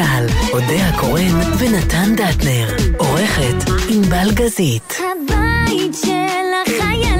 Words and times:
צה"ל, 0.00 0.26
אודה 0.52 0.88
הקורן 0.88 1.40
ונתן 1.58 2.14
דטנר. 2.16 2.76
עורכת 2.98 3.70
ענבל 3.88 4.30
גזית. 4.34 4.96
הבית 4.98 5.94
של 6.04 6.50
החיילים, 6.66 7.19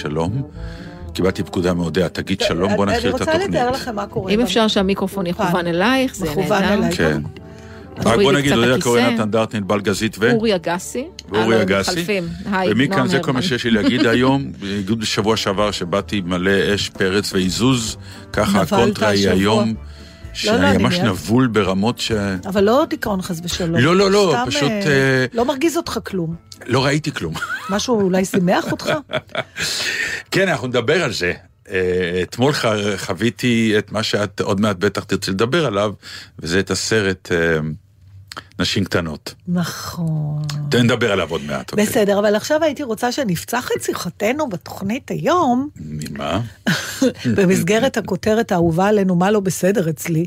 שלום. 0.00 0.42
קיבלתי 1.12 1.42
פקודה 1.42 1.74
מאודיה, 1.74 2.08
תגיד 2.08 2.40
שלום, 2.40 2.76
בוא 2.76 2.86
נתחיל 2.86 3.00
את 3.10 3.14
אני 3.14 3.22
התוכנית. 3.22 3.42
רוצה 3.42 3.48
לתאר 3.48 3.70
לכם 3.70 3.96
מה 3.96 4.06
קורה. 4.06 4.32
אם 4.32 4.40
אפשר 4.40 4.68
שהמיקרופון 4.68 5.26
יכוון 5.26 5.66
אלייך, 5.66 6.14
זה 6.14 6.30
מכוון 6.30 6.62
נהדר. 6.62 6.96
כן. 6.96 7.22
רק 8.04 8.18
בוא 8.18 8.32
נגיד, 8.32 8.52
אודיה. 8.52 8.80
קורן, 8.80 9.14
נתן 9.14 9.30
דרטן, 9.30 9.56
ענבל 9.58 9.80
גזית 9.80 10.16
ו... 10.20 10.32
אורי 10.32 10.54
אגסי. 10.54 11.06
ואורי 11.30 11.62
אגסי. 11.62 12.20
ומכאן 12.70 13.08
זה 13.08 13.18
כל 13.18 13.32
מה. 13.32 13.42
שיש 13.42 13.64
לי 13.64 13.70
להגיד 13.70 14.06
היום. 14.14 14.52
בניגוד 14.60 15.00
בשבוע 15.00 15.36
שעבר 15.36 15.70
שבאתי 15.70 16.20
מלא 16.20 16.74
אש, 16.74 16.88
פרץ 16.88 17.32
ועיזוז, 17.32 17.96
ככה 18.32 18.60
הקונטרה 18.60 19.08
היא. 19.08 19.30
היום, 19.30 19.74
לא, 20.44 20.52
שאני 20.52 20.70
אני 20.70 20.82
ממש 20.82 20.98
נבול 20.98 21.46
ברמות 21.46 21.98
ש... 21.98 22.12
אבל 22.46 22.64
לא 22.64 22.86
דיכאון 22.90 23.22
חס 23.22 23.40
ושלום. 23.44 23.76
לא, 23.76 23.96
לא, 23.96 24.10
לא, 24.10 24.36
פשוט, 24.46 24.62
אה, 24.62 24.86
אה, 24.86 25.26
לא 25.34 25.44
מרגיז 25.44 25.76
אותך 25.76 25.98
כלום. 26.06 26.34
לא 26.66 26.84
ראיתי 26.84 27.12
כלום. 27.12 27.34
משהו 27.70 28.00
אולי 28.00 28.24
שימח 28.24 28.72
אותך? 28.72 28.92
כן, 30.30 30.48
אנחנו 30.48 30.66
נדבר 30.68 31.04
על 31.04 31.12
זה. 31.12 31.32
אה, 31.70 32.20
אתמול 32.22 32.52
חוויתי 32.96 33.74
את 33.78 33.92
מה 33.92 34.02
שאת 34.02 34.40
עוד 34.40 34.60
מעט 34.60 34.76
בטח 34.76 35.04
תרצי 35.04 35.30
לדבר 35.30 35.66
עליו, 35.66 35.92
וזה 36.38 36.60
את 36.60 36.70
הסרט 36.70 37.32
אה, 37.32 37.58
נשים 38.58 38.84
קטנות. 38.84 39.34
נכון. 39.48 40.42
תן 40.70 40.82
נדבר 40.82 41.12
עליו 41.12 41.30
עוד 41.30 41.42
מעט, 41.42 41.72
אוקיי? 41.72 41.86
בסדר, 41.86 42.18
אבל 42.18 42.34
עכשיו 42.34 42.64
הייתי 42.64 42.82
רוצה 42.82 43.12
שנפצח 43.12 43.68
את 43.76 43.82
שיחתנו 43.82 44.48
בתוכנית 44.48 45.10
היום, 45.10 45.68
ממה? 45.76 46.40
במסגרת 47.36 47.96
הכותרת 47.96 48.52
האהובה 48.52 48.86
עלינו, 48.86 49.14
מה 49.14 49.30
לא 49.30 49.40
בסדר 49.40 49.90
אצלי. 49.90 50.26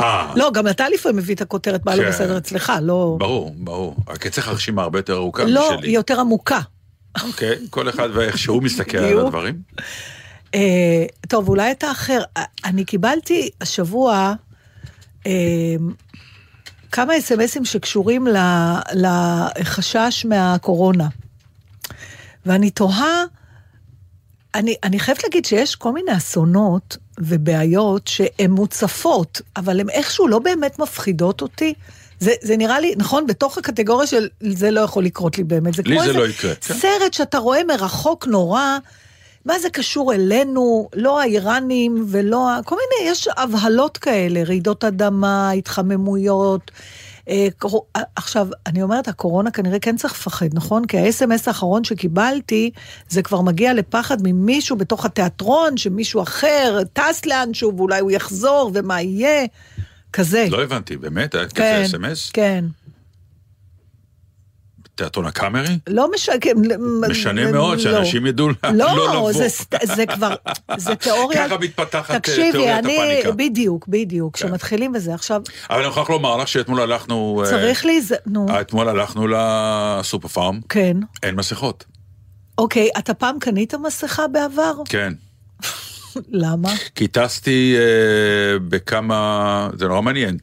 אה, 0.00 0.32
לא, 0.36 0.50
גם 0.54 0.68
אתה 0.68 0.88
לפעמים 0.88 1.16
מביא 1.16 1.34
את 1.34 1.40
הכותרת 1.40 1.86
מה 1.86 1.96
לא 1.96 2.02
כן. 2.02 2.08
בסדר 2.08 2.38
אצלך, 2.38 2.72
לא... 2.82 3.16
ברור, 3.18 3.54
ברור. 3.58 3.96
רק 4.08 4.26
אצלך 4.26 4.48
הרשימה 4.48 4.82
הרבה 4.82 4.98
יותר 4.98 5.14
ארוכה 5.14 5.44
לא, 5.44 5.70
משלי. 5.74 5.88
היא 5.88 5.94
יותר 5.94 6.20
עמוקה. 6.20 6.60
אוקיי, 7.22 7.58
כל 7.70 7.88
אחד 7.88 8.08
ואיך 8.12 8.38
שהוא 8.38 8.62
מסתכל 8.62 8.98
על. 8.98 9.18
הדברים. 9.18 9.54
אה, 10.54 11.04
טוב, 11.28 11.48
אולי 11.48 11.70
אתה 11.70 11.90
אחר. 11.90 12.22
אני 12.64 12.84
קיבלתי 12.84 13.50
השבוע 13.60 14.34
אה, 15.26 15.32
כמה 16.92 17.18
אס.אם.אסים 17.18 17.64
שקשורים 17.64 18.26
לחשש 18.94 20.26
מהקורונה. 20.28 21.08
ואני 22.46 22.70
תוהה, 22.70 23.24
אני, 24.54 24.74
אני 24.82 25.00
חייבת 25.00 25.22
להגיד 25.24 25.44
שיש 25.44 25.76
כל 25.76 25.92
מיני 25.92 26.16
אסונות 26.16 26.96
ובעיות 27.20 28.08
שהן 28.08 28.50
מוצפות, 28.50 29.40
אבל 29.56 29.80
הן 29.80 29.90
איכשהו 29.90 30.28
לא 30.28 30.38
באמת 30.38 30.78
מפחידות 30.78 31.42
אותי. 31.42 31.74
זה, 32.20 32.32
זה 32.42 32.56
נראה 32.56 32.80
לי, 32.80 32.94
נכון, 32.96 33.26
בתוך 33.26 33.58
הקטגוריה 33.58 34.06
של 34.06 34.28
זה 34.40 34.70
לא 34.70 34.80
יכול 34.80 35.04
לקרות 35.04 35.38
לי 35.38 35.44
באמת. 35.44 35.74
זה 35.74 35.82
לי 35.86 35.98
זה 35.98 36.04
איזה 36.04 36.18
לא 36.18 36.28
יקרה, 36.28 36.54
כן. 36.54 36.74
סרט 36.74 37.12
שאתה 37.12 37.38
רואה 37.38 37.64
מרחוק 37.64 38.26
נורא, 38.26 38.78
מה 39.44 39.58
זה 39.58 39.70
קשור 39.70 40.14
אלינו, 40.14 40.88
לא 40.94 41.20
האיראנים 41.20 42.04
ולא 42.08 42.50
ה... 42.50 42.60
כל 42.64 42.76
מיני, 42.76 43.10
יש 43.10 43.28
הבהלות 43.36 43.98
כאלה, 43.98 44.42
רעידות 44.42 44.84
אדמה, 44.84 45.50
התחממויות. 45.50 46.70
אה, 47.28 47.48
אה, 47.96 48.02
עכשיו, 48.16 48.48
אני 48.66 48.82
אומרת, 48.82 49.08
הקורונה 49.08 49.50
כנראה 49.50 49.78
כן 49.78 49.96
צריך 49.96 50.12
לפחד, 50.12 50.46
נכון? 50.54 50.86
כי 50.86 50.98
האס.אם.אס 50.98 51.48
האחרון 51.48 51.84
שקיבלתי, 51.84 52.70
זה 53.08 53.22
כבר 53.22 53.40
מגיע 53.40 53.74
לפחד 53.74 54.16
ממישהו 54.22 54.76
בתוך 54.76 55.04
התיאטרון, 55.04 55.76
שמישהו 55.76 56.22
אחר 56.22 56.78
טס 56.92 57.26
לאנשהו 57.26 57.76
ואולי 57.76 58.00
הוא 58.00 58.10
יחזור, 58.10 58.70
ומה 58.74 59.02
יהיה, 59.02 59.46
כזה. 60.12 60.46
לא 60.50 60.62
הבנתי, 60.62 60.96
באמת? 60.96 61.34
היה 61.34 61.44
כזה 61.44 61.54
כן, 61.54 61.82
אס.אם.אס? 61.84 62.30
כן. 62.30 62.64
תיאטרון 64.94 65.26
הקאמרי? 65.26 65.78
לא 65.86 66.10
משנה, 66.14 66.36
משנה 67.10 67.52
מאוד 67.52 67.78
שאנשים 67.78 68.26
ידעו 68.26 68.48
לא 68.48 68.54
לא, 68.74 69.14
לבוא. 69.14 69.32
סת- 69.48 69.74
זה 69.96 70.06
כבר, 70.06 70.34
זה 70.76 70.94
תיאוריה... 70.94 71.48
ככה 71.48 71.58
מתפתחת, 71.58 72.10
אה, 72.10 72.18
תקשיבי, 72.20 72.52
תיאוריית 72.52 72.84
אני, 72.84 72.96
הפאניקה. 72.96 73.30
בדיוק, 73.32 73.88
בדיוק, 73.88 74.36
כן. 74.36 74.46
כשמתחילים 74.48 74.92
בזה. 74.92 75.14
עכשיו, 75.14 75.42
אבל 75.70 75.78
אני 75.78 75.86
מוכרח 75.88 76.10
לומר 76.10 76.36
לך 76.36 76.48
שאתמול 76.48 76.80
הלכנו... 76.80 77.42
אה, 77.44 77.50
צריך 77.50 77.84
לי, 77.84 78.00
נו, 78.26 78.48
אה, 78.48 78.60
אתמול 78.60 78.88
הלכנו 78.88 79.26
לסופר 79.28 80.28
פארם, 80.28 80.60
כן. 80.68 80.96
אין 81.22 81.34
מסכות. 81.34 81.84
אוקיי, 82.58 82.88
אתה 82.98 83.14
פעם 83.14 83.38
קנית 83.38 83.74
מסכה 83.74 84.28
בעבר? 84.28 84.72
כן. 84.88 85.12
למה? 86.42 86.72
כי 86.94 87.08
טסתי 87.08 87.76
בכמה... 88.68 89.68
זה 89.78 89.88
נורא 89.88 90.02
מעניין. 90.02 90.36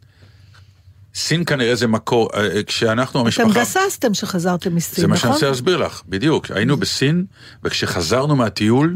סין 1.19 1.46
כנראה 1.46 1.75
זה 1.75 1.88
מקור... 1.88 2.30
אה, 2.34 2.63
כשאנחנו, 2.63 3.19
אתם 3.19 3.25
המשפחה... 3.25 3.59
גססתם 3.62 4.13
שחזרתם 4.13 4.75
מסין, 4.75 5.02
זה 5.02 5.07
מה 5.07 5.18
שאני 5.18 5.30
נכון? 5.30 5.34
רוצה 5.34 5.50
להסביר 5.50 5.78
לך, 5.78 6.02
בדיוק. 6.09 6.52
היינו 6.52 6.78
בסין, 6.78 7.25
וכשחזרנו 7.63 8.35
מהטיול, 8.35 8.96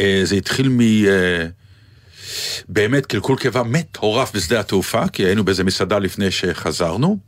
אה, 0.00 0.20
זה 0.24 0.34
התחיל 0.34 0.68
מ... 0.68 0.80
אה, 0.80 1.46
באמת 2.68 3.06
קלקול 3.06 3.36
קיבה 3.36 3.62
מטורף 3.62 4.36
בשדה 4.36 4.60
התעופה, 4.60 5.08
כי 5.08 5.22
היינו 5.22 5.44
באיזה 5.44 5.64
מסעדה 5.64 5.98
לפני 5.98 6.30
שחזרנו. 6.30 7.18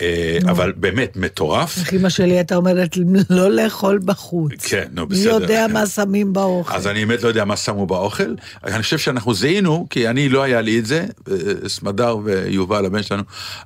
אה, 0.00 0.38
אבל 0.50 0.72
באמת 0.76 1.16
מטורף. 1.16 1.78
איך 1.78 1.94
אמא 1.94 2.08
שלי 2.08 2.30
הייתה 2.30 2.56
אומרת 2.56 2.96
לא 3.30 3.50
לאכול 3.50 4.00
בחוץ. 4.04 4.66
כן, 4.66 4.88
נו, 4.92 5.06
מי 5.06 5.14
בסדר. 5.14 5.30
יודע 5.30 5.66
מה 5.72 5.86
שמים 5.86 6.32
באוכל. 6.32 6.74
אז 6.74 6.86
אני 6.86 7.06
באמת 7.06 7.22
לא 7.22 7.28
יודע 7.28 7.44
מה 7.44 7.56
שמו 7.56 7.86
באוכל. 7.86 8.34
אני 8.64 8.82
חושב 8.82 8.98
שאנחנו 8.98 9.34
זיהינו, 9.34 9.86
כי 9.90 10.08
אני 10.08 10.28
לא 10.28 10.42
היה 10.42 10.60
לי 10.60 10.78
את 10.78 10.86
זה, 10.86 11.06
אה, 11.30 11.68
סמדר 11.68 12.18
ויובל, 12.24 12.86
הבן 12.86 13.02
שלנו, 13.02 13.22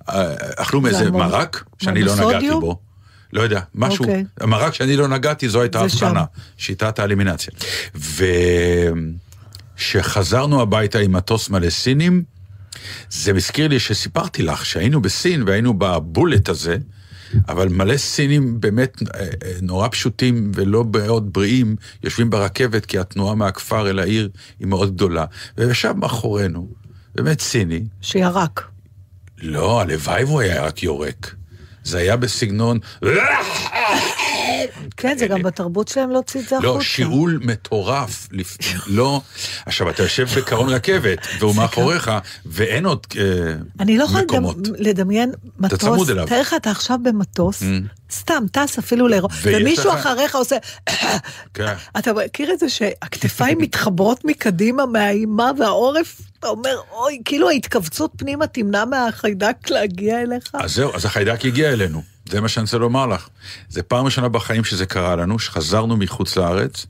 אה, 0.08 0.34
אכלו 0.56 0.80
מאיזה 0.80 1.10
מרק 1.10 1.64
שאני 1.82 2.02
לא? 2.02 2.16
נגעתי 2.16 2.50
בו. 2.50 2.78
לא 3.32 3.42
יודע, 3.42 3.60
משהו, 3.74 4.04
אוקיי. 4.04 4.24
המרק 4.40 4.74
שאני 4.74 4.96
לא 4.96 5.08
נגעתי, 5.08 5.48
זו 5.48 5.60
הייתה 5.60 5.80
הבחנה. 5.80 6.24
שיטת 6.56 6.98
האלימינציה. 6.98 7.52
וכשחזרנו 9.76 10.62
הביתה 10.62 10.98
עם 10.98 11.12
מטוס 11.12 11.50
מלא 11.50 11.70
סינים, 11.70 12.22
זה 13.10 13.32
מזכיר 13.32 13.68
לי 13.68 13.80
שסיפרתי 13.80 14.42
לך 14.42 14.66
שהיינו 14.66 15.02
בסין 15.02 15.42
והיינו 15.42 15.74
בבולט 15.78 16.48
הזה, 16.48 16.76
אבל 17.48 17.68
מלא 17.68 17.96
סינים 17.96 18.60
באמת 18.60 19.02
אה, 19.02 19.20
אה, 19.20 19.52
נורא 19.62 19.88
פשוטים 19.88 20.52
ולא 20.54 20.84
מאוד 20.92 21.32
בריאים, 21.32 21.76
יושבים 22.02 22.30
ברכבת 22.30 22.86
כי 22.86 22.98
התנועה 22.98 23.34
מהכפר 23.34 23.90
אל 23.90 23.98
העיר 23.98 24.28
היא 24.60 24.66
מאוד 24.66 24.94
גדולה. 24.94 25.24
וישב 25.58 25.92
מאחורינו, 25.96 26.68
באמת 27.14 27.40
סיני, 27.40 27.82
שירק. 28.00 28.64
לא, 29.38 29.80
הלוואי 29.80 30.24
והוא 30.24 30.40
היה 30.40 30.66
רק 30.66 30.82
יורק. 30.82 31.34
זה 31.84 31.98
היה 31.98 32.16
בסגנון... 32.16 32.78
כן, 34.96 35.18
זה 35.18 35.26
גם 35.26 35.42
בתרבות 35.42 35.88
שלהם 35.88 36.10
להוציא 36.10 36.40
את 36.40 36.48
זה 36.48 36.56
החוצה. 36.56 36.72
לא, 36.74 36.80
שיעול 36.80 37.40
מטורף. 37.42 38.28
לא, 38.86 39.20
עכשיו, 39.66 39.90
אתה 39.90 40.02
יושב 40.02 40.28
בקרון 40.38 40.68
רכבת, 40.68 41.18
והוא 41.38 41.54
מאחוריך, 41.56 42.10
ואין 42.46 42.86
עוד 42.86 43.06
אה, 43.18 43.22
אני 43.80 43.98
לא 43.98 44.04
יכולה 44.04 44.22
מקומות. 44.22 44.56
לדמ- 44.56 44.70
לדמיין 44.78 45.32
מטוס, 45.58 45.78
צמוד 45.80 46.10
אליו. 46.10 46.26
תאר 46.26 46.40
לך, 46.40 46.54
אתה 46.56 46.70
עכשיו 46.70 46.98
במטוס, 47.02 47.62
סתם, 48.12 48.44
טס 48.52 48.78
אפילו 48.78 49.08
לאירופה, 49.08 49.36
ומישהו 49.44 49.92
אחריך 49.92 50.34
עושה... 50.34 50.56
כן. 51.54 51.74
אתה 51.98 52.12
מכיר 52.12 52.52
את 52.52 52.58
זה 52.58 52.68
שהכתפיים 52.68 53.58
מתחברות 53.58 54.24
מקדימה 54.24 54.86
מהאימה 54.86 55.50
והעורף, 55.58 56.20
אתה 56.38 56.48
אומר, 56.48 56.76
אוי, 56.92 57.20
כאילו 57.24 57.50
ההתכווצות 57.50 58.10
פנימה 58.16 58.46
תמנע 58.46 58.84
מהחיידק 58.84 59.70
להגיע 59.70 60.22
אליך? 60.22 60.50
אז 60.54 60.74
זהו, 60.74 60.94
אז 60.94 61.04
החיידק 61.04 61.44
הגיע 61.44 61.72
אלינו. 61.72 62.13
זה 62.28 62.40
מה 62.40 62.48
שאני 62.48 62.64
רוצה 62.64 62.78
לומר 62.78 63.06
לך. 63.06 63.28
זה 63.68 63.82
פעם 63.82 64.04
ראשונה 64.04 64.28
בחיים 64.28 64.64
שזה 64.64 64.86
קרה 64.86 65.16
לנו, 65.16 65.38
שחזרנו 65.38 65.96
מחוץ 65.96 66.36
לארץ, 66.36 66.86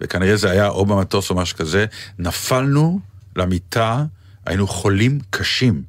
וכנראה 0.00 0.36
זה 0.36 0.50
היה 0.50 0.68
או 0.68 0.86
במטוס 0.86 1.30
או 1.30 1.34
משהו 1.34 1.56
כזה, 1.58 1.86
נפלנו 2.18 3.00
למיטה, 3.36 4.04
היינו 4.46 4.66
חולים 4.66 5.18
קשים. 5.30 5.82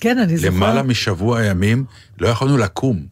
כן, 0.00 0.18
אני 0.18 0.36
זוכרת. 0.36 0.52
למעלה 0.54 0.82
משבוע 0.82 1.44
ימים, 1.44 1.84
לא 2.18 2.28
יכולנו 2.28 2.56
לקום. 2.56 3.06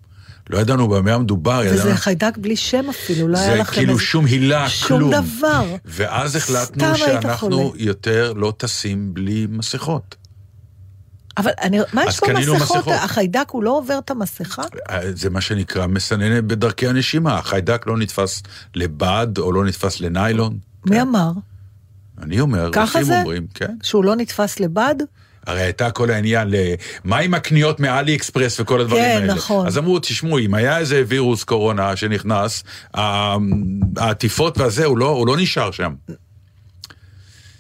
לא 0.51 0.59
ידענו 0.59 0.89
במה 0.89 1.13
המדובר, 1.15 1.63
ידענו... 1.65 1.79
וזה 1.81 1.97
חיידק 1.97 2.37
בלי 2.37 2.57
שם 2.57 2.85
אפילו, 2.91 3.29
לא 3.29 3.39
היה 3.39 3.51
זה 3.53 3.57
לכם 3.61 3.73
כאילו 3.73 3.93
איזה- 3.93 4.03
שום 4.05 4.25
הילה, 4.25 4.69
שום 4.69 4.99
כלום. 4.99 5.13
דבר. 5.13 5.77
ואז 5.85 6.37
החלטנו 6.37 6.97
שאנחנו. 6.97 7.73
יותר 7.77 8.33
לא 8.33 8.53
טסים 8.57 9.15
בלי 9.15 9.47
מסכות. 9.51 10.17
אבל 11.39 11.51
אני, 11.63 11.79
מה 11.93 12.05
יש 12.05 12.21
קנינו 12.21 12.55
במסכות? 12.55 12.77
מסכות. 12.77 12.95
החיידק 12.97 13.49
הוא 13.51 13.63
לא 13.63 13.71
עובר 13.71 13.99
את 13.99 14.11
המסכה? 14.11 14.63
זה 15.15 15.31
מה 15.31 15.41
שנקרא 15.41 15.87
מסננת 15.87 16.45
בדרכי 16.45 16.89
הנשימה. 16.89 17.39
החיידק 17.39 17.87
לא 17.87 17.97
נתפס 17.97 18.43
לבד 18.75 19.27
או 19.39 19.53
לא 19.53 19.65
נתפס 19.65 20.01
לניילון. 20.01 20.59
מי 20.87 20.97
כן. 20.97 21.01
אמר? 21.01 21.33
אני 22.23 22.41
אומר, 22.41 22.71
ככה 22.73 23.05
זה? 23.05 23.21
אומרים, 23.21 23.47
כן. 23.55 23.77
שהוא 23.83 24.05
לא 24.05 24.17
נתפס 24.17 24.61
לבד? 24.61 24.95
הרי 25.47 25.61
הייתה 25.61 25.91
כל 25.91 26.11
העניין. 26.11 26.51
מה 27.05 27.19
עם 27.19 27.35
הקניות 27.35 27.81
מאלי 27.81 28.17
אקספרס 28.17 28.61
וכל 28.61 28.81
הדברים 28.81 29.03
כן, 29.03 29.19
האלה? 29.21 29.35
נכון. 29.35 29.67
אז 29.67 29.79
אמרו, 29.79 29.99
תשמעו, 29.99 30.39
אם 30.39 30.55
היה 30.55 30.79
איזה 30.79 31.03
וירוס 31.09 31.45
קורונה 31.45 31.97
שנכנס, 31.97 32.65
העטיפות 33.97 34.59
והזה, 34.59 34.85
הוא 34.85 34.99
לא, 34.99 35.09
הוא 35.09 35.27
לא 35.27 35.37
נשאר 35.37 35.71
שם. 35.71 35.95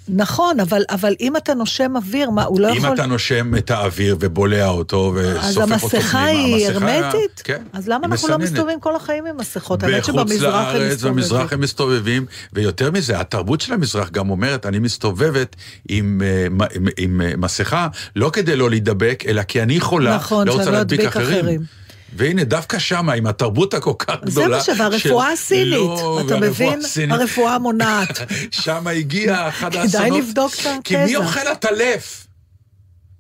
נכון, 0.08 0.60
אבל, 0.60 0.82
אבל 0.90 1.14
אם 1.20 1.36
אתה 1.36 1.54
נושם 1.54 1.96
אוויר, 1.96 2.30
מה, 2.30 2.44
הוא 2.44 2.60
לא 2.60 2.70
אם 2.72 2.76
יכול... 2.76 2.94
אתה 2.94 3.06
נושם 3.06 3.56
את 3.56 3.70
האוויר 3.70 4.16
ובולע 4.20 4.66
אותו 4.68 5.12
וסופף 5.16 5.48
אותו 5.48 5.62
המסכה 5.62 5.98
פנימה, 6.10 6.26
היא 6.28 6.68
המסכה- 6.68 6.74
הרמטית? 6.74 7.40
כן. 7.44 7.62
אז 7.72 7.88
למה 7.88 8.06
היא 8.06 8.12
אנחנו 8.12 8.28
לא 8.28 8.38
מסננת. 8.38 8.52
מסתובבים 8.52 8.80
כל 8.80 8.96
החיים 8.96 9.26
עם 9.26 9.36
מסכות? 9.36 9.82
האמת 9.82 9.94
בחוץ 10.02 10.14
שבמזרח 10.14 10.54
הם 10.54 10.76
לארץ, 10.76 10.92
מסתובבים. 10.92 11.16
במזרח 11.16 11.52
הם 11.52 11.60
מסתובבים, 11.60 12.26
ויותר 12.52 12.90
מזה, 12.90 13.20
התרבות 13.20 13.60
של 13.60 13.72
המזרח 13.72 14.10
גם 14.10 14.30
אומרת, 14.30 14.66
אני 14.66 14.78
מסתובבת 14.78 15.56
עם, 15.88 16.22
אה, 16.24 16.46
עם, 16.74 16.86
עם 16.96 17.20
אה, 17.20 17.32
מסכה, 17.36 17.88
לא 18.16 18.30
כדי 18.32 18.56
לא 18.56 18.70
להידבק, 18.70 19.24
אלא 19.26 19.42
כי 19.42 19.62
אני 19.62 19.80
חולה, 19.80 20.16
נכון, 20.16 20.46
לא 20.48 20.52
רוצה 20.52 20.64
לא 20.64 20.72
להדביק 20.72 21.00
אחרים. 21.04 21.38
אחרים. 21.40 21.77
והנה, 22.16 22.44
דווקא 22.44 22.78
שמה, 22.78 23.12
עם 23.12 23.26
התרבות 23.26 23.74
הכל 23.74 23.92
כך 23.98 24.14
זה 24.24 24.30
גדולה. 24.30 24.56
מה 24.56 24.62
ש... 24.62 24.68
והרפואה 24.78 25.26
של- 25.26 25.32
הסינית, 25.32 25.72
לא, 25.74 26.22
אתה 26.26 26.36
מבין? 26.40 26.78
הסינית. 26.84 27.16
הרפואה 27.20 27.54
המונעת. 27.54 28.18
שם 28.50 28.86
הגיע 28.86 29.48
אחד 29.48 29.70
כדאי 29.70 29.80
האסונות. 29.82 30.18
לבדוק 30.18 30.52
את 30.54 30.66
כי 30.84 30.96
מי 30.96 31.02
התזה. 31.02 31.16
אוכל 31.16 31.46
עטלף? 31.48 32.26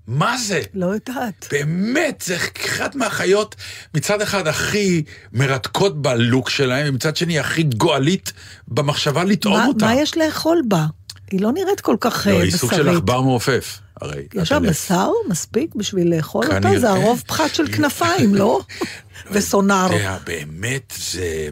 מה 0.06 0.38
זה? 0.38 0.60
לא 0.74 0.86
יודעת. 0.86 1.48
באמת, 1.52 2.22
זה 2.26 2.36
אחת 2.66 2.94
מהחיות, 2.94 3.54
מצד 3.94 4.20
אחד 4.22 4.46
הכי 4.46 5.02
מרתקות 5.32 6.02
בלוק 6.02 6.50
שלהם, 6.50 6.86
ומצד 6.88 7.16
שני 7.16 7.38
הכי 7.38 7.62
גועלית 7.62 8.32
במחשבה 8.68 9.24
לטעום 9.24 9.54
מה, 9.56 9.66
אותה. 9.66 9.84
מה 9.86 9.94
יש 9.94 10.16
לאכול 10.16 10.62
בה? 10.68 10.86
היא 11.30 11.40
לא 11.40 11.52
נראית 11.52 11.80
כל 11.80 11.96
כך 12.00 12.26
לא, 12.26 12.36
אה, 12.36 12.42
היא 12.42 12.52
סוג 12.52 12.72
של 12.72 12.82
בשרית. 12.82 12.96
עכבר 12.96 13.20
מעופף, 13.20 13.78
הרי. 14.00 14.22
יש 14.34 14.48
שם. 14.48 14.62
בשר 14.68 15.10
מספיק 15.28 15.74
בשביל 15.74 16.16
לאכול 16.16 16.46
אותו? 16.46 16.78
זה 16.78 16.90
הרוב 16.90 17.22
פחת 17.26 17.54
של 17.54 17.72
כנפיים, 17.72 18.34
לא? 18.34 18.60
וסונאר. 19.32 19.88
באמת, 20.26 20.92
זה... 20.98 21.48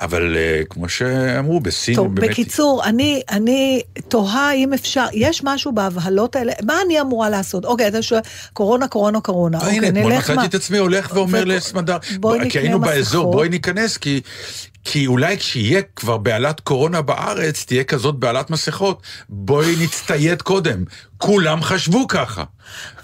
אבל 0.00 0.36
אה, 0.36 0.62
כמו 0.70 0.88
שאמרו, 0.88 1.60
בסין 1.60 1.94
טוב, 1.94 2.14
באמת... 2.14 2.30
בקיצור, 2.30 2.82
אני, 2.84 3.22
אני 3.30 3.82
תוהה 4.08 4.52
אם 4.54 4.72
אפשר, 4.72 5.06
יש 5.12 5.40
משהו 5.44 5.72
בהבהלות 5.72 6.36
האלה, 6.36 6.52
מה 6.64 6.74
אני 6.86 7.00
אמורה 7.00 7.30
לעשות? 7.30 7.64
אוקיי, 7.64 7.88
אתה 7.88 8.02
שואל, 8.02 8.20
קורונה, 8.52 8.88
קורונה, 8.88 9.20
קורונה. 9.20 9.58
אוקיי, 9.58 9.76
הנה, 9.76 9.88
אתמול 9.88 10.12
מצאתי 10.18 10.46
את 10.46 10.54
עצמי 10.54 10.78
הולך 10.78 11.10
ואומר 11.14 11.42
ו- 11.42 11.44
לסמדר, 11.44 11.98
כי 12.48 12.58
היינו 12.58 12.80
באזור. 12.80 13.32
בואי 13.32 13.48
ניכנס, 13.48 13.96
כי... 13.96 14.20
כי 14.84 15.06
אולי 15.06 15.38
כשיהיה 15.38 15.82
כבר 15.96 16.16
בעלת 16.16 16.60
קורונה 16.60 17.02
בארץ, 17.02 17.64
תהיה 17.64 17.84
כזאת 17.84 18.14
בעלת 18.14 18.50
מסכות, 18.50 19.02
בואי 19.28 19.76
נצטייד 19.80 20.42
קודם. 20.42 20.84
כולם 21.18 21.62
חשבו 21.62 22.08
ככה. 22.08 22.44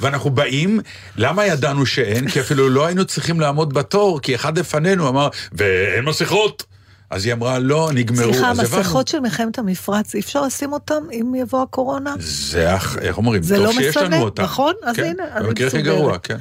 ואנחנו 0.00 0.30
באים, 0.30 0.80
למה 1.16 1.46
ידענו 1.46 1.86
שאין? 1.86 2.28
כי 2.28 2.40
אפילו 2.40 2.68
לא 2.68 2.86
היינו 2.86 3.04
צריכים 3.04 3.40
לעמוד 3.40 3.72
בתור, 3.74 4.20
כי 4.20 4.34
אחד 4.34 4.58
לפנינו 4.58 5.08
אמר, 5.08 5.28
ואין 5.52 6.04
מסכות. 6.04 6.75
אז 7.10 7.26
היא 7.26 7.32
אמרה, 7.32 7.58
לא, 7.58 7.90
נגמרו. 7.94 8.32
סליחה. 8.34 8.50
המסכות 8.50 9.08
של 9.08 9.20
מלחמת 9.20 9.58
המפרץ, 9.58 10.14
אי 10.14 10.20
אפשר 10.20 10.42
לשים 10.42 10.72
אותם 10.72 11.02
אם 11.12 11.34
יבוא 11.34 11.62
הקורונה? 11.62 12.14
זה, 12.18 12.74
איך 13.00 13.18
אומרים, 13.18 13.42
זה 13.42 13.56
טוב 13.56 13.64
לא 13.64 13.72
שיש 13.72 13.96
מסנן, 13.96 14.12
לנו 14.12 14.22
אותם. 14.24 14.42
נכון? 14.42 14.72
אז 14.84 14.96
כן, 14.96 15.04
הנה, 15.04 15.22
אני 15.36 15.46
במקרה 15.46 15.66
הכי 15.66 15.76
מסודרת. 15.76 15.96
גרוע, 15.98 16.18
כן. 16.18 16.36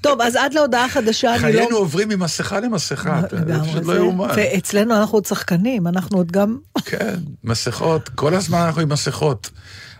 טוב, 0.00 0.20
אז 0.20 0.36
עד 0.36 0.54
להודעה 0.54 0.88
חדשה, 0.88 1.34
אני 1.34 1.52
לא... 1.52 1.58
חיינו 1.58 1.76
עוברים 1.76 2.08
ממסכה 2.08 2.60
למסכה, 2.60 3.20
זה 3.30 3.60
פשוט 3.62 3.84
לא 3.84 3.92
יאומן. 3.92 4.28
ואצלנו 4.36 4.96
אנחנו 4.96 5.16
עוד 5.16 5.26
שחקנים, 5.26 5.86
אנחנו 5.86 6.18
עוד 6.18 6.32
גם... 6.32 6.58
כן, 6.84 7.14
מסכות, 7.44 8.08
כל 8.08 8.34
הזמן 8.34 8.58
אנחנו 8.58 8.80
עם 8.80 8.88
מסכות. 8.88 9.50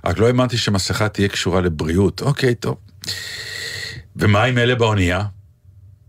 רק 0.05 0.19
לא 0.19 0.27
האמנתי 0.27 0.57
שמסכה 0.57 1.09
תהיה 1.09 1.29
קשורה 1.29 1.61
לבריאות. 1.61 2.23
אוקיי, 2.23 2.55
טוב. 2.55 2.77
ומה 4.17 4.45
עם 4.45 4.59
אלה 4.59 4.75
באונייה? 4.75 5.23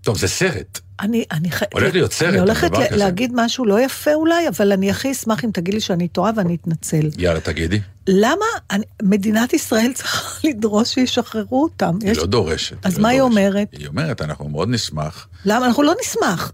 טוב, 0.04 0.18
זה 0.18 0.28
סרט. 0.28 0.80
אני, 1.00 1.24
אני, 1.32 1.52
ח- 1.52 1.62
הולך 1.74 1.94
להיות 1.94 2.14
סרט, 2.14 2.30
אני 2.30 2.40
הולכת 2.40 2.68
דבר 2.72 2.80
ל- 2.80 2.88
כזה. 2.88 2.96
להגיד 2.96 3.32
משהו 3.36 3.66
לא 3.66 3.82
יפה 3.82 4.14
אולי, 4.14 4.48
אבל 4.48 4.72
אני 4.72 4.90
הכי 4.92 5.12
אשמח 5.12 5.46
אם 5.46 5.50
תגיד 5.54 5.74
לי 5.74 5.80
שאני 5.80 6.08
טועה 6.08 6.32
ואני 6.36 6.56
אתנצל. 6.62 7.10
יאללה, 7.18 7.40
תגידי. 7.40 7.80
למה 8.08 8.46
אני, 8.72 8.84
מדינת 9.02 9.54
ישראל 9.54 9.92
צריכה 9.96 10.20
לדרוש 10.48 10.94
שישחררו 10.94 11.64
אותם? 11.64 11.98
היא 12.02 12.12
יש- 12.12 12.18
לא 12.18 12.26
דורשת. 12.26 12.86
אז 12.86 12.98
לא 12.98 13.04
מה 13.04 13.10
היא 13.10 13.20
דורשת. 13.20 13.32
אומרת? 13.38 13.68
היא 13.72 13.88
אומרת, 13.88 14.22
אנחנו 14.22 14.50
מאוד 14.50 14.70
נשמח. 14.70 15.28
למה? 15.46 15.66
אנחנו 15.66 15.84
לא 15.84 15.94
נשמח. 16.02 16.52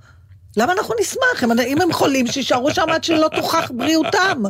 למה 0.59 0.73
אנחנו 0.73 0.93
נשמח? 1.01 1.43
אם, 1.43 1.51
אם 1.59 1.81
הם 1.81 1.93
חולים, 1.93 2.27
שיישארו 2.27 2.71
שם 2.73 2.85
עד 2.91 3.03
שלא 3.03 3.29
תוכח 3.35 3.71
בריאותם. 3.73 4.41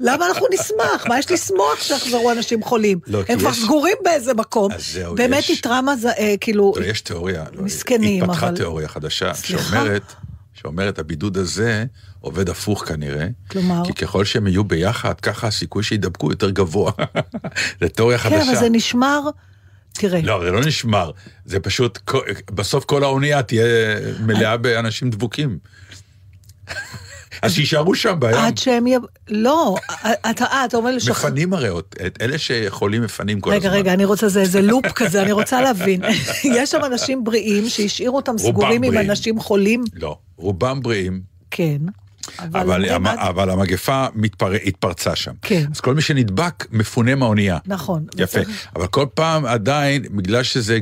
למה 0.00 0.26
אנחנו 0.26 0.46
נשמח? 0.54 1.06
מה 1.08 1.18
יש 1.18 1.30
לשמוח 1.30 1.80
שיחזרו 1.82 2.32
אנשים 2.32 2.62
חולים? 2.62 2.98
לא, 3.06 3.22
הם 3.28 3.38
כבר 3.38 3.50
יש- 3.50 3.62
סגורים 3.64 3.96
באיזה 4.04 4.34
מקום. 4.34 4.70
זהו, 4.78 5.14
באמת 5.14 5.38
יש- 5.38 5.50
איתרע 5.50 5.80
מז... 5.80 6.06
אה, 6.06 6.34
כאילו... 6.40 6.72
לא, 6.76 6.84
יש 6.84 7.00
תיאוריה. 7.00 7.44
לא, 7.52 7.62
מסכנים, 7.62 8.24
התפתחה 8.24 8.46
אבל- 8.48 8.56
תיאוריה 8.56 8.88
חדשה, 8.88 9.34
סליחה? 9.34 9.62
שאומרת, 9.64 10.02
שאומרת, 10.54 10.98
הבידוד 10.98 11.36
הזה 11.36 11.84
עובד 12.20 12.48
הפוך 12.50 12.84
כנראה. 12.88 13.26
כלומר? 13.50 13.82
כי 13.84 13.92
ככל 13.92 14.24
שהם 14.24 14.46
יהיו 14.46 14.64
ביחד, 14.64 15.14
ככה 15.20 15.46
הסיכוי 15.46 15.82
שידבקו 15.82 16.30
יותר 16.30 16.50
גבוה. 16.50 16.92
זה 17.80 17.88
תיאוריה 17.88 18.18
כן, 18.18 18.30
חדשה. 18.30 18.50
אבל 18.50 18.60
זה 18.60 18.68
נשמר... 18.70 19.20
תראה, 19.94 20.20
לא, 20.22 20.44
זה 20.44 20.50
לא 20.50 20.60
נשמר. 20.60 21.10
זה 21.44 21.60
פשוט, 21.60 21.98
בסוף 22.50 22.84
כל 22.84 23.04
האונייה 23.04 23.42
תהיה 23.42 23.64
מלאה 24.20 24.56
באנשים 24.56 25.10
דבוקים. 25.10 25.58
אז 27.42 27.52
שיישארו 27.54 27.94
שם 27.94 28.16
בים. 28.20 28.34
עד 28.34 28.58
שהם 28.58 28.86
י... 28.86 28.94
לא, 29.28 29.76
אתה, 30.30 30.44
אה, 30.44 30.64
אתה 30.64 30.76
אומר 30.76 30.90
לשחרר... 30.96 31.30
מפנים 31.30 31.52
הרי, 31.52 31.68
את 32.06 32.18
אלה 32.20 32.38
שחולים 32.38 33.02
מפנים 33.02 33.40
כל 33.40 33.50
רגע, 33.50 33.68
הזמן. 33.68 33.78
רגע, 33.80 33.92
אני 33.92 34.04
רוצה, 34.04 34.28
זה 34.28 34.40
איזה 34.40 34.62
לופ 34.62 34.86
כזה, 34.92 35.22
אני 35.22 35.32
רוצה 35.32 35.60
להבין. 35.60 36.00
יש 36.56 36.70
שם 36.70 36.84
אנשים 36.84 37.24
בריאים 37.24 37.68
שהשאירו 37.68 38.16
אותם 38.16 38.38
סגורים 38.38 38.82
עם. 38.82 38.98
אנשים 38.98 39.40
חולים? 39.40 39.84
לא, 39.94 40.18
רובם 40.36 40.80
בריאים, 40.82 41.20
כן. 41.50 41.78
אבל, 42.38 42.60
אומרים, 42.60 42.92
המ- 42.92 43.06
עד- 43.06 43.18
אבל 43.18 43.50
המגפה 43.50 44.06
מתפר... 44.14 44.52
התפרצה 44.52 45.16
שם. 45.16 45.32
כן. 45.42 45.64
אז 45.74 45.80
כל 45.80 45.94
מי 45.94 46.02
שנדבק 46.02 46.66
מפונה 46.72 47.14
מהאונייה. 47.14 47.58
נכון. 47.66 48.04
יפה. 48.18 48.40
וזה- 48.40 48.50
אבל 48.76 48.86
כל 48.86 49.06
פעם 49.14 49.46
עדיין, 49.46 50.02
בגלל 50.10 50.42
שזה, 50.42 50.78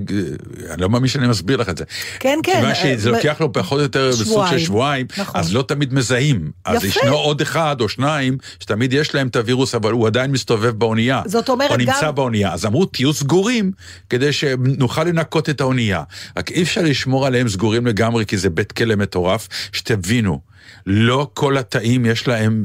אני 0.71 0.82
לא 0.82 0.88
מאמין 0.88 1.09
שאני 1.09 1.28
מסביר 1.28 1.56
לך 1.56 1.68
את 1.68 1.78
זה. 1.78 1.85
כן, 2.18 2.38
כן. 2.42 2.52
כיוון 2.52 2.71
אה, 2.71 2.75
שזה 2.75 3.11
ב- 3.11 3.14
לוקח 3.14 3.37
לו 3.40 3.52
פחות 3.52 3.78
או 3.78 3.82
יותר 3.82 4.11
בסוג 4.21 4.44
של 4.50 4.59
שבועיים. 4.59 5.06
נכון. 5.18 5.40
אז 5.40 5.54
לא 5.54 5.62
תמיד 5.62 5.94
מזהים. 5.94 6.50
אז 6.64 6.85
יפה. 6.85 6.87
ישנו 7.00 7.14
עוד 7.14 7.40
אחד 7.40 7.76
או 7.80 7.88
שניים, 7.88 8.38
שתמיד 8.61 8.92
יש 8.92 9.14
להם 9.14 9.26
את 9.28 9.37
הווירוס, 9.37 9.75
אבל 9.75 9.92
הוא 9.92 10.06
עדיין 10.06 10.30
מסתובב 10.32 10.71
באונייה. 10.71 11.23
זאת 11.26 11.49
אומרת, 11.49 11.71
או 11.71 11.76
נמצא 11.76 12.06
גם- 12.06 12.14
באונייה. 12.14 12.52
אז 12.52 12.66
אמרו, 12.66 12.85
תהיו 12.85 13.12
סגורים, 13.12 13.73
כדי 14.11 14.32
שנוכל 14.32 15.04
לנקות 15.04 15.49
את 15.50 15.61
האונייה. 15.61 16.02
רק 16.37 16.50
אי 16.50 16.62
אפשר 16.62 16.80
לשמור 16.82 17.26
עליהם 17.26 17.49
סגורים 17.49 17.87
לגמרי, 17.87 18.26
כי 18.26 18.37
זה 18.38 18.50
בית 18.50 18.73
כלא 18.73 18.94
מטורף. 18.97 19.49
שתבינו, 19.73 20.40
לא 20.87 21.31
כל 21.35 21.59
התאים 21.59 22.07
יש 22.07 22.28
להם 22.28 22.64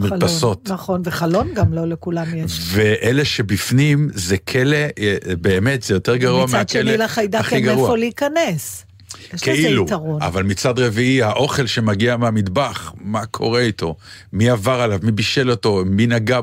חלון, 0.00 0.10
מרפסות. 0.20 0.68
נכון, 0.70 1.02
וחלון 1.04 1.54
גם 1.54 1.72
לא 1.72 1.88
לכולם 1.88 2.26
יש. 2.34 2.60
ואלה 2.72 3.24
שבפנים 3.24 4.08
זה 4.14 4.36
כלא, 4.38 4.76
אה, 4.76 5.16
באמת, 5.40 5.82
זה 5.82 5.94
יותר 5.94 6.16
גרוע 6.16 6.46
מהכלא 6.46 6.60
מצד 6.60 6.68
שני 6.68 6.96
לחיידק 6.96 7.40
הכי 7.40 7.54
אין 7.54 7.64
גרוע. 7.64 7.76
מאיפה 7.76 7.96
להיכנס. 7.96 8.84
יש 9.34 9.42
כאילו. 9.42 9.86
אבל 10.20 10.42
מצד 10.42 10.78
רביעי, 10.78 11.22
האוכל 11.22 11.66
שמגיע 11.66 12.16
מהמטבח, 12.16 12.92
מה 13.00 13.26
קורה 13.26 13.60
איתו? 13.60 13.96
מי 14.32 14.50
עבר 14.50 14.80
עליו? 14.80 14.98
מי 15.02 15.12
בישל 15.12 15.50
אותו? 15.50 15.82
מי 15.86 16.06
נגע? 16.06 16.40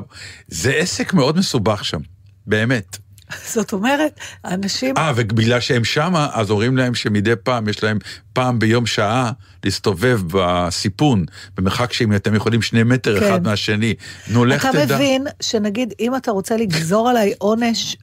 זה 0.48 0.72
עסק 0.72 1.14
מאוד 1.14 1.38
מסובך 1.38 1.84
שם, 1.84 2.00
באמת. 2.46 2.98
זאת 3.54 3.72
אומרת, 3.72 4.20
אנשים... 4.44 4.96
אה, 4.96 5.12
ובגלל 5.16 5.60
שהם 5.60 5.84
שמה, 5.84 6.28
אז 6.32 6.50
אומרים 6.50 6.76
להם 6.76 6.94
שמדי 6.94 7.36
פעם 7.42 7.68
יש 7.68 7.82
להם 7.82 7.98
פעם 8.32 8.58
ביום 8.58 8.86
שעה 8.86 9.32
להסתובב 9.64 10.20
בסיפון, 10.26 11.24
במרחק 11.56 11.92
שאם 11.92 12.14
אתם 12.14 12.34
יכולים 12.34 12.62
שני 12.62 12.82
מטר 12.82 13.20
כן. 13.20 13.26
אחד 13.26 13.42
מהשני. 13.44 13.94
נו, 14.28 14.44
לך 14.44 14.66
אתה 14.66 14.86
תדע. 14.86 14.96
מבין 14.96 15.26
שנגיד, 15.40 15.94
אם 16.00 16.16
אתה 16.16 16.30
רוצה 16.30 16.56
לגזור 16.56 17.08
עליי 17.08 17.32
עונש 17.38 17.96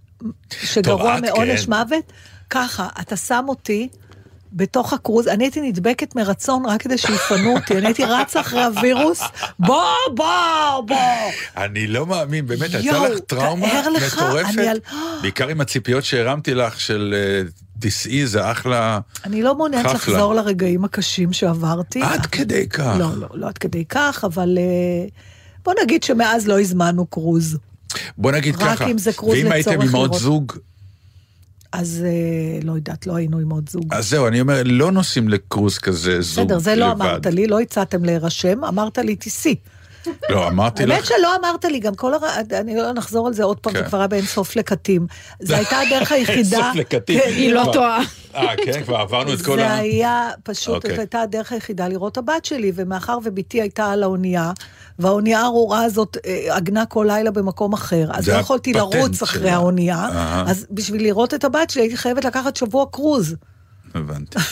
שגרוע 0.49 1.19
מעונש 1.21 1.65
כן. 1.65 1.73
מוות, 1.73 2.13
ככה, 2.49 2.87
אתה 3.01 3.15
שם 3.15 3.45
אותי 3.47 3.89
בתוך 4.57 4.93
הקרוז, 4.93 5.27
אני 5.27 5.43
הייתי 5.43 5.61
נדבקת 5.61 6.15
מרצון 6.15 6.65
רק 6.65 6.81
כדי 6.81 6.97
שיפנו 6.97 7.55
אותי, 7.55 7.77
אני 7.77 7.85
הייתי 7.85 8.05
רצה 8.05 8.41
אחרי 8.41 8.63
הווירוס, 8.63 9.21
בוא, 9.59 9.83
בוא, 10.15 10.81
בוא. 10.87 10.97
אני 11.57 11.87
לא 11.87 12.05
מאמין, 12.05 12.47
באמת, 12.47 12.73
הייתה 12.73 13.09
לך 13.09 13.19
טראומה 13.19 13.67
מטורפת? 14.07 14.57
על- 14.57 14.79
בעיקר 15.21 15.47
עם 15.47 15.61
הציפיות 15.61 16.03
שהרמתי 16.03 16.53
לך 16.53 16.79
של 16.79 17.15
אה, 17.17 17.49
תיסעי, 17.79 18.27
זה 18.27 18.51
אחלה... 18.51 18.99
אני 19.25 19.41
לא 19.41 19.55
מעוניינת 19.55 19.85
חפלה. 19.85 20.13
לחזור 20.13 20.35
לרגעים 20.35 20.85
הקשים 20.85 21.33
שעברתי. 21.33 22.01
עד 22.01 22.25
כדי 22.25 22.67
כך. 22.69 22.95
לא, 22.99 23.07
לא, 23.17 23.27
לא 23.33 23.47
עד 23.47 23.57
כדי 23.57 23.85
כך, 23.85 24.23
אבל 24.23 24.57
אה, 24.57 25.07
בוא 25.65 25.73
נגיד 25.83 26.03
שמאז 26.03 26.47
לא 26.47 26.59
הזמנו 26.59 27.05
קרוז. 27.05 27.57
בוא 28.17 28.31
נגיד 28.31 28.55
רק 28.55 28.61
ככה, 28.61 28.85
אם 28.91 28.97
זה 28.97 29.13
קרוז 29.13 29.33
ואם 29.37 29.51
הייתם 29.51 29.71
לצורך 29.71 29.89
עם 29.89 29.95
עוד 29.95 30.09
לראות. 30.09 30.21
זוג, 30.21 30.53
אז 31.71 32.05
אה, 32.05 32.59
לא 32.63 32.71
יודעת, 32.71 33.07
לא 33.07 33.15
היינו 33.15 33.39
עם 33.39 33.49
עוד 33.49 33.69
זוג. 33.69 33.83
אז 33.91 34.09
זהו, 34.09 34.27
אני 34.27 34.41
אומר, 34.41 34.61
לא 34.65 34.91
נוסעים 34.91 35.29
לקרוז 35.29 35.77
כזה 35.77 36.21
זוג 36.21 36.43
לבד. 36.43 36.55
בסדר, 36.55 36.59
זה 36.59 36.75
לא 36.75 36.91
אמרת 36.91 37.25
לי, 37.25 37.47
לא 37.47 37.59
הצעתם 37.59 38.05
להירשם, 38.05 38.63
אמרת 38.63 38.97
לי 38.97 39.15
תיסעי. 39.15 39.55
לא, 40.29 40.47
אמרתי 40.47 40.83
האמת 40.83 40.99
לך, 40.99 41.05
שלא 41.05 41.35
אמרת 41.35 41.65
לי, 41.65 41.79
גם 41.79 41.95
כל 41.95 42.13
הר... 42.13 42.19
אני 42.59 42.75
לא 42.75 42.93
נחזור 42.93 43.27
על 43.27 43.33
זה 43.33 43.43
עוד 43.43 43.59
פעם, 43.59 43.73
כן. 43.73 43.79
זה 43.79 43.85
כבר 43.85 43.97
היה 43.97 44.07
באין 44.07 44.25
סוף 44.25 44.55
לקטים. 44.55 45.07
זו 45.39 45.55
הייתה 45.55 45.79
הדרך 45.79 46.11
היחידה. 46.17 46.57
סוף 46.57 46.75
לקטים. 46.75 47.19
כן, 47.19 47.29
היא 47.29 47.53
לא 47.53 47.69
טועה. 47.73 48.01
אה, 48.35 48.55
כן, 48.65 48.83
כבר 48.83 48.95
עברנו 48.95 49.33
את 49.33 49.41
כל 49.41 49.57
זה 49.57 49.67
ה... 49.67 49.75
היה 49.75 50.29
פשוט, 50.43 50.75
אוקיי. 50.75 50.89
זאת 50.89 50.99
הייתה 50.99 51.21
הדרך 51.21 51.51
היחידה 51.51 51.87
לראות 51.87 52.17
הבת 52.17 52.45
שלי, 52.45 52.71
ומאחר 52.75 53.17
ובתי 53.23 53.61
הייתה 53.61 53.91
על 53.91 54.03
האונייה, 54.03 54.51
והאונייה 54.99 55.41
הארורה 55.41 55.83
הזאת 55.83 56.17
אה, 56.25 56.55
עגנה 56.55 56.85
כל 56.85 57.05
לילה 57.07 57.31
במקום 57.31 57.73
אחר, 57.73 58.09
אז 58.13 58.29
לא 58.29 58.33
יכולתי 58.33 58.73
לרוץ 58.73 59.21
אחרי. 59.23 59.49
האונייה, 59.49 59.95
אהה. 59.95 60.43
אז 60.47 60.65
בשביל 60.71 61.03
לראות 61.03 61.33
את 61.33 61.43
הבת 61.43 61.69
שלי 61.69 61.81
הייתי 61.81 61.97
חייבת 61.97 62.25
לקחת 62.25 62.55
שבוע 62.55 62.85
קרוז. 62.91 63.35
הבנתי. 63.95 64.39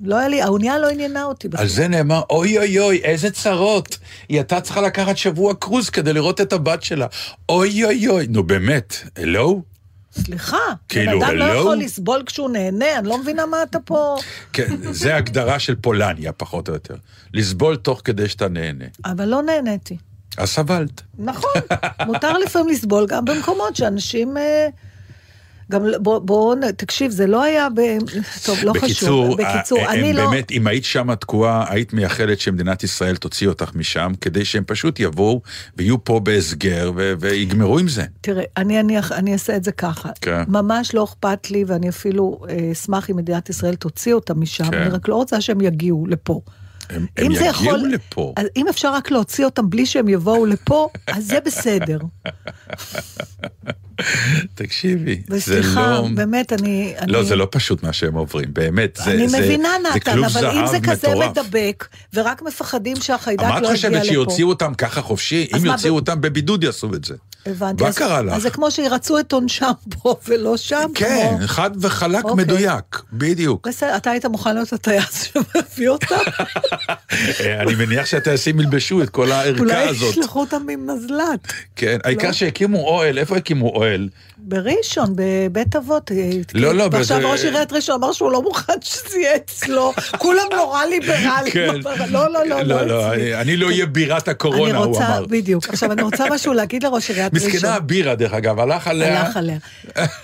לא 0.00 0.16
היה 0.16 0.28
לי, 0.28 0.42
האונייה 0.42 0.78
לא 0.78 0.88
עניינה 0.88 1.24
אותי 1.24 1.48
בכלל. 1.48 1.62
על 1.62 1.68
זה 1.68 1.88
נאמר, 1.88 2.20
אוי 2.30 2.58
אוי 2.58 2.78
אוי, 2.78 3.00
איזה 3.04 3.30
צרות. 3.30 3.98
היא 4.28 4.38
הייתה 4.38 4.60
צריכה 4.60 4.80
לקחת 4.80 5.16
שבוע 5.16 5.54
קרוז 5.54 5.90
כדי 5.90 6.12
לראות 6.12 6.40
את 6.40 6.52
הבת 6.52 6.82
שלה. 6.82 7.06
אוי 7.48 7.84
אוי 7.84 8.08
אוי, 8.08 8.26
נו 8.26 8.42
באמת, 8.42 8.94
הלו? 9.16 9.62
סליחה, 10.22 10.56
כאילו, 10.88 11.20
בן 11.20 11.26
אדם 11.26 11.36
לא? 11.36 11.44
יכול 11.44 11.76
לסבול 11.76 12.22
כשהוא 12.26 12.50
נהנה, 12.50 12.98
אני 12.98 13.08
לא 13.08 13.18
מבינה 13.18 13.46
מה 13.46 13.62
אתה 13.62 13.78
פה... 13.80 14.16
כן, 14.52 14.92
זה 14.92 15.16
הגדרה 15.16 15.58
של 15.58 15.74
פולניה, 15.74 16.32
פחות 16.32 16.68
או 16.68 16.74
יותר. 16.74 16.94
לסבול 17.34 17.76
תוך 17.76 18.00
כדי 18.04 18.28
שאתה 18.28 18.48
נהנה. 18.48 18.84
אבל 19.04 19.24
לא 19.24 19.42
נהניתי. 19.42 19.96
אז 20.36 20.48
סבלת. 20.48 21.02
נכון, 21.18 21.60
מותר 22.06 22.32
לפעמים 22.38 22.68
לסבול 22.68 23.06
גם 23.06 23.24
במקומות 23.24 23.76
שאנשים... 23.76 24.36
אה, 25.72 25.78
גם 25.78 25.86
בוא, 26.02 26.18
בוא, 26.18 26.54
נ- 26.54 26.70
תקשיב, 26.72 27.10
זה 27.10 27.26
לא 27.26 27.42
היה 27.42 27.68
ב... 27.76 27.80
טוב, 28.44 28.58
לא 28.62 28.72
בקיצור, 28.72 28.88
חשוב. 28.88 29.36
בקיצור, 29.42 29.78
אה, 29.78 29.92
אני 29.92 30.10
הם 30.10 30.16
לא... 30.16 30.30
באמת, 30.30 30.50
אם 30.50 30.66
היית 30.66 30.84
שם 30.84 31.14
תקועה, 31.14 31.64
היית 31.68 31.92
מייחלת 31.92 32.40
שמדינת 32.40 32.84
ישראל 32.84 33.16
תוציא 33.16 33.48
אותך 33.48 33.70
משם, 33.74 34.12
כדי 34.20 34.44
שהם 34.44 34.64
פשוט 34.66 35.00
יבואו 35.00 35.42
ויהיו 35.76 36.04
פה 36.04 36.20
בהסגר 36.20 36.92
ו- 36.96 37.12
ויגמרו 37.20 37.78
עם 37.78 37.88
זה. 37.88 38.04
תראה, 38.20 38.44
אני, 38.56 38.80
אני, 38.80 38.96
אני 39.12 39.32
אעשה 39.32 39.56
את 39.56 39.64
זה 39.64 39.72
ככה. 39.72 40.08
כן. 40.20 40.42
ממש 40.48 40.94
לא 40.94 41.04
אכפת 41.04 41.50
לי, 41.50 41.64
ואני 41.66 41.88
אפילו 41.88 42.40
אה, 42.48 42.72
אשמח 42.72 43.10
אם 43.10 43.16
מדינת 43.16 43.50
ישראל 43.50 43.74
תוציא 43.74 44.14
אותם 44.14 44.40
משם, 44.40 44.70
כן. 44.70 44.74
אני 44.78 44.90
רק 44.90 45.08
לא 45.08 45.14
רוצה 45.14 45.40
שהם 45.40 45.60
יגיעו 45.60 46.06
לפה. 46.06 46.40
הם, 46.90 47.06
הם 47.16 47.30
יגיעו 47.32 47.46
יכול- 47.46 47.88
לפה. 47.92 48.32
אז 48.36 48.46
אם 48.56 48.68
אפשר 48.68 48.92
רק 48.94 49.10
להוציא 49.10 49.44
אותם 49.44 49.70
בלי 49.70 49.86
שהם 49.86 50.08
יבואו 50.08 50.46
לפה, 50.46 50.88
אז 51.06 51.26
זה 51.26 51.38
בסדר. 51.46 51.98
תקשיבי, 54.54 55.22
זה 55.28 55.36
וסליחה, 55.36 55.90
לא... 55.90 56.08
באמת, 56.14 56.52
אני... 56.52 56.94
לא, 57.06 57.18
אני... 57.18 57.26
זה 57.26 57.36
לא 57.36 57.48
פשוט 57.50 57.82
מה 57.82 57.92
שהם 57.92 58.14
עוברים, 58.14 58.48
באמת. 58.52 58.98
זה, 59.04 59.10
אני 59.10 59.28
זה, 59.28 59.38
מבינה, 59.40 59.68
זה 59.82 59.88
נתן, 59.96 60.24
אבל 60.24 60.46
אם 60.46 60.66
זה 60.66 60.78
כזה 60.80 61.08
מטורף. 61.08 61.30
מדבק, 61.30 61.88
ורק 62.14 62.42
מפחדים 62.42 62.96
שהחיידק 62.96 63.42
לא 63.42 63.48
מה 63.48 63.56
יגיע 63.58 63.68
את 63.70 63.74
לפה. 63.74 63.76
חושבת 63.76 64.04
שיוציאו 64.04 64.48
אותם 64.48 64.74
ככה 64.74 65.02
חופשי? 65.02 65.46
אם 65.56 65.66
מה, 65.66 65.72
יוציאו 65.72 65.94
ב- 65.94 65.96
אותם 65.96 66.20
בבידוד 66.20 66.64
יעשו 66.64 66.94
את 66.94 67.04
זה. 67.04 67.14
הבנתי. 67.46 67.82
מה 67.82 67.88
אז- 67.88 67.98
קרה 67.98 68.22
לך? 68.22 68.32
אז 68.34 68.42
זה 68.42 68.50
כמו 68.50 68.70
שירצו 68.70 69.18
את 69.18 69.32
עונשם 69.32 69.70
פה 70.02 70.16
ולא 70.28 70.56
שם. 70.56 70.90
כן, 70.94 71.34
כמו... 71.38 71.48
חד 71.48 71.70
וחלק 71.80 72.24
אוקיי. 72.24 72.44
מדויק, 72.44 73.02
בדיוק. 73.12 73.68
בסדר, 73.68 73.96
אתה 73.96 74.10
היית 74.10 74.26
מוכן 74.26 74.54
להיות 74.54 74.72
הטייס 74.72 75.22
שמביא 75.22 75.88
אותם? 75.88 76.14
אה, 77.40 77.60
אני 77.60 77.74
מניח 77.74 78.06
שהטייסים 78.06 78.60
ילבשו 78.60 79.02
את 79.02 79.10
כל 79.10 79.32
הערכה 79.32 79.60
אולי 79.60 79.88
הזאת. 79.88 80.10
ישלחו 80.10 80.40
אותם 80.40 80.66
עם 80.72 80.86
מזל"ט. 80.86 81.52
כן, 81.76 81.98
העיקר 82.04 82.26
לא. 82.26 82.32
שהקימו 82.32 82.78
אוהל, 82.78 83.18
איפה 83.18 83.36
הקימו 83.36 83.68
אוהל? 83.68 83.83
Joel, 83.84 84.12
בראשון, 84.46 85.12
בבית 85.16 85.76
אבות. 85.76 86.10
אה, 86.12 86.30
לא, 86.54 86.74
לא, 86.74 86.88
ועכשיו 86.92 87.18
בזה- 87.18 87.26
ראש 87.28 87.44
עיריית 87.44 87.72
ראשון 87.72 87.94
אמר 88.02 88.12
שהוא 88.12 88.32
לא 88.32 88.42
מוכן 88.42 88.72
שזה 88.80 89.18
יהיה 89.18 89.36
אצלו. 89.36 89.92
כולם 90.18 90.42
נורא 90.56 90.84
ליברליים. 90.84 91.52
כן. 91.52 91.74
לא, 92.10 92.32
לא, 92.32 92.46
לא, 92.46 92.62
לא, 92.62 92.82
לא, 92.82 93.12
אצלי. 93.14 93.34
אני- 93.40 93.56
לא 93.56 93.66
אהיה 93.66 93.86
בירת 93.86 94.28
הקורונה, 94.28 94.78
הוא 94.78 94.86
רוצה, 94.86 95.06
אמר. 95.06 95.24
בדיוק. 95.26 95.68
עכשיו, 95.68 95.92
אני 95.92 96.02
רוצה 96.02 96.24
משהו 96.30 96.52
להגיד 96.52 96.82
לראש 96.82 97.10
עיריית 97.10 97.34
ראשון. 97.34 97.48
מסכנה 97.50 97.74
הבירה, 97.74 98.14
דרך 98.14 98.32
אגב, 98.32 98.60
הלך 98.60 98.86
עליה. 98.86 99.20
הלך 99.22 99.36
עליה. 99.36 99.56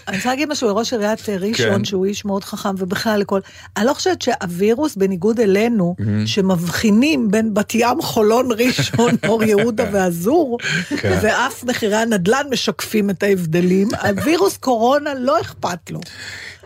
אני 0.08 0.16
רוצה 0.16 0.28
להגיד 0.28 0.48
משהו 0.48 0.68
לראש 0.68 0.92
עיריית 0.92 1.28
ראשון, 1.28 1.54
כן. 1.78 1.84
שהוא 1.84 2.06
איש 2.06 2.24
מאוד 2.24 2.44
חכם, 2.44 2.74
ובכלל 2.78 3.20
לכל... 3.20 3.40
אני 3.76 3.86
לא 3.86 3.94
חושבת 3.94 4.22
שהווירוס, 4.22 4.96
בניגוד 4.96 5.40
אלינו, 5.40 5.94
שמבחינים 6.26 7.30
בין 7.30 7.54
בת 7.54 7.74
ים, 7.74 8.02
חולון, 8.02 8.48
ראשון, 8.58 9.10
אור 9.28 9.44
יהודה 9.44 9.84
ואזור, 9.92 10.58
כן. 10.98 11.18
ואף 11.22 11.64
מחירי 11.64 11.96
הנדל"ן 11.96 12.42
משקפים 12.50 13.10
את 13.10 13.22
ההבדלים, 13.22 13.88
הווירוס 14.18 14.56
קורונה 14.56 15.14
לא 15.14 15.40
אכפת 15.40 15.90
לו. 15.90 16.00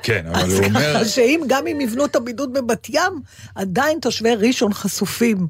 כן, 0.03 0.27
אבל 0.27 0.41
אז 0.41 0.53
הוא 0.53 0.65
אומר... 0.65 0.95
ככה 0.95 1.05
שאם, 1.05 1.41
גם 1.47 1.67
אם 1.67 1.81
יבנו 1.81 2.05
את 2.05 2.17
הבידוד 2.17 2.53
בבת 2.53 2.87
ים, 2.91 3.23
עדיין 3.55 3.99
תושבי 4.01 4.35
ראשון 4.35 4.75
חשופים. 4.75 5.47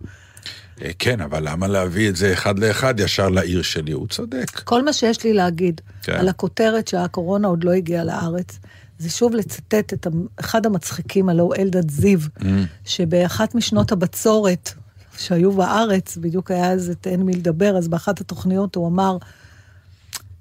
אה, 0.83 0.91
כן, 0.99 1.21
אבל 1.21 1.49
למה 1.49 1.69
להביא 1.69 2.09
את 2.09 2.17
זה 2.17 2.33
אחד 2.33 2.59
לאחד 2.59 3.01
ישר 3.01 3.29
לעיר 3.29 3.63
שלי? 3.63 3.93
הוא 3.93 4.09
צודק. 4.09 4.61
כל 4.65 4.85
מה 4.85 4.93
שיש 4.93 5.25
לי 5.25 5.33
להגיד 5.33 5.81
כן. 6.03 6.13
על 6.13 6.29
הכותרת 6.29 6.89
שהקורונה 6.89 7.49
עוד 7.49 7.65
לא 7.65 7.73
הגיעה 7.73 8.05
לארץ, 8.05 8.59
זה 8.99 9.11
שוב 9.11 9.35
לצטט 9.35 9.93
את 9.93 10.07
אחד 10.41 10.67
המצחיקים, 10.67 11.29
הלוא 11.29 11.45
הוא 11.45 11.55
אלדד 11.55 11.91
זיו, 11.91 12.19
Mm. 12.39 12.45
שבאחת 12.85 13.55
משנות 13.55 13.93
הבצורת 13.93 14.73
שהיו 15.19 15.53
בארץ, 15.53 16.17
בדיוק 16.17 16.51
היה 16.51 16.73
אז 16.73 16.91
את 16.91 17.07
אין 17.07 17.23
מי 17.23 17.33
לדבר, 17.33 17.77
אז 17.77 17.89
באחת 17.89 18.21
התוכניות 18.21 18.75
הוא 18.75 18.89
אמר, 18.89 19.17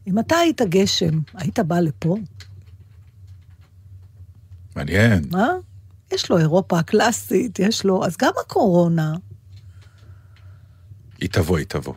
אם 0.07 0.19
אתה 0.19 0.35
היית 0.35 0.61
גשם, 0.61 1.19
היית 1.33 1.59
בא 1.59 1.79
לפה? 1.79 2.17
מעניין. 4.75 5.23
מה? 5.31 5.47
יש 6.11 6.29
לו 6.29 6.37
אירופה 6.37 6.79
הקלאסית, 6.79 7.59
יש 7.59 7.85
לו... 7.85 8.05
אז 8.05 8.17
גם 8.17 8.31
הקורונה, 8.41 9.15
היא 11.19 11.29
תבוא, 11.29 11.57
היא 11.57 11.65
תבוא. 11.65 11.93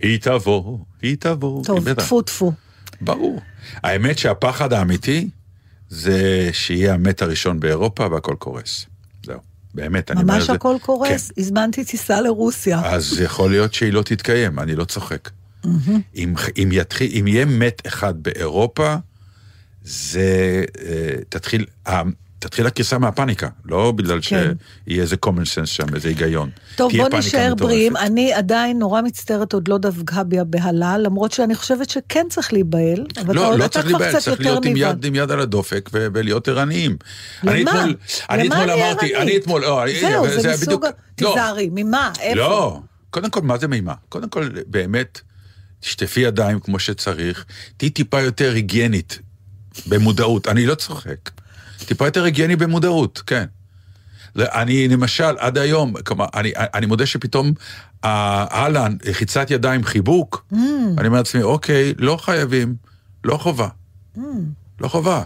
היא 0.00 0.20
תבוא, 0.20 0.78
היא 1.02 1.16
תבוא. 1.16 1.64
טוב. 1.64 1.92
טפו 1.94 2.22
טפו. 2.22 2.52
ברור. 3.00 3.40
האמת 3.76 4.18
שהפחד 4.18 4.72
האמיתי 4.72 5.30
זה 5.88 6.50
שיהיה 6.52 6.94
המת 6.94 7.22
הראשון 7.22 7.60
באירופה 7.60 8.06
והכל 8.10 8.34
קורס. 8.38 8.86
זהו. 9.26 9.38
באמת, 9.74 10.10
אני 10.10 10.22
אומר 10.22 10.34
את 10.34 10.38
ממש 10.38 10.46
זה. 10.46 10.52
הכל 10.52 10.76
קורס. 10.82 11.30
כן. 11.30 11.40
הזמנתי 11.40 11.84
טיסה 11.84 12.20
לרוסיה. 12.20 12.80
אז 12.94 13.20
יכול 13.20 13.50
להיות 13.50 13.74
שהיא 13.74 13.92
לא 13.92 14.02
תתקיים, 14.02 14.58
אני 14.58 14.74
לא 14.74 14.84
צוחק. 14.84 15.30
אם, 16.16 16.34
אם, 16.56 16.68
יתחיל, 16.72 17.10
אם 17.20 17.26
יהיה 17.26 17.44
מת 17.44 17.82
אחד 17.86 18.14
באירופה, 18.22 18.94
זה 19.84 20.64
אה, 20.86 20.94
תתחיל, 21.28 21.64
אה, 21.88 22.02
תתחיל 22.38 22.66
הקריסה 22.66 22.98
מהפאניקה, 22.98 23.48
לא 23.64 23.92
בגלל 23.92 24.20
כן. 24.22 24.52
שיהיה 24.86 25.02
איזה 25.02 25.16
common 25.26 25.40
sense 25.62 25.66
שם, 25.66 25.94
איזה 25.94 26.08
היגיון. 26.08 26.50
טוב, 26.76 26.92
בוא 26.96 27.18
נשאר. 27.18 27.54
בריאים. 27.54 27.96
אני 27.96 28.32
עדיין 28.32 28.78
נורא 28.78 29.02
מצטערת, 29.02 29.52
עוד 29.52 29.68
לא 29.68 29.78
דבקה 29.78 30.24
בי 30.24 30.38
הבהלה, 30.38 30.98
למרות 30.98 31.32
שאני 31.32 31.54
חושבת 31.54 31.90
שכן 31.90 32.26
צריך 32.30 32.52
להיבהל. 32.52 33.06
אבל 33.20 33.34
לא, 33.34 33.48
אתה- 33.48 33.56
לא 33.56 33.64
אתה 33.64 33.68
צריך 33.72 33.86
להיבהל, 33.86 34.20
צריך 34.20 34.40
להיות 34.40 34.64
עם. 34.64 34.76
יד, 34.76 35.04
עם 35.04 35.14
יד 35.14 35.30
על 35.30 35.40
הדופק 35.40 35.90
ו- 35.92 36.06
ולהיות 36.14 36.48
ערניים. 36.48 36.96
למה? 37.42 37.52
אני 37.52 37.62
אתמול, 37.64 37.94
אני 38.30 38.44
למה 38.48 38.54
אתמול 38.64 38.70
אני 38.70 38.82
אמרתי? 38.90 39.16
אני 39.16 39.36
אתמול, 39.36 39.60
לא, 39.62 39.82
אני- 39.82 40.00
זהו, 40.00 40.26
זה 40.28 40.48
היה 40.48 40.56
מסוג... 40.56 40.66
בדיוק- 40.66 40.84
לא, 40.84 40.90
תיזהרי, 41.34 41.68
ממה? 41.72 42.12
איפה? 42.20 42.40
לא, 42.40 42.80
קודם 43.10 43.30
כל, 43.30 43.40
מה 43.40 43.58
זה 43.58 43.68
מימה? 43.68 43.94
קודם 44.08 44.28
כל, 44.28 44.48
באמת, 44.66 45.20
תשטפי 45.82 46.20
ידיים 46.20 46.60
כמו 46.60 46.78
שצריך, 46.78 47.44
תהיי 47.76 47.90
טיפה 47.90 48.20
יותר 48.20 48.52
היגיינית, 48.54 49.18
במודעות, 49.86 50.48
אני 50.48 50.66
לא 50.66 50.74
צוחק. 50.74 51.30
טיפה 51.86 52.04
יותר 52.06 52.24
היגייני 52.24 52.56
במודעות, 52.56 53.22
כן. 53.26 53.44
לא, 54.36 54.44
אני 54.52 54.88
למשל, 54.88 55.34
עד 55.38 55.58
היום, 55.58 55.94
כלומר, 56.02 56.26
אני, 56.34 56.52
אני 56.56 56.86
מודה 56.86 57.06
שפתאום, 57.06 57.52
אה, 58.04 58.44
אהלן, 58.50 58.96
לחיצת 59.04 59.50
ידיים, 59.50 59.84
חיבוק, 59.84 60.44
Mm. 60.52 60.56
אני 60.98 61.06
אומר 61.06 61.18
לעצמי, 61.18 61.42
אוקיי, 61.42 61.94
לא 61.98 62.16
חייבים, 62.16 62.74
לא 63.24 63.36
חובה. 63.36 63.68
Mm. 64.16 64.20
לא 64.80 64.88
חובה. 64.88 65.22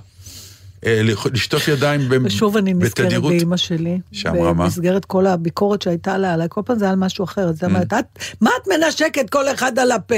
אה, 0.86 1.00
לשטוף 1.32 1.68
ידיים 1.68 2.08
ב- 2.08 2.16
ושוב 2.24 2.56
אני 2.56 2.74
נזכרת 2.74 3.06
בתדירות. 3.06 3.32
באימא 3.32 3.56
שלי. 3.56 3.98
שאמרה 4.12 4.52
מה? 4.52 4.64
במסגרת 4.64 5.04
כל 5.04 5.26
הביקורת 5.26 5.82
שהייתה 5.82 6.18
לה 6.18 6.34
עליי, 6.34 6.46
כל 6.50 6.60
פעם 6.64 6.78
זה 6.78 6.84
היה 6.84 6.92
על 6.92 6.98
משהו 6.98 7.24
אחר. 7.24 7.46
היא 7.60 7.68
אומרת, 7.68 7.92
"את- 7.92 8.18
מה 8.40 8.50
את 8.62 8.68
מנשקת 8.68 9.30
כל 9.30 9.48
אחד 9.48 9.78
על 9.78 9.92
הפה? 9.92 10.14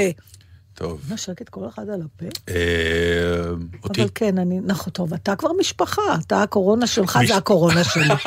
טוב. 0.73 1.01
מנשקת 1.09 1.49
כל 1.49 1.61
אחד 1.67 1.89
על 1.89 2.01
הפה? 2.01 2.25
אה, 2.49 2.55
אותי, 3.83 4.01
אבל 4.01 4.09
כן, 4.15 4.37
אני, 4.37 4.59
נכון, 4.65 4.93
טוב, 4.93 5.13
אתה 5.13 5.35
כבר 5.35 5.49
משפחה, 5.59 6.01
אתה 6.27 6.43
הקורונה 6.43 6.87
שלך, 6.87 7.19
זה 7.27 7.35
הקורונה 7.35 7.83
שלי. 7.83 8.03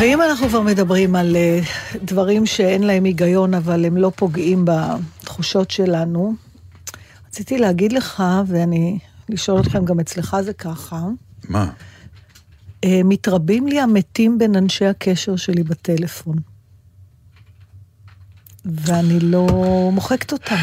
ואם 0.00 0.22
אנחנו 0.22 0.48
כבר 0.48 0.60
מדברים 0.60 1.16
על 1.16 1.36
אה, 1.36 1.60
דברים 2.04 2.46
שאין 2.46 2.82
להם 2.82 3.04
היגיון, 3.04 3.54
אבל 3.54 3.84
הם 3.84 3.96
לא 3.96 4.12
פוגעים 4.16 4.64
בתחושות 4.64 5.70
שלנו, 5.70 6.34
רציתי 7.26 7.58
להגיד 7.58 7.92
לך, 7.92 8.22
ואני, 8.46 8.98
לשאול 9.28 9.60
אתכם, 9.60 9.84
גם 9.84 10.00
אצלך 10.00 10.36
זה 10.44 10.52
ככה, 10.52 11.02
מה? 11.48 11.70
אה, 12.84 13.00
מתרבים 13.04 13.66
לי 13.66 13.80
המתים 13.80 14.38
בין 14.38 14.56
אנשי 14.56 14.86
הקשר 14.86 15.36
שלי 15.36 15.62
בטלפון. 15.62 16.36
ואני 18.64 19.20
לא 19.20 19.46
מוחקת 19.92 20.32
אותם. 20.32 20.56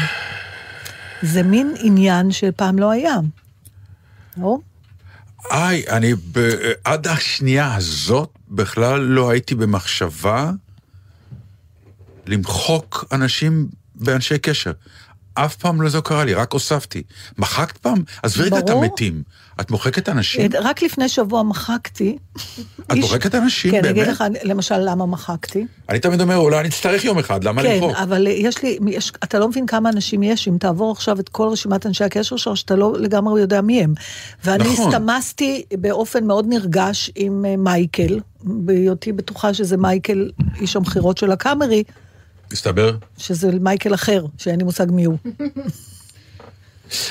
זה 1.22 1.42
מין 1.42 1.74
עניין 1.78 2.30
שפעם 2.30 2.78
לא 2.78 2.90
היה. 2.90 3.16
לא? 4.36 4.58
איי, 5.50 5.88
אני 5.88 6.14
ב... 6.14 6.50
עד 6.84 7.06
השנייה 7.06 7.74
הזאת 7.74 8.35
בכלל 8.48 9.00
לא 9.00 9.30
הייתי 9.30 9.54
במחשבה 9.54 10.50
למחוק 12.26 13.04
אנשים 13.12 13.68
באנשי 13.94 14.38
קשר. 14.38 14.72
אף 15.34 15.56
פעם 15.56 15.82
לא 15.82 15.88
זה 15.88 15.98
קרה 16.00 16.24
לי, 16.24 16.34
רק 16.34 16.52
הוספתי. 16.52 17.02
מחקת 17.38 17.76
פעם? 17.76 18.02
עזבי 18.22 18.42
רגע 18.42 18.58
את. 18.58 18.70
המתים. 18.70 19.22
את 19.60 19.70
מוחקת 19.70 20.08
אנשים? 20.08 20.50
רק 20.60 20.82
לפני 20.82 21.08
שבוע 21.08 21.42
מחקתי. 21.42 22.16
את 22.34 22.40
איש- 22.92 22.98
מוחקת 23.04 23.34
אנשים, 23.34 23.70
כן, 23.70 23.78
אני 23.78 23.90
אגיד 23.90 24.04
באמת? 24.04 24.14
לך, 24.16 24.24
למשל, 24.44 24.78
למה 24.78 25.06
מחקתי. 25.06 25.66
אני 25.88 25.98
תמיד 25.98 26.20
אומר, 26.20 26.36
אולי 26.36 26.60
אני 26.60 26.68
אצטרך 26.68 27.04
יום 27.04 27.18
אחד, 27.18 27.44
למה 27.44 27.62
כן, 27.62 27.74
למחוק? 27.74 27.96
אבל 27.96 28.26
יש 28.26 28.62
לי, 28.62 28.78
יש, 28.88 29.12
אתה 29.24 29.38
לא 29.38 29.48
מבין 29.48 29.66
כמה 29.66 29.88
אנשים 29.90 30.22
יש, 30.22 30.48
אם 30.48 30.56
תעבור 30.60 30.92
עכשיו 30.92 31.20
את 31.20 31.28
כל 31.28 31.48
רשימת 31.48 31.86
אנשי 31.86 32.04
הקשר 32.04 32.36
שלך, 32.36 32.56
שאתה 32.56 32.76
לא 32.76 32.92
לגמרי 32.98 33.40
יודע 33.40 33.60
מי 33.60 33.82
הם. 33.82 33.94
ואני 34.44 34.64
נכון. 34.72 34.88
הסתמסתי 34.88 35.62
באופן 35.72 36.24
מאוד 36.26 36.46
נרגש 36.48 37.10
עם 37.14 37.44
אה, 37.44 37.56
מייקל, 37.56 38.20
בהיותי 38.42 39.12
בטוחה 39.12 39.54
שזה 39.54 39.76
מייקל, 39.76 40.30
איש 40.60 40.76
המכירות 40.76 41.18
של 41.18 41.32
הקאמרי, 41.32 41.82
מסתבר? 42.52 42.96
שזה 43.18 43.50
מייקל 43.60 43.94
אחר, 43.94 44.24
שאין 44.38 44.58
לי 44.58 44.64
מושג 44.64 44.86
מי 44.90 45.04
הוא. 45.04 45.16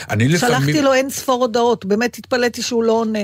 אני 0.09 0.27
לפעמים... 0.27 0.57
שלחתי 0.57 0.81
לו 0.81 0.93
אין 0.93 1.09
ספור 1.09 1.41
הודעות, 1.41 1.85
באמת 1.85 2.17
התפלאתי 2.17 2.61
שהוא 2.61 2.83
לא 2.83 2.91
עונה. 2.91 3.19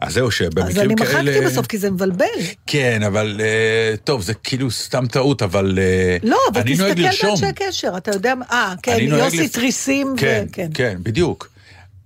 אז 0.00 0.12
זהו, 0.14 0.26
אז 0.28 0.32
שבמקרים 0.34 0.90
אני 0.90 0.96
כאלה... 0.96 1.22
מחקתי 1.22 1.46
בסוף, 1.46 1.66
כי 1.66 1.78
זה 1.78 1.90
מבלבל. 1.90 2.24
כן, 2.66 3.02
אבל 3.02 3.40
אה, 3.44 3.94
טוב, 4.04 4.22
זה 4.22 4.34
כאילו 4.34 4.70
סתם 4.70 5.06
טעות, 5.06 5.42
אבל... 5.42 5.78
אה, 5.78 6.16
לא, 6.22 6.38
אבל 6.52 6.60
אני 6.60 6.72
תסתכל. 6.74 7.02
באנשי 7.26 7.46
הקשר, 7.46 7.96
אתה 7.96 8.10
יודע, 8.10 8.34
אה, 8.50 8.74
כן, 8.82 8.92
אני 8.92 9.02
יוסי 9.02 9.44
לפ- 9.44 9.52
תריסים, 9.52 10.14
כן, 10.16 10.44
וכן. 10.50 10.70
כן, 10.74 10.96
בדיוק. 11.02 11.48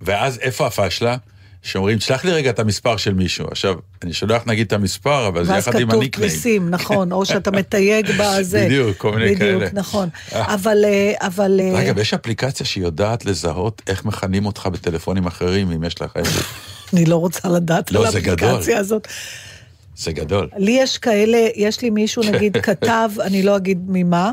ואז 0.00 0.38
איפה 0.38 0.66
הפשלה? 0.66 1.16
שאומרים, 1.62 2.00
שלח 2.00 2.24
לי 2.24 2.32
רגע 2.32 2.50
את 2.50 2.58
המספר 2.58 2.96
של 2.96 3.14
מישהו. 3.14 3.46
עכשיו, 3.50 3.74
אני 4.02 4.12
שולח 4.12 4.42
נגיד 4.46 4.66
את 4.66 4.72
המספר, 4.72 5.28
אבל 5.28 5.44
זה 5.44 5.52
ואז 5.52 5.68
יחד 5.68 5.80
עם 5.80 5.88
כתוב 5.88 6.00
הניקניים. 6.00 6.30
תריסים, 6.30 6.70
נכון, 6.70 7.12
או 7.12 7.24
שאתה 7.24 7.50
מתייג 7.50 8.10
בזה. 8.20 8.64
בדיוק, 8.66 8.96
כל 8.96 9.10
מיני 9.10 9.24
בדיוק, 9.24 9.38
כאלה. 9.38 9.68
נכון. 9.72 10.08
אה. 10.32 10.44
אבל, 10.54 10.84
אה, 10.84 11.12
אבל... 11.20 11.60
אה, 11.62 11.72
רגע, 11.74 11.92
ויש 11.96 12.14
אפליקציה 12.14 12.66
שיודעת 12.66 13.24
לזהות 13.24 13.82
איך 13.86 14.04
מכנים 14.04 14.46
אותך 14.46 14.68
בטלפונים 14.72 15.26
אחרים, 15.26 15.72
אם 15.72 15.84
יש 15.84 16.02
לך 16.02 16.12
איזה... 16.16 16.30
אני 16.92 17.04
לא 17.04 17.16
רוצה 17.16 17.48
לדעת 17.48 17.92
לא, 17.92 18.00
על. 18.00 18.06
האפליקציה 18.06 18.78
הזאת. 18.78 19.08
זה 19.96 20.12
גדול. 20.12 20.48
לי 20.56 20.78
יש 20.80 20.98
כאלה, 20.98 21.48
יש 21.54 21.82
לי 21.82 21.90
מישהו 21.90 22.22
נגיד 22.22 22.56
כתב, 22.56 23.10
אני 23.20 23.42
לא 23.42 23.56
אגיד 23.56 23.78
ממה, 23.88 24.30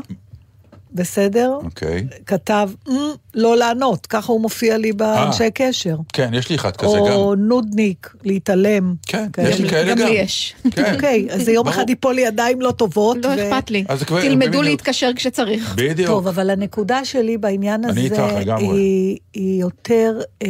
בסדר? 0.96 1.58
אוקיי. 1.64 2.06
כתב, 2.26 2.70
"מ, 2.88 2.92
לא 3.34 3.56
לענות, 3.56 4.06
ככה 4.06 4.32
הוא 4.32 4.40
מופיע 4.40 4.78
לי 4.78 4.92
באנשי 4.92 5.50
קשר. 5.54 5.96
כן, 6.12 6.30
יש 6.34 6.48
לי 6.50 6.56
אחד 6.56 6.76
כזה 6.76 6.96
גם. 6.98 7.12
או 7.12 7.34
נודניק, 7.34 8.14
להתעלם. 8.24 8.94
כן, 9.06 9.26
כאלה. 9.32 9.48
יש 9.48 9.60
לי 9.60 9.68
כאלה 9.68 9.90
גם 9.90 9.98
גם. 9.98 10.06
לי 10.08 10.14
יש. 10.14 10.54
כן. 10.70 10.94
אוקיי, 10.94 11.26
אז 11.30 11.42
זה 11.42 11.52
יום. 11.52 11.68
אחד 11.68 11.88
ייפול 11.88 12.14
לי 12.14 12.22
ידיים 12.22 12.60
לא 12.60 12.70
טובות. 12.70 13.16
לא 13.24 13.28
ו- 13.28 13.34
אכפת 13.34 13.70
לי. 13.70 13.84
אז 13.88 14.02
כבר- 14.02 14.20
תלמדו. 14.22 14.62
להתקשר 14.62 15.10
כשצריך. 15.16 15.74
בדיוק. 15.76 16.08
טוב, 16.08 16.28
אבל 16.28 16.50
הנקודה 16.50 17.04
שלי 17.04 17.38
בעניין 17.38 17.84
הזה 17.84 17.92
אני 18.00 18.04
איתך 18.04 18.22
לגמרי. 18.40 18.66
היא, 18.66 19.18
היא 19.34 19.60
יותר... 19.60 20.20
אה, 20.42 20.48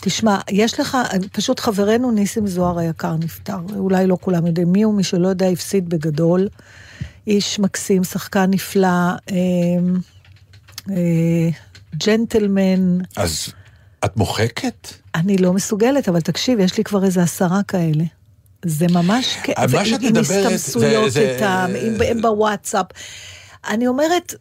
תשמע, 0.00 0.38
יש 0.50 0.80
לך, 0.80 0.96
פשוט 1.32 1.60
חברנו 1.60 2.10
ניסים 2.10 2.46
זוהר 2.46 2.78
היקר 2.78 3.14
נפטר, 3.16 3.56
אולי 3.76 4.06
לא 4.06 4.16
כולם 4.20 4.46
יודעים 4.46 4.72
מי 4.72 4.82
הוא, 4.82 4.94
מי 4.94 5.02
שלא 5.04 5.28
יודע, 5.28 5.46
הפסיד 5.48 5.88
בגדול. 5.88 6.48
איש 7.26 7.58
מקסים, 7.58 8.04
שחקן 8.04 8.46
נפלא, 8.50 8.86
אה, 8.86 9.36
אה, 10.90 11.48
ג'נטלמן, 12.06 12.98
אז 13.16 13.48
את 14.04 14.16
מוחקת? 14.16 14.88
אני 15.14 15.36
לא 15.38 15.52
מסוגלת, 15.52 16.08
אבל 16.08 16.20
תקשיב, 16.20 16.60
יש 16.60 16.78
לי 16.78 16.84
כבר 16.84 17.04
איזה 17.04 17.22
עשרה 17.22 17.60
כאלה. 17.68 18.04
זה 18.64 18.86
ממש... 18.92 19.36
כ- 19.42 19.50
מה 19.72 19.84
שאת 19.84 20.00
עם 20.02 20.06
מדברת, 20.08 20.52
הסתמסויות 20.52 21.16
איתם, 21.16 21.70
עם- 21.82 21.94
הם 22.08 22.22
בוואטסאפ. 22.22 22.86
אני 23.68 23.86
אומרת, 23.86 24.34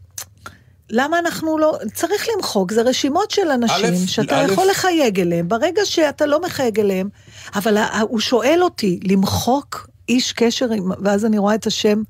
למה 0.89 1.19
אנחנו 1.19 1.57
לא... 1.57 1.77
צריך 1.93 2.27
למחוק, 2.35 2.71
זה 2.73 2.81
רשימות 2.81 3.31
של 3.31 3.51
אנשים 3.51 3.75
שאתה 4.07 4.23
יכול 4.51 4.67
לחייג 4.71 5.19
אליהם. 5.19 5.47
ברגע 5.49 5.81
שאתה 5.85 6.25
לא 6.25 6.41
מחייג 6.41 6.79
אליהם, 6.79 7.09
אבל 7.55 7.77
הוא 8.01 8.19
שואל 8.19 8.59
אותי, 8.61 8.99
למחוק 9.03 9.87
איש 10.09 10.31
קשר, 10.33 10.71
עם- 10.71 10.91
ואז 11.03 11.25
אני 11.25 11.37
רואה 11.37 11.55
את 11.55 11.67
השם, 11.67 12.01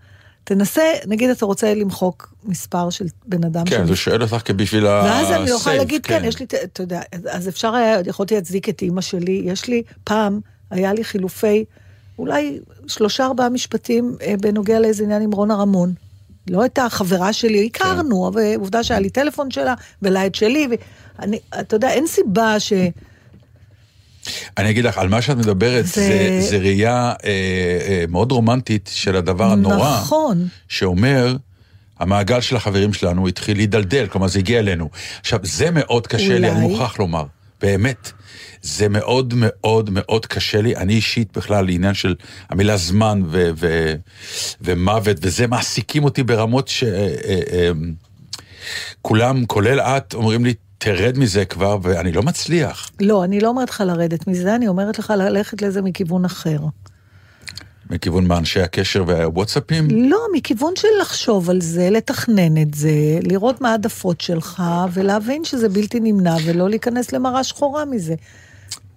תנסה, 0.45 0.83
נגיד 1.07 1.29
אתה 1.29 1.45
רוצה 1.45 1.73
למחוק 1.73 2.33
מספר 2.43 2.89
של 2.89 3.05
בן 3.25 3.43
אדם 3.43 3.65
כן, 3.65 3.87
הוא 3.87 3.95
שואל 3.95 4.21
אותך 4.21 4.51
בשביל 4.55 4.87
ה... 4.87 5.03
ואז 5.05 5.31
אני 5.31 5.49
לא 5.49 5.55
יכולה 5.55 5.75
save, 5.75 5.77
להגיד, 5.77 6.05
כן, 6.05 6.21
יש 6.25 6.39
לי, 6.39 6.45
אתה 6.63 6.83
יודע, 6.83 7.01
אז 7.31 7.47
אפשר 7.49 7.75
היה, 7.75 7.97
יכולתי 8.05 8.35
להצדיק 8.35 8.69
את 8.69 8.81
אימא 8.81 9.01
שלי, 9.01 9.41
יש 9.45 9.67
לי, 9.67 9.83
פעם, 10.03 10.39
היה 10.71 10.93
לי 10.93 11.03
חילופי, 11.03 11.65
אולי 12.19 12.59
שלושה 12.87 13.25
ארבעה 13.25 13.49
משפטים 13.49 14.15
אה, 14.21 14.33
בנוגע 14.41 14.79
לאיזה 14.79 15.03
עניין 15.03 15.21
עם 15.21 15.31
רונה 15.31 15.55
רמון. 15.55 15.93
לא 16.49 16.61
הייתה 16.61 16.89
חברה 16.89 17.33
שלי, 17.33 17.69
הכרנו, 17.73 18.27
אבל 18.27 18.41
עובדה 18.55 18.83
שהיה 18.83 18.99
לי 18.99 19.09
טלפון 19.09 19.51
שלה, 19.51 19.73
ולה 20.01 20.25
את 20.25 20.35
שלי, 20.35 20.67
ואני, 21.19 21.39
אתה 21.59 21.75
יודע, 21.75 21.89
אין 21.89 22.07
סיבה 22.07 22.59
ש... 22.59 22.73
אני 24.57 24.69
אגיד 24.69 24.85
לך, 24.85 24.97
על 24.97 25.07
מה 25.09 25.21
שאת 25.21 25.37
מדברת, 25.37 25.85
זה- 25.85 25.93
זה, 25.93 26.37
זה 26.49 26.57
ראייה 26.57 27.13
אה, 27.23 27.29
אה, 27.87 28.05
מאוד 28.09 28.31
רומנטית 28.31 28.89
של 28.93 29.15
הדבר 29.15 29.51
הנורא, 29.51 29.97
נכון. 30.01 30.47
שאומר, 30.67 31.35
המעגל 31.99 32.41
של 32.41 32.55
החברים 32.55 32.93
שלנו 32.93 33.27
התחיל 33.27 33.57
להידלדל, 33.57 34.07
כלומר 34.07 34.27
זה 34.27 34.39
הגיע 34.39 34.59
אלינו. 34.59 34.89
עכשיו, 35.19 35.39
זה 35.43 35.71
מאוד 35.71 36.07
קשה 36.07 36.39
לי, 36.39 36.49
אני 36.51 36.63
אולי. 36.63 36.67
מוכרח 36.73 36.99
לומר, 36.99 37.23
באמת. 37.61 38.11
זה 38.61 38.89
מאוד 38.89 39.33
מאוד 39.37 39.89
מאוד 39.89 40.25
קשה 40.25 40.61
לי, 40.61 40.75
אני 40.75 40.93
אישית 40.93 41.37
בכלל, 41.37 41.65
לעניין 41.65 41.93
של 41.93 42.15
המילה 42.49 42.77
זמן 42.77 43.21
ו- 43.27 43.49
ו- 43.55 43.93
ומוות, 44.61 45.17
וזה 45.21 45.47
מעסיקים 45.47 46.03
אותי 46.03 46.23
ברמות 46.23 46.67
ש... 46.67 46.83
אה, 46.83 46.89
אה, 47.25 47.39
אה, 47.51 47.69
כולם, 49.01 49.45
כולל 49.45 49.79
את, 49.79 50.13
אומרים 50.13 50.45
לי, 50.45 50.53
תרד 50.77 51.17
מזה 51.17 51.45
כבר, 51.45 51.77
ואני 51.81 52.11
לא 52.11 52.23
מצליח. 52.23 52.91
לא, 52.99 53.23
אני 53.23 53.39
לא 53.39 53.47
אומרת 53.47 53.69
לך 53.69 53.83
לרדת 53.87 54.27
מזה, 54.27 54.55
אני 54.55 54.67
אומרת 54.67 54.99
לך 54.99 55.13
ללכת 55.17 55.61
לזה 55.61 55.81
מכיוון 55.81 56.25
אחר. 56.25 56.59
מכיוון 57.89 58.25
מאנשי 58.25 58.61
הקשר 58.61 59.03
והוואטסאפים? 59.07 59.87
לא, 60.09 60.19
מכיוון 60.33 60.73
של 60.75 60.87
לחשוב 61.01 61.49
על 61.49 61.61
זה, 61.61 61.89
לתכנן 61.89 62.61
את 62.61 62.73
זה, 62.73 62.89
לראות 63.21 63.61
מה 63.61 63.71
העדפות 63.71 64.21
שלך, 64.21 64.63
ולהבין 64.93 65.43
שזה 65.45 65.69
בלתי 65.69 65.99
נמנע, 65.99 66.35
ולא 66.45 66.69
להיכנס 66.69 67.11
למראה 67.11 67.43
שחורה 67.43 67.85
מזה. 67.85 68.15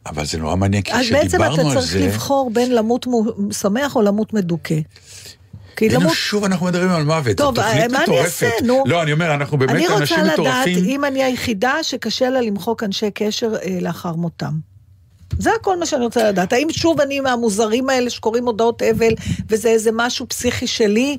אבל 0.07 0.25
זה 0.25 0.39
נורא 0.39 0.57
מעניין, 0.57 0.83
כי 0.83 0.93
אז 0.93 1.07
בעצם 1.11 1.43
אתה 1.43 1.49
כשדיברנו 1.51 1.71
על 1.71 1.75
צריך 1.81 1.93
זה... 1.93 2.07
לבחור 2.07 2.51
בין 2.55 2.75
למות 2.75 3.07
מו- 3.07 3.53
שמח 3.53 3.97
או 3.97 4.03
למות 4.03 4.35
מדוכא. 4.35 4.75
כי 5.79 5.87
הנה 5.87 5.95
למות... 5.95 6.13
שוב 6.15 6.45
אנחנו 6.45 6.67
מדברים 6.67 6.91
על 6.91 7.05
מוות, 7.05 7.37
טוב, 7.37 7.57
זו 7.57 7.63
תוכנית 7.63 7.91
מה 7.91 7.99
אני 7.99 8.03
מטורפת. 8.03 8.43
אעשה, 8.43 8.51
נו? 8.65 8.85
לא, 8.87 9.03
אני 9.03 9.13
אומר, 9.13 9.35
אנחנו 9.35 9.59
באמת 9.59 9.71
אני 9.71 9.87
אנשים 9.89 10.01
רוצה 10.01 10.23
לדעת 10.23 10.33
מטורפים. 10.33 10.85
אם 10.85 11.05
אני 11.05 11.23
היחידה 11.23 11.75
שקשה 11.83 12.31
לה 12.31 12.41
למחוק 12.41 12.83
אנשי 12.83 13.11
קשר 13.15 13.53
אה, 13.63 13.79
לאחר 13.81 14.13
מותם. 14.13 14.53
זה 15.39 15.51
הכל 15.61 15.79
מה 15.79 15.87
שאני 15.87 16.05
רוצה 16.05 16.29
לדעת. 16.29 16.53
האם 16.53 16.67
שוב 16.71 17.01
אני 17.01 17.21
מהמוזרים 17.21 17.89
האלה 17.89 18.11
שקוראים 18.11 18.45
הודעות 18.47 18.83
אבל, 18.83 19.13
וזה 19.49 19.69
איזה 19.69 19.91
משהו 19.93 20.29
פסיכי 20.29 20.67
שלי, 20.67 21.17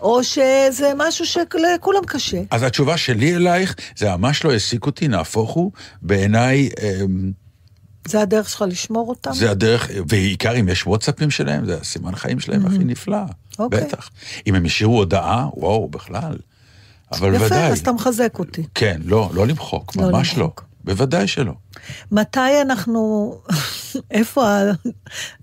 או 0.00 0.24
שזה 0.24 0.92
משהו 0.96 1.26
שלכולם 1.26 2.04
קשה. 2.06 2.40
אז 2.50 2.62
התשובה 2.62 2.96
שלי 2.96 3.36
אלייך, 3.36 3.74
זה 3.96 4.16
ממש 4.16 4.44
לא 4.44 4.52
העסיק 4.52 4.86
אותי, 4.86 5.08
נהפוך 5.08 5.50
הוא, 5.50 5.72
בעיניי 6.02 6.68
אמ, 6.82 7.30
זה 8.08 8.20
הדרך 8.20 8.50
שלך 8.50 8.64
לשמור 8.68 9.08
אותם? 9.08 9.32
זה 9.32 9.50
הדרך, 9.50 9.90
בעיקר 10.06 10.60
אם 10.60 10.68
יש 10.68 10.86
וואטסאפים 10.86 11.30
שלהם, 11.30 11.66
זה 11.66 11.78
הסימן 11.80 12.14
חיים 12.16 12.40
שלהם 12.40 12.66
הכי 12.66 12.78
נפלא, 12.78 13.18
אוקיי. 13.58 13.84
בטח. 13.84 14.10
אם 14.46 14.54
הם 14.54 14.64
השאירו 14.64 14.98
הודעה, 14.98 15.46
וואו, 15.54 15.88
בכלל. 15.88 16.36
אבל 17.12 17.34
יפה, 17.34 17.44
ודאי. 17.46 17.72
אז 17.72 17.78
אתה 17.78 17.92
מחזק 17.92 18.38
אותי. 18.38 18.62
כן, 18.74 19.00
לא, 19.04 19.30
לא 19.34 19.46
למחוק, 19.46 19.96
לא 19.96 20.02
ממש 20.10 20.34
לא. 20.36 20.42
למחוק. 20.42 20.64
בוודאי 20.84 21.26
שלא. 21.28 21.52
מתי 22.12 22.60
אנחנו, 22.62 23.34
איפה, 24.10 24.48
ה- 24.48 24.70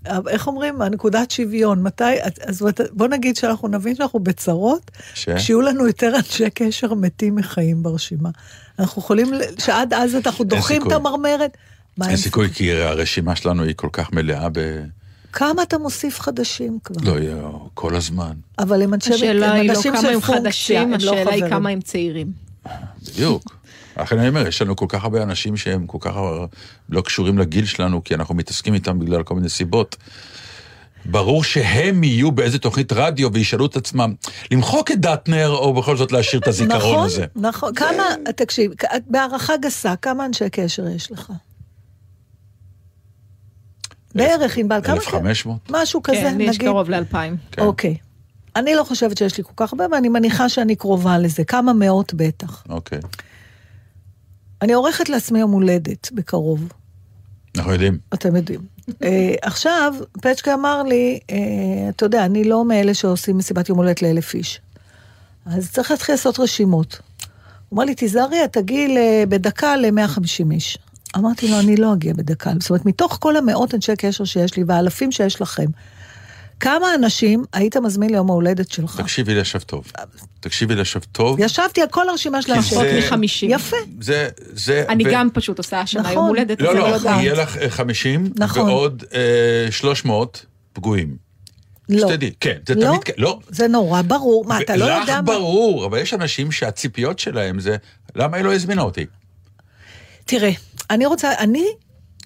איך 0.28 0.46
אומרים, 0.46 0.82
הנקודת 0.82 1.30
שוויון, 1.30 1.82
מתי, 1.82 2.04
אז 2.46 2.62
בוא 2.92 3.08
נגיד 3.08 3.36
שאנחנו 3.36 3.68
נבין 3.68 3.94
שאנחנו 3.96 4.20
בצרות, 4.20 4.90
ש? 5.14 5.28
כשיהיו 5.28 5.60
לנו 5.60 5.86
יותר 5.86 6.12
אנשי 6.16 6.50
קשר 6.50 6.94
מתים 6.94 7.34
מחיים 7.36 7.82
ברשימה. 7.82 8.30
אנחנו 8.78 9.02
יכולים, 9.02 9.26
שעד 9.58 9.94
אז 9.94 10.14
אנחנו 10.14 10.44
דוחים 10.44 10.86
את. 10.86 10.92
המרמרת. 10.92 11.56
מה 11.98 12.08
אין 12.08 12.16
סיכוי, 12.16 12.50
כי 12.50 12.72
הרשימה 12.72 13.36
שלנו 13.36 13.62
היא 13.62 13.74
כל 13.76 13.88
כך 13.92 14.12
מלאה 14.12 14.48
ב... 14.52 14.84
כמה 15.32 15.62
אתה 15.62 15.78
מוסיף 15.78 16.20
חדשים 16.20 16.78
כבר? 16.84 17.12
לא, 17.12 17.18
יו, 17.20 17.50
כל 17.74 17.96
הזמן. 17.96 18.32
אבל 18.58 18.82
הם 18.82 18.94
אנשי, 18.94 19.14
השאלה 19.14 19.48
הם 19.48 19.60
היא 19.60 19.68
לא 19.68 19.74
אנשים 19.74 19.92
כמה 19.92 20.00
של 20.00 20.08
הם 20.08 20.20
פונקציה, 20.20 20.40
חדשים, 20.40 20.90
לא 20.90 20.96
השאלה 20.96 21.30
היא. 21.30 21.48
כמה 21.48 21.70
הם 21.70 21.80
צעירים. 21.80 22.32
בדיוק. 23.02 23.56
לכן 23.96 24.18
אני 24.18 24.28
אומר, 24.28 24.46
יש 24.46 24.62
לנו 24.62 24.76
כל 24.76 24.86
כך 24.88 25.04
הרבה 25.04 25.22
אנשים 25.22 25.56
שהם 25.56 25.86
כל 25.86 25.98
כך 26.00 26.14
לא 26.88 27.00
קשורים 27.00 27.38
לגיל 27.38 27.64
שלנו, 27.64 28.04
כי 28.04 28.14
אנחנו 28.14 28.34
מתעסקים 28.34 28.74
איתם 28.74 28.98
בגלל 28.98 29.22
כל 29.22 29.34
מיני 29.34 29.48
סיבות. 29.48 29.96
ברור 31.04 31.44
שהם 31.44 32.04
יהיו 32.04 32.32
באיזה 32.32 32.58
תוכנית 32.58 32.92
רדיו 32.92 33.32
וישאלו 33.32 33.66
את 33.66 33.76
עצמם, 33.76 34.14
למחוק 34.50 34.90
את 34.90 35.00
דטנר, 35.00 35.48
או 35.48 35.74
בכל 35.74 35.96
זאת 35.96 36.12
להשאיר 36.12 36.42
את 36.42 36.48
הזיכרון 36.48 36.78
נכון, 36.78 37.06
הזה. 37.06 37.24
נכון. 37.36 37.74
כמה, 37.74 38.04
תקשיב, 38.36 38.72
בהערכה 39.06 39.56
גסה, 39.56 39.96
כמה 39.96 40.26
אנשי 40.26 40.50
קשר 40.50 40.88
יש 40.88 41.12
לך? 41.12 41.32
בערך, 44.14 44.56
ענבל, 44.58 44.80
כמה? 44.84 44.96
1,500? 44.96 45.58
משהו 45.70 46.02
כזה, 46.02 46.16
כן, 46.20 46.38
לי 46.38 46.44
יש 46.44 46.56
נגיד. 46.56 46.68
קרוב 46.68 46.90
לאלפיים. 46.90 47.36
כן. 47.52 47.62
אוקיי. 47.62 47.96
אני 48.56 48.74
לא 48.74 48.84
חושבת 48.84 49.16
שיש 49.16 49.38
לי 49.38 49.44
כל 49.44 49.52
כך 49.56 49.72
הרבה, 49.72 49.84
ואני 49.92 50.08
מניחה 50.08 50.48
שאני 50.48 50.76
קרובה 50.76 51.18
לזה. 51.18 51.44
כמה 51.44 51.72
מאות 51.72 52.14
בטח. 52.14 52.64
אוקיי. 52.68 52.98
אני 54.62 54.72
עורכת 54.72 55.08
לעצמי 55.08 55.38
יום 55.38 55.50
הולדת 55.52 56.12
בקרוב, 56.12 56.68
אנחנו 57.56 57.72
יודעים. 57.72 57.98
אתם 58.14 58.36
יודעים. 58.36 58.60
אה, 59.02 59.34
עכשיו, 59.42 59.94
פצ'קה 60.22 60.54
אמר 60.54 60.82
לי, 60.82 61.18
אה, 61.30 61.36
אתה 61.88 62.04
יודע, 62.04 62.24
אני 62.24 62.44
לא 62.44 62.64
מאלה 62.64 62.94
שעושים 62.94 63.38
מסיבת 63.38 63.68
יום 63.68 63.78
הולדת 63.78 64.02
לאלף 64.02 64.34
איש. 64.34 64.60
אז 65.46 65.70
צריך 65.72 65.90
להתחיל 65.90 66.12
לעשות 66.12 66.40
רשימות. 66.40 67.00
הוא 67.68 67.76
אמר 67.76 67.84
לי, 67.84 67.94
תיזהרי, 67.94 68.44
את 68.44 68.52
תגיעי 68.52 68.88
ל- 68.94 69.24
בדקה 69.28 69.76
ל-150 69.76 70.50
איש. 70.52 70.78
אמרתי 71.16 71.48
לו, 71.48 71.58
אני 71.60 71.76
לא 71.76 71.92
אגיע 71.92 72.12
בדקה. 72.12 72.50
זאת 72.60 72.70
אומרת, 72.70 72.86
מתוך 72.86 73.18
כל 73.20 73.36
המאות 73.36 73.74
אנשי 73.74 73.92
קשר 73.98 74.24
שיש 74.24 74.56
לי 74.56 74.64
והאלפים 74.66 75.12
שיש 75.12 75.40
לכם, 75.40 75.66
כמה 76.60 76.94
אנשים 76.94 77.44
היית 77.52 77.76
מזמין 77.76 78.10
ליום 78.10 78.30
ההולדת 78.30 78.70
שלך? 78.72 79.00
תקשיבי 79.00 79.34
לי 79.34 79.40
עכשיו 79.40 79.60
טוב. 79.60 79.92
תקשיבי 80.40 80.74
לי 80.74 80.80
עכשיו 80.80 81.02
טוב. 81.12 81.40
ישבתי 81.40 81.80
על 81.82 81.88
כל 81.90 82.08
הרשימה 82.08 82.42
של 82.42 82.52
האנשי 82.52 82.74
זה- 82.74 82.80
קשר. 82.80 82.90
פחות 82.90 83.04
מחמישים. 83.04 83.50
יפה. 83.50 83.76
זה, 84.00 84.28
זה... 84.38 84.84
אני 84.88 85.04
ו- 85.06 85.10
גם 85.12 85.28
פשוט 85.34 85.58
עושה 85.58 85.80
השנה 85.80 86.00
נכון. 86.02 86.12
יום 86.14 86.26
הולדת, 86.26 86.62
לא, 86.62 86.74
לא, 86.74 86.86
יודעת. 86.86 87.20
יהיה 87.22 87.34
לך 87.34 87.56
אה, 87.56 87.70
50, 87.70 88.30
נכון. 88.36 88.68
ועוד 88.68 89.04
אה, 89.14 89.70
300 89.70 90.46
פגועים. 90.72 91.16
לא. 91.88 92.08
שתדעי, 92.08 92.32
כן, 92.40 92.56
זה 92.68 92.74
לא? 92.74 92.80
תמיד, 92.80 93.00
לא. 93.18 93.38
זה 93.48 93.68
נורא 93.68 94.02
ברור. 94.02 94.44
מה, 94.44 94.60
אתה 94.60 94.76
לא 94.76 94.84
יודע 94.84 95.02
לך 95.02 95.10
מה... 95.10 95.22
ברור, 95.22 95.86
אבל 95.86 95.98
יש 95.98 96.14
אנשים 96.14 96.52
שהציפיות 96.52 97.18
שלהם 97.18 97.60
זה, 97.60 97.76
למה 98.16 98.36
היא 98.36 98.44
לא 98.44 98.54
הזמינה 98.54 98.82
אותי? 98.82 99.06
תראה, 100.24 100.50
אני 100.90 101.06
רוצה, 101.06 101.32
אני 101.38 101.64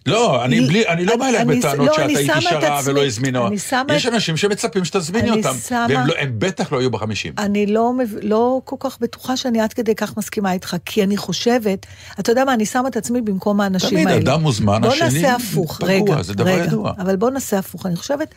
לא, 0.06 0.44
אני, 0.44 0.60
לי- 0.60 0.66
בלי, 0.66 0.88
אני 0.88 1.04
לא 1.04 1.16
בא 1.16 1.28
אני- 1.28 1.58
בטענות 1.58 1.86
לא, 1.86 1.92
שאת 1.94 2.02
היית 2.16 2.30
ישרה 2.38 2.78
עצמי- 2.78 2.90
ולא 2.92 3.06
הזמינה. 3.06 3.46
אני 3.46 3.58
שמה 3.58 3.84
יש 3.94 4.06
אנשים 4.06 4.36
שמצפים 4.36 4.84
שתזמיני 4.84 5.30
אותם, 5.30 5.54
שמה- 5.68 5.86
והם 5.88 6.06
לא, 6.06 6.14
בטח 6.38 6.72
לא 6.72 6.78
יהיו 6.78 6.90
בחמישים. 6.90 7.32
אני 7.38 7.66
לא, 7.66 7.92
לא 8.22 8.60
כל 8.64 8.76
כך 8.80 8.98
בטוחה 9.00 9.36
שאני 9.36 9.60
עד 9.60 9.72
כדי 9.72 9.94
כך 9.94 10.16
מסכימה 10.16 10.52
איתך, 10.52 10.76
כי 10.84 11.02
אני 11.02 11.16
חושבת, 11.16 11.86
אתה 12.20 12.32
יודע 12.32 12.44
מה, 12.44 12.54
אני 12.54 12.66
שמה 12.66 12.88
את 12.88 12.96
עצמי 12.96 13.20
במקום 13.20 13.60
האנשים 13.60 13.90
תמיד 13.90 14.08
האלה. 14.08 14.20
אדם 14.20 14.42
מוזמן, 14.42 14.84
השני 14.84 15.22
פגוע, 15.80 16.22
זה 16.22 16.34
דבר 16.34 16.50
רגע, 16.50 16.64
ידוע. 16.64 16.92
אבל 16.98 17.16
בוא 17.16 17.30
נעשה 17.30 17.58
הפוך, 17.58 17.86
אני 17.86 17.96
חושבת 17.96 18.34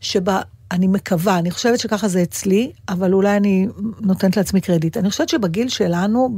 שבה, 0.00 0.40
אני 0.70 0.86
מקווה, 0.86 1.38
אני 1.38 1.50
חושבת 1.50 1.78
שככה 1.78 2.08
זה 2.08 2.22
אצלי, 2.22 2.70
אבל 2.88 3.12
אולי 3.12 3.36
אני 3.36 3.66
נותנת 4.00 4.36
לעצמי 4.36 4.60
קרדיט. 4.60 4.96
אני 4.96 5.10
חושבת 5.10 5.28
שבגיל 5.28 5.68
שלנו, 5.68 6.36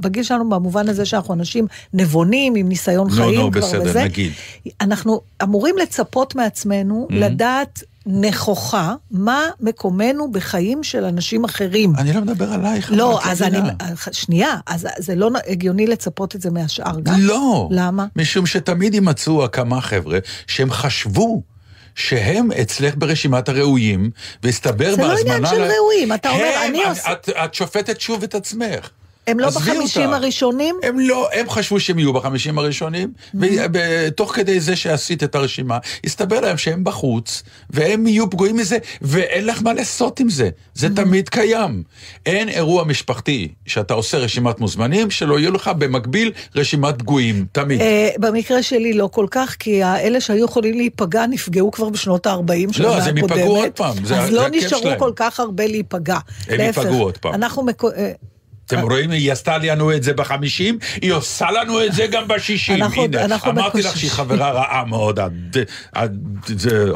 בגיל 0.00 0.22
שלנו 0.22 0.48
במובן 0.48 0.88
הזה 0.88 1.04
שאנחנו 1.04 1.34
אנשים 1.34 1.66
נבונים, 1.92 2.54
עם 2.54 2.68
ניסיון 2.68 3.06
נו, 3.08 3.14
חיים 3.14 3.40
נו, 3.40 3.52
כבר 3.52 3.60
בסדר, 3.60 3.82
וזה, 3.84 4.04
נגיד. 4.04 4.32
אנחנו 4.80 5.20
אמורים 5.42 5.78
לצפות 5.78 6.34
מעצמנו 6.34 7.08
Mm-hmm. 7.10 7.14
לדעת 7.14 7.82
נכוחה 8.06 8.94
מה 9.10 9.40
מקומנו 9.60 10.32
בחיים 10.32 10.82
של 10.82 11.04
אנשים 11.04 11.44
אחרים. 11.44 11.92
אני 11.96 12.12
לא 12.12 12.20
מדבר 12.20 12.52
עלייך, 12.52 12.92
לא, 12.92 13.20
אז 13.24 13.42
אני... 13.42 13.58
מבינה. 13.58 13.74
שנייה, 14.12 14.56
אז 14.66 14.86
זה 14.98 15.14
לא 15.14 15.30
הגיוני 15.46 15.86
לצפות 15.86 16.36
את 16.36 16.42
זה 16.42 16.50
מהשאר 16.50 17.00
גם? 17.00 17.14
לא. 17.18 17.68
למה? 17.70 18.06
משום 18.16 18.46
שתמיד 18.46 18.94
יימצאו 18.94 19.50
כמה 19.52 19.80
חבר'ה 19.80 20.18
שהם 20.46 20.70
חשבו 20.70 21.42
שהם 21.94 22.48
אצלך 22.52 22.94
ברשימת 22.98 23.48
הראויים, 23.48 24.10
והסתבר 24.42 24.94
זה 24.94 25.02
לא 25.02 25.08
בהזמנה... 25.08 25.34
עניין 25.36 25.54
של 25.54 25.62
ראויים, 25.62 26.12
אתה 26.12 26.30
אומר, 26.30 26.54
אני 26.66 26.82
את, 26.84 26.88
עוש- 26.88 26.98
את, 27.12 27.28
את 27.44 27.54
שופטת 27.54 28.00
שוב 28.00 28.22
את 28.22 28.34
עצמך. 28.34 28.90
הם 29.26 29.40
לא 29.40 29.50
בחמישים. 29.50 30.12
הראשונים? 30.12 30.76
הם 30.82 30.98
לא, 30.98 31.28
הם 31.32 31.50
חשבו 31.50 31.80
שהם 31.80 31.98
יהיו 31.98 32.12
בחמישים 32.12 32.58
הראשונים, 32.58 33.12
ותוך 33.34 34.34
כדי 34.36 34.60
זה 34.60 34.76
שעשית 34.76 35.22
את 35.22 35.34
הרשימה, 35.34 35.78
הסתבר 36.06 36.40
להם 36.40 36.56
שהם 36.56 36.84
בחוץ, 36.84 37.42
והם 37.70 38.06
יהיו 38.06 38.30
פגועים 38.30 38.56
מזה, 38.56 38.78
ואין 39.02 39.46
לך 39.46 39.62
מה 39.62 39.72
לעשות 39.72 40.20
עם 40.20 40.28
זה. 40.28 40.50
זה 40.74 40.94
תמיד 40.96 41.28
קיים. 41.28 41.82
אין 42.26 42.48
אירוע 42.48 42.84
משפחתי 42.84 43.48
שאתה 43.66 43.94
עושה 43.94 44.18
רשימת 44.18 44.60
מוזמנים, 44.60 45.10
שלא 45.10 45.38
יהיו 45.38 45.52
לך 45.52 45.70
במקביל 45.78 46.32
רשימת 46.56 46.98
פגועים, 46.98 47.46
תמיד. 47.52 47.80
אה, 47.80 48.08
במקרה 48.18 48.62
שלי 48.62 48.92
לא 48.92 49.08
כל 49.12 49.26
כך, 49.30 49.56
כי 49.58 49.82
האלה 49.82 50.20
שהיו 50.20 50.44
יכולים 50.44 50.76
להיפגע 50.76 51.26
נפגעו 51.26 51.70
כבר 51.70 51.88
בשנות 51.88 52.26
ה-40 52.26 52.72
של 52.72 52.82
לא, 52.82 52.88
המאה 52.88 52.98
אז 52.98 53.06
הם 53.06 53.16
הקודמת. 53.16 53.36
ייפגעו 53.36 53.56
עוד 53.56 53.70
פעם, 53.70 53.96
אז 54.04 54.30
לא 54.32 54.48
נשארו. 54.52 54.90
כל 54.98 55.12
כך 55.16 55.40
הרבה 55.40 55.66
להיפגע. 55.66 56.18
הם 56.48 56.60
ייפגעו 56.60 57.02
עוד 57.02 57.18
פעם. 57.18 57.34
מקו- 58.66 58.74
אה, 58.74 58.80
אתם 58.80 58.90
רואים, 58.90 59.10
היא 59.10 59.32
עשתה 59.32 59.58
לנו 59.58 59.92
את 59.92 60.02
זה 60.02 60.12
בחמישים, 60.12 60.78
היא 61.02 61.12
עושה 61.12 61.50
לנו 61.50 61.84
את 61.84 61.92
זה 61.92 62.06
גם 62.06 62.28
בשישים. 62.28 62.82
אנחנו- 62.82 63.04
הנה, 63.04 63.24
אנחנו 63.24 63.50
אמרתי 63.50 63.82
לך. 63.82 63.96
שהיא 63.98 64.10
חברה 64.10 64.50
רעה 64.50 64.84
מאוד, 64.84 65.18
עד, 65.18 65.56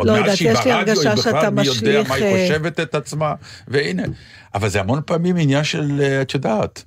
לא 0.04 0.12
מאז 0.12 0.20
יודעת, 0.20 0.36
שהיא 0.36 0.50
יש 0.50 0.58
לי 0.58 0.72
ברדיו, 0.72 0.94
הרגשה 0.94 1.10
היא 1.10 1.18
בכלל 1.18 1.50
מי 1.50 1.62
יודע 1.62 2.02
מה 2.08 2.14
היא 2.14 2.24
אה, 2.24 2.46
חושבת 2.48 2.80
את 2.80 2.94
עצמה, 2.94 3.34
והנה. 3.68 4.02
אבל 4.54 4.68
זה 4.68 4.80
המון 4.80 5.00
פעמים 5.06 5.36
עניין 5.36 5.64
של, 5.64 6.00
אה, 6.00 6.22
את 6.22 6.34
יודעת, 6.34 6.84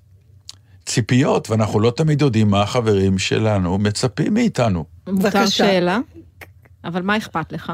ציפיות, 0.85 1.49
ואנחנו 1.49 1.79
לא 1.79 1.91
תמיד 1.95 2.21
יודעים 2.21 2.49
מה 2.49 2.61
החברים 2.61 3.17
שלנו 3.17 3.77
מצפים 3.77 4.33
מאיתנו. 4.33 4.85
בבקשה. 5.07 5.47
שאלה, 5.47 5.99
אבל 6.85 7.01
מה 7.01 7.17
אכפת 7.17 7.53
לך? 7.53 7.71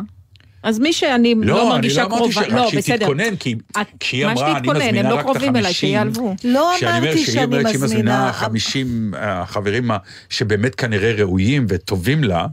אז 0.63 0.79
מי 0.79 0.93
שאני 0.93 1.35
לא, 1.35 1.45
לא, 1.55 1.61
אני 1.61 1.69
מרגישה 1.69 2.01
לא 2.01 2.07
אמרתי 2.07 2.33
קרובה, 2.33 2.49
ש- 2.49 2.53
רק 2.53 2.81
שהיא 2.81 2.97
תתכונן, 2.97 3.35
כי 3.35 3.55
כשהיא 3.99 4.25
מה 4.25 4.31
אמרה, 4.31 4.57
אני 4.57 4.67
מזמינה 4.67 5.09
לא 5.09 5.15
רק 5.15 5.19
את 5.19 5.25
קרובים 5.25 5.49
אליי, 5.55 5.61
החמישים. 5.61 5.89
שיעלבו. 5.89 6.35
לא 6.43 6.71
כשאני 6.77 6.91
אומר 6.97 7.03
אמרתי 7.07 7.17
שהיא 7.23 7.33
שאני 7.33 7.45
אומרת 7.45 7.69
שהיא 7.69 7.81
מזמינה 7.83 8.01
מזמינה... 8.03 8.33
50 8.33 9.13
החברים 9.17 9.91
ה- 9.91 9.97
שבאמת 10.29 10.75
כנראה 10.75 11.11
ראויים 11.17 11.65
וטובים 11.69 12.23
לה, 12.23 12.45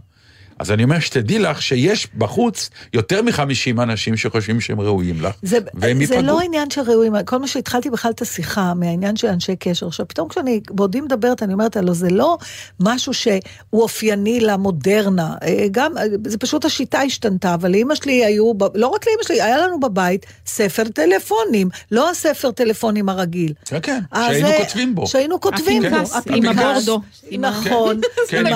אז 0.64 0.70
אני 0.70 0.84
אומר 0.84 1.00
שתדעי 1.00 1.38
לך 1.38 1.62
שיש 1.62 2.08
בחוץ 2.18 2.70
יותר 2.92 3.22
מ-50 3.22 3.82
אנשים 3.82 4.16
שחושבים 4.16 4.60
שהם 4.60 4.80
ראויים 4.80 5.22
לך, 5.22 5.34
זה, 5.42 5.58
והם 5.74 5.96
זה 5.96 6.02
ייפגעו. 6.14 6.22
לא 6.22 6.40
עניין 6.40 6.70
של 6.70 6.80
ראויים, 6.80 7.12
כל 7.24 7.38
מה 7.38 7.46
שהתחלתי 7.48 7.90
בכלל 7.90 8.10
את 8.10 8.22
השיחה 8.22 8.74
מהעניין 8.74 9.16
של 9.16 9.26
אנשי 9.28 9.56
קשר. 9.58 9.86
עכשיו, 9.86 10.08
פתאום 10.08 10.28
כשאני 10.28 10.60
בעודי 10.70 11.00
מדברת, 11.00 11.42
אני 11.42 11.52
אומרת, 11.52 11.76
הלוא 11.76 11.94
זה 11.94 12.10
לא 12.10 12.38
משהו 12.80 13.14
שהוא 13.14 13.40
אופייני 13.72 14.40
למודרנה. 14.40 15.34
אה, 15.42 15.66
גם, 15.70 15.98
אה, 15.98 16.02
זה 16.26 16.38
פשוט 16.38 16.64
השיטה 16.64 16.98
השתנתה, 17.00 17.54
אבל 17.54 17.72
לאמא 17.72 17.94
שלי 17.94 18.24
היו, 18.24 18.52
לא 18.74 18.86
רק 18.86 19.06
לאמא 19.06 19.22
שלי, 19.22 19.42
היה 19.42 19.58
לנו 19.58 19.80
בבית 19.80 20.26
ספר 20.46 20.84
טלפונים, 20.94 21.68
לא 21.90 22.10
הספר 22.10 22.50
טלפונים 22.50 23.08
הרגיל. 23.08 23.52
כן, 23.64 23.78
כן, 23.82 24.00
אה, 24.14 24.26
שהיינו 24.28 24.48
זה- 24.48 24.56
כותבים 24.58 24.94
בו. 24.94 25.06
שהיינו 25.06 25.40
כותבים 25.40 25.82
בו. 25.82 25.88
הפנקס, 25.88 26.16
כן, 26.24 26.34
עם 26.34 26.44
הפנקס. 26.44 26.60
הבורדו. 26.88 27.00
נכון. 27.38 28.00
כן, 28.28 28.46
עם 28.46 28.52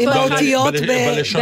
עם 0.00 0.08
האותיות 0.08 0.74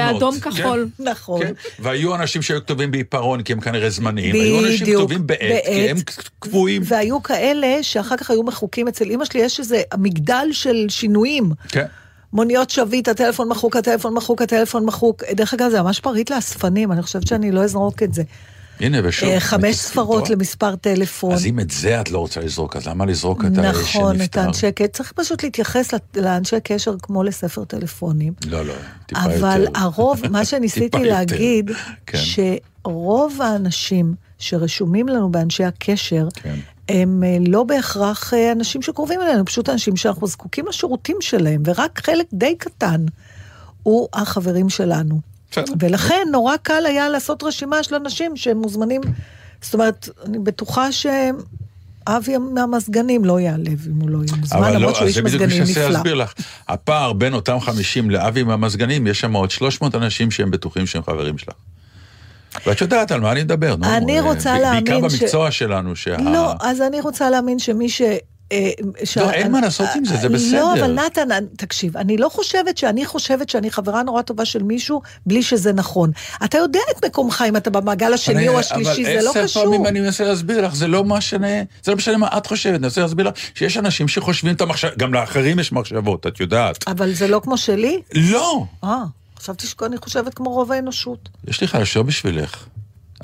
באדום 0.07 0.41
כן. 0.41 0.51
כחול. 0.51 0.89
נכון. 0.99 1.43
כן, 1.43 1.53
והיו 1.79 2.15
אנשים 2.15 2.43
שהיו 2.43 2.61
כתובים 2.61 2.91
בעיפרון 2.91 3.43
כי 3.43 3.53
הם 3.53 3.61
כנראה 3.61 3.91
זמניים, 3.91 4.35
היו 4.35 4.59
אנשים 4.59 4.87
כתובים 4.87 5.27
בעט 5.27 5.65
כי 5.67 5.91
הם 5.91 5.97
קבועים. 6.39 6.83
והיו 6.85 7.23
כאלה 7.23 7.83
שאחר 7.83 8.17
כך 8.17 8.31
היו 8.31 8.43
מחוקים 8.43 8.89
אצל 8.89 9.11
אמא 9.11 9.25
שלי, 9.25 9.41
יש 9.41 9.61
איזה 9.61 9.83
מגדל 9.99 10.49
של 10.53 10.87
שינויים. 10.89 11.51
כן. 11.69 11.87
מוניות 12.33 12.71
שביט, 12.71 13.09
הטלפון 13.09 13.49
מחוק, 13.49 13.77
הטלפון 13.77 14.15
מחוק, 14.15 14.43
הטלפון 14.43 14.85
מחוק. 14.85 15.25
דרך 15.33 15.55
אגב, 15.55 15.71
זה 15.71 15.83
ממש 15.83 16.01
פריט 16.01 16.31
לאספנים, 16.31 16.93
אני 16.93 17.03
חושבת 17.03 17.27
שאני 17.27 17.53
לא 17.53 17.61
אזרוק 17.65 18.03
את 18.03 18.15
זה. 18.15 18.23
הנה, 18.81 18.99
ושוב. 19.05 19.29
אה, 19.29 19.41
חמש 19.41 19.77
ספרות. 19.77 20.31
למספר 20.31 20.77
טלפון. 20.77 21.33
אז 21.33 21.47
אם 21.47 21.61
את 21.61 21.71
זה 21.71 22.01
את 22.01 22.11
לא 22.11 22.19
רוצה 22.19 22.41
לזרוק, 22.41 22.77
אז 22.77 22.87
למה 22.87 23.07
לזרוק 23.07 23.45
את 23.45 23.59
האש 23.59 23.77
שנפטר? 23.77 23.99
נכון, 23.99 24.23
את 24.23 24.37
האנשי 24.37 24.73
קשר. 24.73 24.87
צריך 24.87 25.13
פשוט 25.13 25.43
להתייחס 25.43 25.91
לאנשי 26.17 26.57
קשר 26.65 26.95
כמו 27.03 27.23
לספר 27.23 27.65
טלפונים. 27.65 28.33
לא, 28.47 28.67
לא, 28.67 28.75
טיפה 29.07 29.21
אבל 29.21 29.61
יותר. 29.61 29.81
הרוב, 29.81 30.21
מה 30.31 30.45
שניסיתי. 30.45 31.05
להגיד, 31.05 31.71
כן. 32.07 32.19
שרוב 32.19 33.43
האנשים 33.43 34.15
שרשומים 34.39 35.09
לנו 35.09 35.31
באנשי 35.31 35.65
הקשר, 35.65 36.29
כן. 36.35 36.55
הם 36.89 37.23
אה, 37.25 37.37
לא 37.47 37.65
בהכרח 37.65 38.35
אה, 38.35 38.53
אנשים 38.53 38.83
שקרובים 38.83 39.21
אלינו, 39.21 39.45
פשוט 39.45 39.69
אנשים 39.69 39.97
שאנחנו 39.97 40.27
זקוקים 40.27 40.67
לשירותים 40.69 41.17
שלהם, 41.21 41.63
ורק 41.65 42.01
חלק 42.07 42.27
די 42.33 42.55
קטן 42.59 43.05
הוא 43.83 44.09
החברים 44.13 44.69
שלנו. 44.69 45.30
ולכן 45.81 46.23
נורא 46.33 46.57
קל 46.63 46.83
היה 46.87 47.09
לעשות 47.09 47.43
רשימה 47.43 47.83
של 47.83 47.95
אנשים 47.95 48.37
שהם 48.37 48.57
מוזמנים, 48.59 49.01
זאת 49.63 49.75
אומרת, 49.75 50.09
אני 50.27 50.39
בטוחה 50.39 50.89
שאבי 50.93 52.37
מהמזגנים 52.55 53.25
לא 53.25 53.41
ייעלב 53.41 53.87
אם 53.87 54.01
הוא 54.01 54.11
לא 54.11 54.19
יהיה 54.25 54.37
מוזמן, 54.41 54.59
אבל 54.59 54.75
למרות 54.77 54.93
לא, 54.93 54.95
שהוא 54.95 55.07
איש 55.07 55.15
זה 55.15 55.23
בדיוק 55.23 55.41
מה 55.43 55.47
מזגנים 55.47 55.67
שאני 55.67 55.85
נפלא. 55.85 55.95
להסביר 55.95 56.15
לך. 56.15 56.33
הפער 56.69 57.13
בין 57.13 57.35
אותם 57.35 57.61
50 57.61 58.11
לאבי 58.11 58.43
מהמזגנים, 58.43 59.07
יש 59.07 59.21
שם 59.21 59.33
עוד 59.33 59.51
300 59.51 59.95
אנשים 59.95 60.31
שהם 60.31 60.51
בטוחים 60.51 60.87
שהם 60.87 61.03
חברים 61.03 61.39
שלך. 61.39 61.55
ואת 62.67 62.81
יודעת 62.81 63.13
על 63.13 63.21
מה 63.21 63.33
אני 63.33 63.43
מדבר, 63.43 63.77
נו. 63.77 63.87
אני 63.97 64.19
אה, 64.19 64.23
רוצה 64.25 64.59
להאמין 64.59 64.85
בעיקר 64.85 65.09
ש- 65.09 65.21
במקצוע 65.21 65.51
שלנו, 65.51 65.97
שה... 65.97 66.17
לא, 66.17 66.53
אז 66.61 66.81
אני 66.81 67.01
רוצה 67.01 67.31
להאמין 67.31 67.59
שמי 67.59 67.89
ש- 67.89 68.03
לא, 69.17 69.31
אין 69.31 69.53
מה 69.53 69.61
לעשות 69.61 69.89
עם 69.97 70.05
זה, 70.05 70.17
זה 70.17 70.29
לא, 70.29 70.35
בסדר. 70.35 70.73
אבל 70.73 70.93
נתן, 70.93 71.29
תקשיב, 71.57 71.97
אני 71.97 72.17
לא 72.17 72.29
חושבת 72.29 72.79
שאני 72.79 73.07
חושבת 73.07 73.49
שאני 73.49 73.71
חברה 73.71 74.03
נורא 74.03 74.23
טובה 74.23 74.45
של 74.45 74.63
מישהו 74.63 75.03
בלי 75.27 75.43
שזה 75.43 75.73
נכון. 75.73 76.11
אתה 76.45 76.59
יודע 76.59 76.81
את 76.91 77.05
מקומך 77.05 77.45
אם 77.49 77.57
אתה 77.57 77.71
במעגל 77.71 78.13
השני 78.13 78.49
או 78.49 78.59
השלישי, 78.59 79.05
זה 79.05 79.15
לא 79.23 79.31
אבל 79.31 79.41
עשר 79.41 79.45
קשור. 79.45 79.65
פעמים 79.65 79.87
אני 79.87 80.01
מנסה 80.01 80.25
להסביר 80.25 80.61
לך, 80.61 80.75
זה 80.75 80.89
לא 80.89 81.05
משנה, 81.05 81.63
זה 81.83 81.91
לא 81.91 81.97
משנה 81.97 82.17
מה 82.17 82.29
את 82.37 82.47
חושבת, 82.47 82.75
אני 82.75 82.83
מנסה 82.83 83.01
להסביר 83.01 83.29
לך 83.29 83.35
שיש 83.55 83.77
אנשים 83.77 84.09
שחושבים 84.09 84.55
את 84.55 84.61
המחשב, 84.61 84.89
גם 84.99 85.15
לאחרים 85.15 85.59
יש 85.59 85.73
מחשבות, 85.73 86.27
את 86.27 86.41
יודעת. 86.41 86.89
אבל 86.89 87.13
זה 87.13 87.29
לא 87.29 87.41
כמו 87.45 87.57
שלי? 87.59 88.03
לא, 88.15 88.65
אה, 88.85 89.03
חשבתי 89.39 89.67
שאני 89.67 89.97
חושבת 89.97 90.35
כמו 90.35 90.51
רוב 90.51 90.73
האנושות. 90.73 91.29
יש 91.49 91.61
לי 91.61 91.69
חדשות 91.69 92.07
בשבילך. 92.07 92.67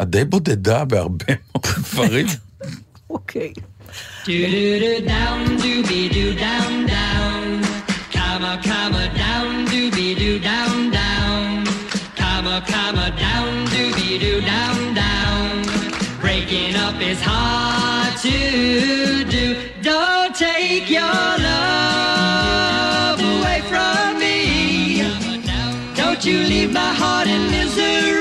את 0.03 0.11
די 0.11 0.25
בודדה 0.25 0.85
בהרבה 0.85 1.25
מאוד 1.55 1.67
דברים. 1.93 2.27
אוקיי. 3.11 3.53
Do-do-do 4.25 5.07
down, 5.07 5.47
dooby-doo 5.59 6.35
down, 6.35 6.87
down. 6.87 7.63
Comma, 8.11 8.61
comma, 8.65 9.09
down, 9.15 9.67
dooby-doo 9.67 10.41
down, 10.41 10.91
down. 10.91 11.65
Comma, 12.17 12.61
comma, 12.67 13.11
down, 13.17 13.67
dooby-doo 13.67 14.41
down, 14.41 14.95
down. 14.95 15.63
Breaking 16.21 16.75
up 16.75 17.01
is 17.01 17.21
hard 17.23 18.17
to 18.19 19.25
do. 19.31 19.57
Don't 19.81 20.35
take 20.35 20.91
your 20.91 21.03
love 21.49 23.21
away 23.21 23.61
from 23.71 24.19
me. 24.19 25.03
Don't 25.95 26.25
you 26.25 26.39
leave 26.41 26.73
my 26.73 26.93
heart 26.95 27.29
in 27.29 27.51
misery. 27.53 28.16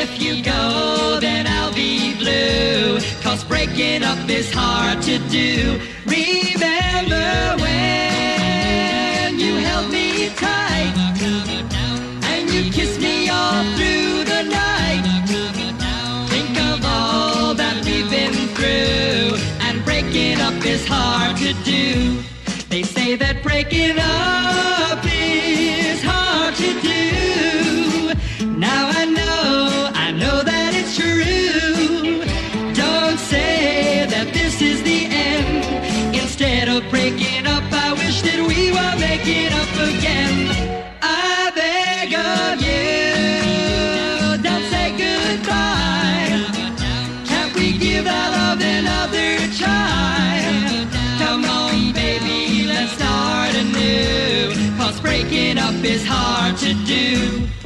If 0.00 0.22
you 0.22 0.42
go, 0.44 1.18
then 1.20 1.48
I'll 1.48 1.74
be 1.74 2.14
blue. 2.14 3.00
Cause 3.20 3.42
breaking 3.42 4.04
up 4.04 4.30
is 4.30 4.48
hard 4.54 5.02
to 5.02 5.18
do. 5.28 5.80
Remember 6.06 7.56
when 7.64 9.40
you 9.40 9.56
held 9.56 9.90
me 9.90 10.28
tight 10.36 10.94
and 12.30 12.48
you 12.48 12.70
kissed 12.70 13.00
me 13.00 13.28
all 13.28 13.64
through 13.76 14.22
the 14.32 14.42
night. 14.44 15.02
Think 16.30 16.54
of 16.70 16.78
all 16.84 17.54
that 17.54 17.84
we've 17.84 18.08
been 18.08 18.34
through, 18.54 19.36
and 19.66 19.84
breaking 19.84 20.40
up 20.40 20.64
is 20.64 20.86
hard 20.86 21.36
to 21.38 21.52
do. 21.64 22.22
They 22.68 22.84
say 22.84 23.16
that 23.16 23.42
breaking 23.42 23.98
up 23.98 25.04
is 25.04 25.27
Breaking 55.20 55.58
up 55.58 55.74
is 55.82 56.06
hard 56.06 56.56
to 56.58 56.72
do. 56.86 57.57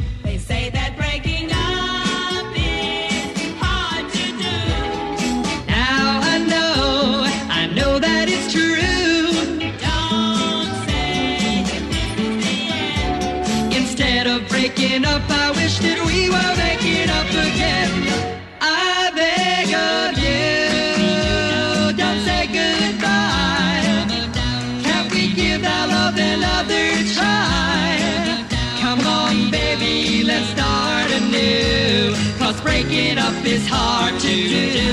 Let's 30.32 30.48
start 30.56 31.10
anew. 31.18 32.14
Cause 32.40 32.58
breaking 32.66 33.16
up 33.26 33.38
is 33.54 33.64
hard 33.74 34.14
to 34.26 34.34
do. 34.78 34.92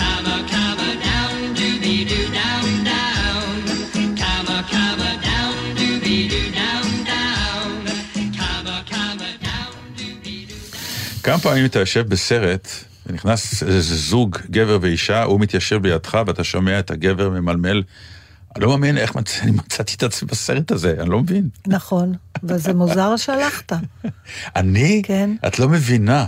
Come 0.00 0.26
on, 0.34 0.42
come 0.54 0.78
on, 0.86 0.96
down, 1.08 1.36
doobie 1.58 2.02
doo, 2.10 2.26
down, 2.40 2.66
down. 2.92 3.46
Come 4.22 4.46
on, 4.54 4.62
come 4.74 5.00
on, 5.08 5.16
down, 5.28 5.54
doobie 5.78 6.24
doo, 6.32 6.48
down, 6.60 6.86
down. 7.12 7.68
Come 8.40 8.66
on, 8.74 8.82
come 8.92 9.20
on, 9.28 9.36
down, 9.48 9.72
doobie 9.98 10.42
doo. 10.48 11.22
כמה 11.22 11.38
פעמים 11.38 11.64
אתה 11.64 11.78
יושב 11.78 12.08
בסרט, 12.08 12.68
ונכנס 13.06 13.62
איזה 13.62 13.96
זוג, 13.96 14.38
גבר 14.50 14.78
ואישה, 14.80 15.22
הוא 15.22 15.40
מתיישב 15.40 15.86
לידך 15.86 16.18
ואתה 16.26 16.44
שומע 16.44 16.78
את 16.78 16.90
הגבר 16.90 17.30
ממלמל. 17.30 17.82
אני 18.56 18.64
לא 18.64 18.70
מאמין 18.70 18.98
איך 18.98 19.14
מצ... 19.14 19.40
אני 19.42 19.50
מצאתי 19.50 19.94
את 19.96 20.02
עצמי 20.02 20.28
בסרט 20.28 20.70
הזה, 20.70 20.94
אני 21.00 21.10
לא 21.10 21.20
מבין. 21.20 21.48
נכון, 21.66 22.14
וזה 22.44 22.74
מוזר 22.74 23.16
שהלכת. 23.16 23.72
אני? 24.56 25.02
כן. 25.04 25.30
את 25.46 25.58
לא 25.58 25.68
מבינה. 25.68 26.26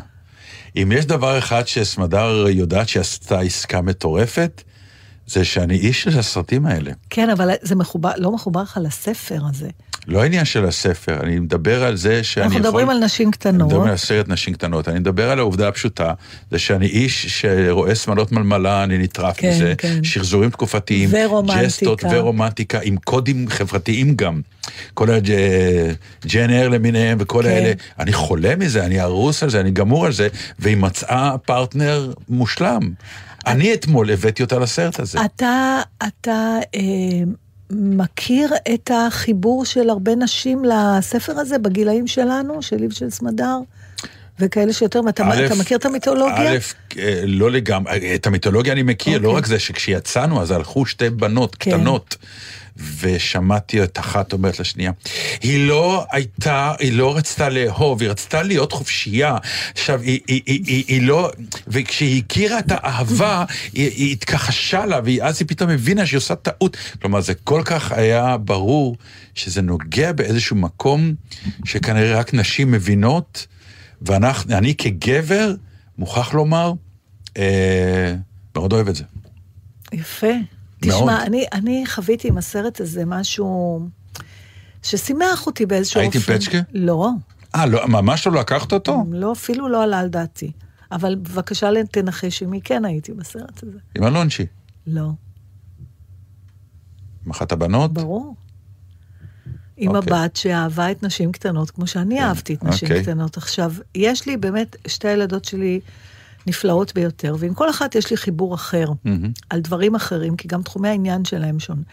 אם 0.77 0.93
יש 0.95 1.07
דבר 1.07 1.39
אחד 1.39 1.69
שסמדר 1.69 2.47
יודעת 2.49 2.89
שעשתה 2.89 3.41
עסקה 3.41 3.81
מטורפת, 3.81 4.63
זה 5.31 5.45
שאני 5.45 5.75
איש 5.75 6.03
של 6.03 6.19
הסרטים 6.19 6.67
האלה. 6.67 6.91
כן, 7.11 7.31
אבל 7.31 7.51
זה 7.63 7.75
מחובר, 7.75 8.11
לא 8.17 8.33
מחובר 8.33 8.63
לך 8.63 8.79
לספר 8.83 9.41
הזה. 9.49 9.69
לא 10.07 10.23
העניין 10.23 10.45
של 10.45 10.65
הספר, 10.65 11.21
אני 11.21 11.39
מדבר 11.39 11.85
על 11.85 11.97
זה 11.97 12.25
שאני 12.25 12.45
אנחנו 12.45 12.59
יכול... 12.59 12.69
מדברים 12.71 12.91
על 12.91 13.05
נשים 13.05 13.29
אני 13.29 13.33
קטנות. 13.33 13.73
מדבר 13.73 13.91
על 13.91 13.97
סרט 13.97 14.29
נשים 14.29 14.55
קטנות, 14.55 14.89
אני 14.89 14.99
מדבר 14.99 15.31
על 15.31 15.39
העובדה 15.39 15.69
הפשוטה, 15.69 16.13
זה 16.51 16.59
שאני 16.59 16.87
איש 16.87 17.41
שרואה 17.41 17.95
שמלות 17.95 18.33
מלמלה, 18.33 18.85
אני 18.85 18.99
נטרף 18.99 19.37
כן, 19.37 19.51
מזה, 19.51 19.75
כן. 19.79 20.05
שחזורים 20.05 20.51
תקופתיים, 20.51 21.11
ורומנטיקה. 21.13 21.65
ג'סטות 21.67 22.05
ורומנטיקה, 22.13 22.81
עם 22.83 22.97
קודים 22.97 23.49
חברתיים 23.49 24.15
גם. 24.17 24.41
כל 24.95 25.09
הג'ן 25.11 26.51
אר 26.51 26.69
למיניהם 26.69 27.19
וכל 27.21 27.43
כן. 27.43 27.49
האלה, 27.49 27.73
אני 27.99 28.13
חולה 28.13 28.57
מזה, 28.57 28.85
אני 28.85 29.01
ארוס 29.01 29.43
על 29.43 29.51
זה, 29.51 29.61
אני 29.61 29.71
גמור 29.71 30.07
על 30.07 30.13
זה, 30.13 30.29
והיא 30.59 30.77
מצאה 30.77 31.39
פרטנר 31.39 32.13
מושלם. 32.29 32.91
אני 33.47 33.75
אתמול 33.75 34.11
הבאתי 34.11 34.43
אותה 34.43 34.59
לסרט 34.59 35.01
הזה. 35.01 35.19
אתה, 35.25 35.81
אתה 36.07 36.59
אה, 36.75 36.81
מכיר 37.71 38.53
את 38.75 38.91
החיבור 38.95 39.65
של 39.65 39.91
הרבה 39.91 40.15
נשים 40.15 40.63
לספר 40.65 41.33
הזה 41.39 41.59
בגילאים 41.59 42.07
שלנו, 42.07 42.63
של 42.63 42.77
ליב 42.77 42.93
של 42.93 43.11
סמדר? 43.11 43.59
וכאלה 44.41 44.73
שיותר, 44.73 45.01
אתה, 45.09 45.25
א', 45.27 45.47
אתה 45.47 45.55
מכיר 45.55 45.77
את 45.79 45.85
המיתולוגיה? 45.85 46.53
א', 46.53 46.59
אה, 46.99 47.23
לא 47.27 47.51
לגמרי, 47.51 48.15
את 48.15 48.27
המיתולוגיה 48.27 48.73
אני 48.73 48.83
מכיר, 48.83 49.19
לא 49.19 49.29
אוקיי. 49.29 49.39
רק 49.39 49.47
זה 49.47 49.59
שכשיצאנו 49.59 50.43
אז 50.43 50.51
הלכו 50.51 50.87
שתי 50.87 51.11
בנות 51.11 51.57
כן. 51.59 51.71
קטנות. 51.71 52.17
ושמעתי 53.01 53.83
את 53.83 53.99
אחת 53.99 54.33
אומרת 54.33 54.61
לשנייה, 54.61 54.93
היא 55.43 55.69
לא 55.69 56.07
הייתה, 56.13 56.73
היא 56.79 56.93
לא 56.93 57.17
רצתה 57.17 57.49
לאהוב, 57.49 58.03
היא 58.03 58.11
רצתה 58.11 58.43
להיות 58.43 58.73
חופשייה. 58.73 59.37
עכשיו, 59.73 60.01
היא, 60.01 60.21
היא, 60.27 60.43
היא, 60.47 60.63
היא, 60.67 60.85
היא 60.89 61.03
לא, 61.03 61.31
וכשהיא 61.69 62.23
הכירה 62.27 62.59
את 62.59 62.65
האהבה, 62.69 63.45
היא, 63.73 63.91
היא 63.91 64.13
התכחשה 64.13 64.87
לה, 64.87 65.01
ואז 65.05 65.37
היא 65.41 65.49
פתאום 65.49 65.71
הבינה 65.71 66.07
שהיא 66.07 66.19
עושה 66.19 66.35
טעות. 66.35 66.77
כלומר, 67.01 67.21
זה 67.21 67.35
כל 67.35 67.63
כך 67.65 67.93
היה 67.93 68.37
ברור 68.37 68.97
שזה 69.35 69.63
נוגע 69.63 70.13
באיזשהו 70.13 70.57
מקום 70.57 71.15
שכנראה 71.65 72.19
רק 72.19 72.35
נשים 72.35 72.71
מבינות, 72.71 73.47
ואני 74.03 74.75
כגבר, 74.75 75.55
מוכרח 75.99 76.35
לומר, 76.35 76.73
אה, 77.37 78.15
מאוד 78.57 78.73
אוהב 78.73 78.89
את 78.89 78.97
זה. 78.97 79.05
יפה. 79.93 80.60
מאוד. 80.87 81.01
תשמע, 81.01 81.23
אני, 81.23 81.45
אני 81.53 81.85
חוויתי 81.87 82.29
עם 82.29 82.39
הסרט 82.39 82.81
הזה 82.81 83.05
משהו 83.07 83.81
ששימח 84.83 85.47
אותי 85.47 85.67
באיזשהו 85.67 86.01
היית 86.01 86.15
עם 86.15 86.21
אופן. 86.21 86.39
פצ'קה? 86.39 86.59
לא, 86.73 87.11
אה, 87.55 87.67
לא, 87.67 87.89
ממש 87.89 88.27
לא 88.27 88.41
לקחת 88.41 88.73
אותו? 88.73 89.05
לא, 89.11 89.33
אפילו 89.33 89.69
לא 89.69 89.83
עלה 89.83 89.99
על 89.99 90.09
דעתי. 90.09 90.53
אבל 90.93 91.15
בבקשה 91.15 91.71
תנחש 91.91 92.43
עם 92.43 92.51
מי 92.51 92.61
כן 92.61 92.85
הייתי 92.85 93.13
בסרט 93.13 93.63
הזה. 93.63 93.79
עם 93.97 94.05
אלונשי. 94.05 94.47
לא, 94.87 95.11
עם 97.27 97.31
אחת 97.31 97.53
הבנות? 97.53 97.93
ברור. 97.93 98.35
עם 99.77 99.97
אוקיי. 99.97 100.15
הבת 100.15 100.37
שאהבה 100.37 100.91
את 100.91 101.03
נשים 101.03 101.33
קטנות, 101.33 101.71
כמו 101.71 101.87
שאני 101.87 102.23
אהבתי 102.23 102.55
את 102.55 102.65
נשים 102.65 102.89
אוקיי. 102.89 103.03
קטנות. 103.03 103.37
עכשיו, 103.37 103.73
יש 103.95 104.27
לי 104.27 104.37
באמת, 104.37 104.77
שתי 104.87 105.09
הילדות 105.09 105.45
שלי 105.45 105.81
נפלאות 106.47 106.95
ביותר, 106.95 107.37
ועם 107.39 107.55
כל 107.55 107.71
אחת 107.71 107.95
יש 107.95 108.11
לי 108.11 108.17
חיבור 108.17 108.55
אחר, 108.55 108.87
מהמם. 109.05 109.33
על 109.51 109.61
דברים 109.61 109.95
אחרים, 109.95 110.37
כי 110.37 110.49
גם 110.49 110.63
תחומי 110.63 110.89
העניין 110.89 111.25
שלהם 111.25 111.61
שונים. 111.61 111.85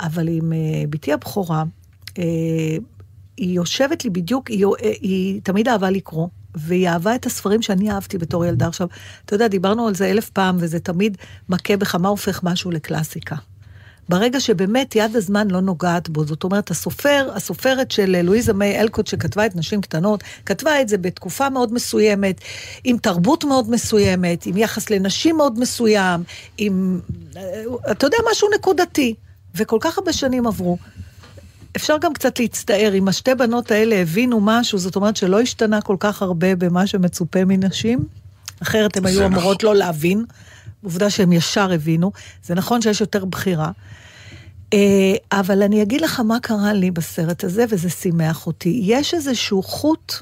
אבל 0.00 0.28
עם 0.28 0.52
אה, 0.52 0.58
בתי 0.90 1.12
הבכורה, 1.12 1.64
אה, 2.18 2.24
היא 3.36 3.54
יושבת 3.54 4.04
לי 4.04 4.10
בדיוק, 4.10 4.48
היא, 4.48 4.66
אה, 4.66 4.92
היא 5.00 5.40
תמיד 5.42 5.68
אהבה 5.68 5.90
לקרוא, 5.90 6.28
והיא 6.54 6.88
אהבה 6.88 7.14
את 7.14 7.26
הספרים 7.26 7.62
שאני 7.62 7.90
אהבתי 7.90 8.18
בתור 8.18 8.44
ילדה. 8.44 8.66
עכשיו, 8.66 8.88
אתה 9.24 9.34
יודע, 9.34 9.48
דיברנו 9.48 9.86
על 9.86 9.94
זה 9.94 10.10
אלף 10.10 10.30
פעם, 10.30 10.56
וזה 10.58 10.80
תמיד 10.80 11.16
מכה 11.48 11.76
בך 11.76 11.94
מה 11.94 12.08
הופך 12.08 12.40
משהו 12.42 12.70
לקלאסיקה. 12.70 13.36
ברגע 14.08 14.40
שבאמת 14.40 14.96
יד 14.96 15.16
הזמן 15.16 15.50
לא 15.50 15.60
נוגעת 15.60 16.08
בו, 16.08 16.24
זאת 16.24 16.44
אומרת, 16.44 16.70
הסופר, 16.70 17.30
הסופרת 17.34 17.90
של 17.90 18.22
לואיזה 18.22 18.52
מיי 18.52 18.80
אלקוט 18.80 19.06
שכתבה 19.06 19.46
את 19.46 19.56
נשים 19.56 19.80
קטנות, 19.80 20.22
כתבה 20.46 20.80
את 20.80 20.88
זה 20.88 20.98
בתקופה 20.98 21.50
מאוד 21.50 21.72
מסוימת, 21.72 22.40
עם 22.84 22.98
תרבות 22.98 23.44
מאוד 23.44 23.70
מסוימת, 23.70 24.46
עם 24.46 24.56
יחס 24.56 24.90
לנשים 24.90 25.36
מאוד 25.36 25.60
מסוים, 25.60 26.22
עם, 26.58 27.00
אה, 27.36 27.62
אתה 27.90 28.06
יודע, 28.06 28.18
משהו 28.30 28.48
נקודתי. 28.54 29.14
וכל 29.56 29.78
כך 29.80 29.98
הרבה 29.98 30.12
שנים 30.12 30.46
עברו. 30.46 30.78
אפשר 31.76 31.96
גם 32.00 32.12
קצת 32.12 32.38
להצטער, 32.38 32.94
אם 32.94 33.08
השתי 33.08 33.34
בנות 33.34 33.70
האלה 33.70 33.96
הבינו 33.96 34.40
משהו, 34.42 34.78
זאת 34.78 34.96
אומרת 34.96 35.16
שלא 35.16 35.40
השתנה 35.40 35.80
כל 35.80 35.96
כך 36.00 36.22
הרבה 36.22 36.56
במה 36.56 36.86
שמצופה 36.86 37.44
מנשים, 37.44 38.04
אחרת 38.62 38.96
הן 38.96 39.06
היו 39.06 39.16
זה 39.16 39.26
אמורות 39.26 39.62
לא 39.62 39.74
להבין. 39.74 40.24
עובדה 40.86 41.10
שהם 41.10 41.32
ישר 41.32 41.72
הבינו. 41.72 42.12
זה 42.44 42.54
נכון 42.54 42.82
שיש 42.82 43.00
יותר 43.00 43.24
בחירה. 43.24 43.70
אה, 44.72 44.78
אבל 45.32 45.62
אני 45.62 45.82
אגיד 45.82 46.00
לך 46.00 46.20
מה 46.20 46.40
קרה 46.42 46.72
לי 46.72 46.90
בסרט 46.90 47.44
הזה, 47.44 47.64
וזה 47.70 47.90
שימח 47.90 48.46
אותי. 48.46 48.80
יש 48.82 49.14
איזשהו 49.14 49.62
חוט 49.62 50.12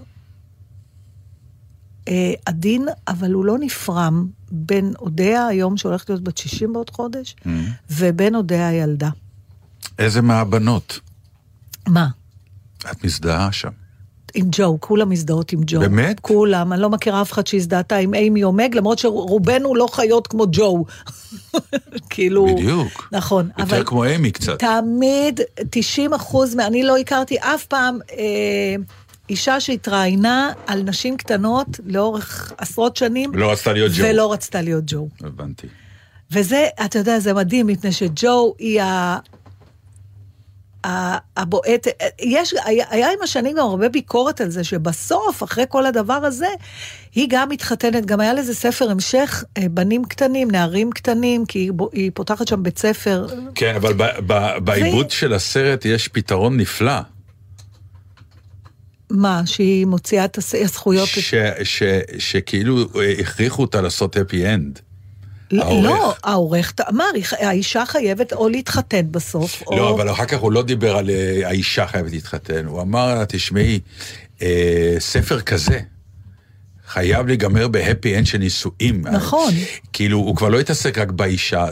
אה, 2.09 2.33
עדין, 2.46 2.87
אבל 3.09 3.33
הוא 3.33 3.44
לא 3.44 3.59
נפרם, 3.59 4.27
בין 4.53 4.92
אודיה 4.98 5.46
היום, 5.46 5.77
שהולכת 5.77 6.09
להיות 6.11 6.22
בת 6.24 6.38
60 6.38 6.72
בעוד 6.72 6.90
חודש, 6.90 7.37
Mm. 7.40 7.48
ובין 7.90 8.35
אודיה 8.35 8.68
הילדה. 8.68 9.11
איזה 9.98 10.22
מהבנות? 10.22 11.00
מה? 11.88 12.09
את 12.90 13.05
מזדהה 13.05 13.53
שם. 13.53 13.70
עם 14.34 14.46
ג'ו, 14.50 14.76
כולם 14.80 15.10
מזדהות 15.10 15.52
עם 15.52 15.60
ג'ו. 15.66 15.80
באמת? 15.80 16.20
כולם, 16.20 16.72
אני 16.72 16.82
לא 16.82 16.90
מכירה 16.90 17.22
אף 17.22 17.32
אחד 17.32 17.46
שהזדהתה 17.46 17.96
עם 17.96 18.14
אימי 18.14 18.44
אומג, 18.44 18.76
למרות 18.76 18.98
שרובנו 18.98 19.74
לא 19.74 19.88
חיות 19.92 20.26
כמו 20.26 20.46
ג'ו. 20.52 20.84
כאילו... 22.10 22.46
בדיוק. 22.46 23.08
נכון, 23.12 23.48
יותר 23.58 23.62
אבל 23.76 23.84
כמו 23.86 24.04
אמי 24.06 24.30
קצת. 24.30 24.58
תמיד 24.58 25.40
90 25.70 26.12
אחוז, 26.12 26.58
אני 26.58 26.82
לא 26.82 26.96
הכרתי 26.96 27.36
אף 27.38 27.66
פעם 27.66 27.98
אה, 28.12 28.74
אישה 29.30 29.60
שהתראיינה 29.60 30.52
על 30.66 30.82
נשים 30.82 31.16
קטנות 31.16 31.66
לאורך 31.87 32.52
עשרות 32.58 32.96
שנים, 32.96 33.35
לא 33.35 33.52
רצתה 33.52 33.72
להיות 33.72 33.92
ג'ו. 33.96 34.04
ולא 34.04 34.32
רצתה 34.32 34.62
להיות 34.62 34.85
ג'ו. 34.87 35.08
הבנתי. 35.20 35.66
וזה, 36.30 36.66
אתה 36.85 36.98
יודע, 36.98 37.18
זה 37.18 37.35
מדהים, 37.35 37.66
מפני 37.66 37.92
שג'ו 37.92 38.54
היא 38.58 38.82
ה... 38.82 39.18
הבועט, 41.37 41.87
יש, 42.20 42.54
היה, 42.64 43.12
עם 43.12 43.18
השנים 43.22 43.56
גם 43.56 43.66
הרבה 43.66 43.88
ביקורת 43.88 44.40
על 44.40 44.50
זה, 44.50 44.64
שבסוף, 44.64 45.42
אחרי 45.42 45.64
כל 45.68 45.87
הדבר 45.87 46.14
הזה, 46.14 46.48
היא 47.14 47.26
גם 47.30 47.48
מתחתנת, 47.48 48.06
גם 48.06 48.20
היה 48.20 48.35
לזה 48.35 48.54
ספר 48.54 48.90
המשך, 48.90 49.44
אה, 49.58 49.62
בנים 49.70 50.04
קטנים, 50.04 50.50
נערים 50.50 50.90
קטנים, 50.90 51.46
כי 51.46 51.58
היא, 51.58 51.72
היא 51.92 52.10
פותחת 52.14 52.48
שם 52.48 52.62
בית 52.62 52.78
ספר. 52.78 53.26
כן, 53.54 53.74
אבל 53.74 53.92
בעיבוד 54.64 55.10
של 55.10 55.32
הסרט 55.32 55.85
יש 55.85 56.08
פתרון 56.08 56.56
נפלא. 56.56 57.00
מה, 59.10 59.42
שהיא 59.46 59.87
מוציאה 59.87 60.24
את 60.24 60.38
הזכויות... 60.62 61.08
ש- 61.08 61.35
ש- 61.62 61.82
שכאילו 62.18 62.78
אה, 63.00 63.14
הכריחו 63.18 63.62
אותה 63.62 63.80
לעשות 63.80 64.16
happy 64.16 64.46
end. 64.46 64.81
העורך. 65.52 65.84
לא, 65.84 66.14
העורך 66.24 66.72
אמר, 66.88 67.10
האישה 67.32 67.86
חייבת 67.86 68.32
או 68.32 68.48
להתחתן 68.48 69.06
בסוף, 69.10 69.62
או... 69.66 69.76
לא, 69.76 69.94
אבל 69.94 70.10
אחר 70.10 70.24
כך 70.24 70.38
הוא 70.38 70.52
לא 70.52 70.62
דיבר 70.62 70.96
על 70.96 71.10
אה, 71.10 71.48
האישה 71.48 71.86
חייבת 71.86 72.10
להתחתן, 72.10 72.66
הוא 72.66 72.82
אמר 72.82 73.14
לה, 73.14 73.26
תשמעי, 73.26 73.80
אה, 74.42 74.96
ספר 74.98 75.40
כזה 75.40 75.80
חייב 76.86 77.26
להיגמר 77.26 77.68
ב 77.68 77.77
happy 77.77 78.18
end 78.18 78.27
של 78.26 78.38
נישואים. 78.38 79.06
נכון. 79.06 79.54
כאילו, 79.92 80.18
הוא 80.18 80.36
כבר 80.36 80.48
לא 80.48 80.60
התעסק 80.60 80.98
רק 80.98 81.10
באישה, 81.10 81.66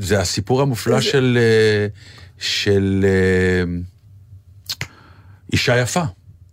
זה 0.00 0.20
הסיפור 0.20 0.62
המופלא 0.62 1.00
של, 1.00 1.38
אה, 1.40 1.86
של 2.38 3.04
אה, 3.04 3.72
אישה 5.52 5.80
יפה. 5.80 6.02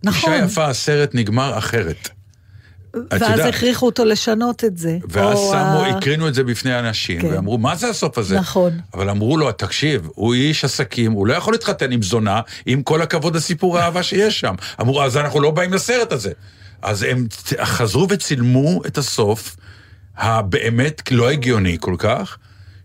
נכון. 0.04 0.32
אישה 0.32 0.44
יפה, 0.44 0.66
הסרט 0.66 1.10
נגמר 1.14 1.58
אחרת. 1.58 2.08
ואז 3.10 3.22
יודעת. 3.22 3.54
הכריחו 3.54 3.86
אותו 3.86 4.04
לשנות 4.04 4.64
את 4.64 4.78
זה. 4.78 4.98
ואז 5.08 5.38
שמו, 5.38 5.54
ה- 5.54 5.88
הקרינו 5.88 6.28
את 6.28 6.34
זה 6.34 6.44
בפני 6.44 6.78
אנשים, 6.78 7.20
כן. 7.20 7.26
ואמרו, 7.26 7.58
מה 7.58 7.76
זה 7.76 7.88
הסוף 7.88 8.18
הזה? 8.18 8.36
נכון. 8.40 8.72
אבל 8.94 9.10
אמרו 9.10 9.36
לו, 9.36 9.52
תקשיב, 9.52 10.08
הוא 10.14 10.34
איש 10.34 10.64
עסקים, 10.64 11.12
הוא 11.12 11.26
לא 11.26 11.34
יכול 11.34 11.54
להתחתן 11.54 11.92
עם 11.92 12.02
זונה, 12.02 12.40
עם 12.66 12.82
כל 12.82 13.02
הכבוד 13.02 13.36
לסיפור 13.36 13.78
האהבה 13.78 14.02
שיש 14.02 14.40
שם. 14.40 14.54
אמרו, 14.80 15.02
אז 15.02 15.16
אנחנו 15.16 15.40
לא 15.40 15.50
באים 15.50 15.72
לסרט 15.72 16.12
הזה. 16.12 16.32
אז 16.82 17.02
הם 17.02 17.26
חזרו 17.62 18.06
וצילמו 18.10 18.80
את 18.86 18.98
הסוף, 18.98 19.56
הבאמת 20.16 21.12
לא 21.12 21.30
הגיוני 21.30 21.76
כל 21.80 21.94
כך, 21.98 22.38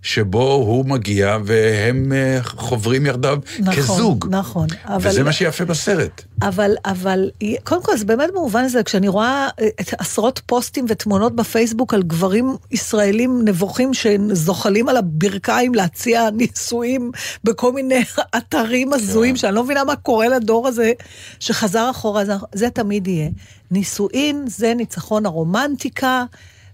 שבו 0.08 0.52
הוא 0.54 0.86
מגיע 0.86 1.38
והם 1.46 2.12
אה, 2.16 2.40
חוברים 2.44 3.06
יחדיו 3.06 3.38
נכון, 3.60 3.76
כזוג. 3.76 4.28
נכון, 4.30 4.68
אבל- 4.86 5.10
וזה 5.10 5.24
מה 5.24 5.32
שיפה 5.32 5.66
בסרט. 5.66 6.22
אבל, 6.42 6.72
אבל, 6.86 7.30
קודם 7.64 7.84
כל, 7.84 7.98
זה 7.98 8.06
באמת 8.06 8.30
במובן 8.34 8.64
הזה, 8.64 8.84
כשאני 8.84 9.08
רואה 9.08 9.48
אה, 9.62 9.68
את 9.82 9.94
עשרות 9.98 10.42
פוסטים 10.46 10.86
ותמונות 10.90 11.36
בפייסבוק 11.36 11.94
על 11.94 12.04
גברים 12.04 12.56
ישראלים 12.72 13.42
נבוכים 13.46 13.92
שזוחלים 13.94 14.90
על 14.90 14.98
הברכיים 14.98 15.76
להציע 15.76 16.30
נישואים 16.30 17.12
בכל 17.44 17.74
מיני 17.74 18.04
אתרים 18.38 18.94
הזויים, 18.94 19.36
שאני 19.36 19.56
לא 19.56 19.64
מבינה 19.64 19.84
מה 19.84 19.96
קורה 19.96 20.28
לדור 20.28 20.68
הזה 20.68 20.92
שחזר 21.40 21.90
אחורה, 21.92 22.26
זה, 22.26 22.34
זה 22.54 22.70
תמיד 22.70 23.08
יהיה. 23.08 23.30
נישואין 23.72 24.44
זה 24.48 24.74
ניצחון 24.74 25.26
הרומנטיקה, 25.26 26.24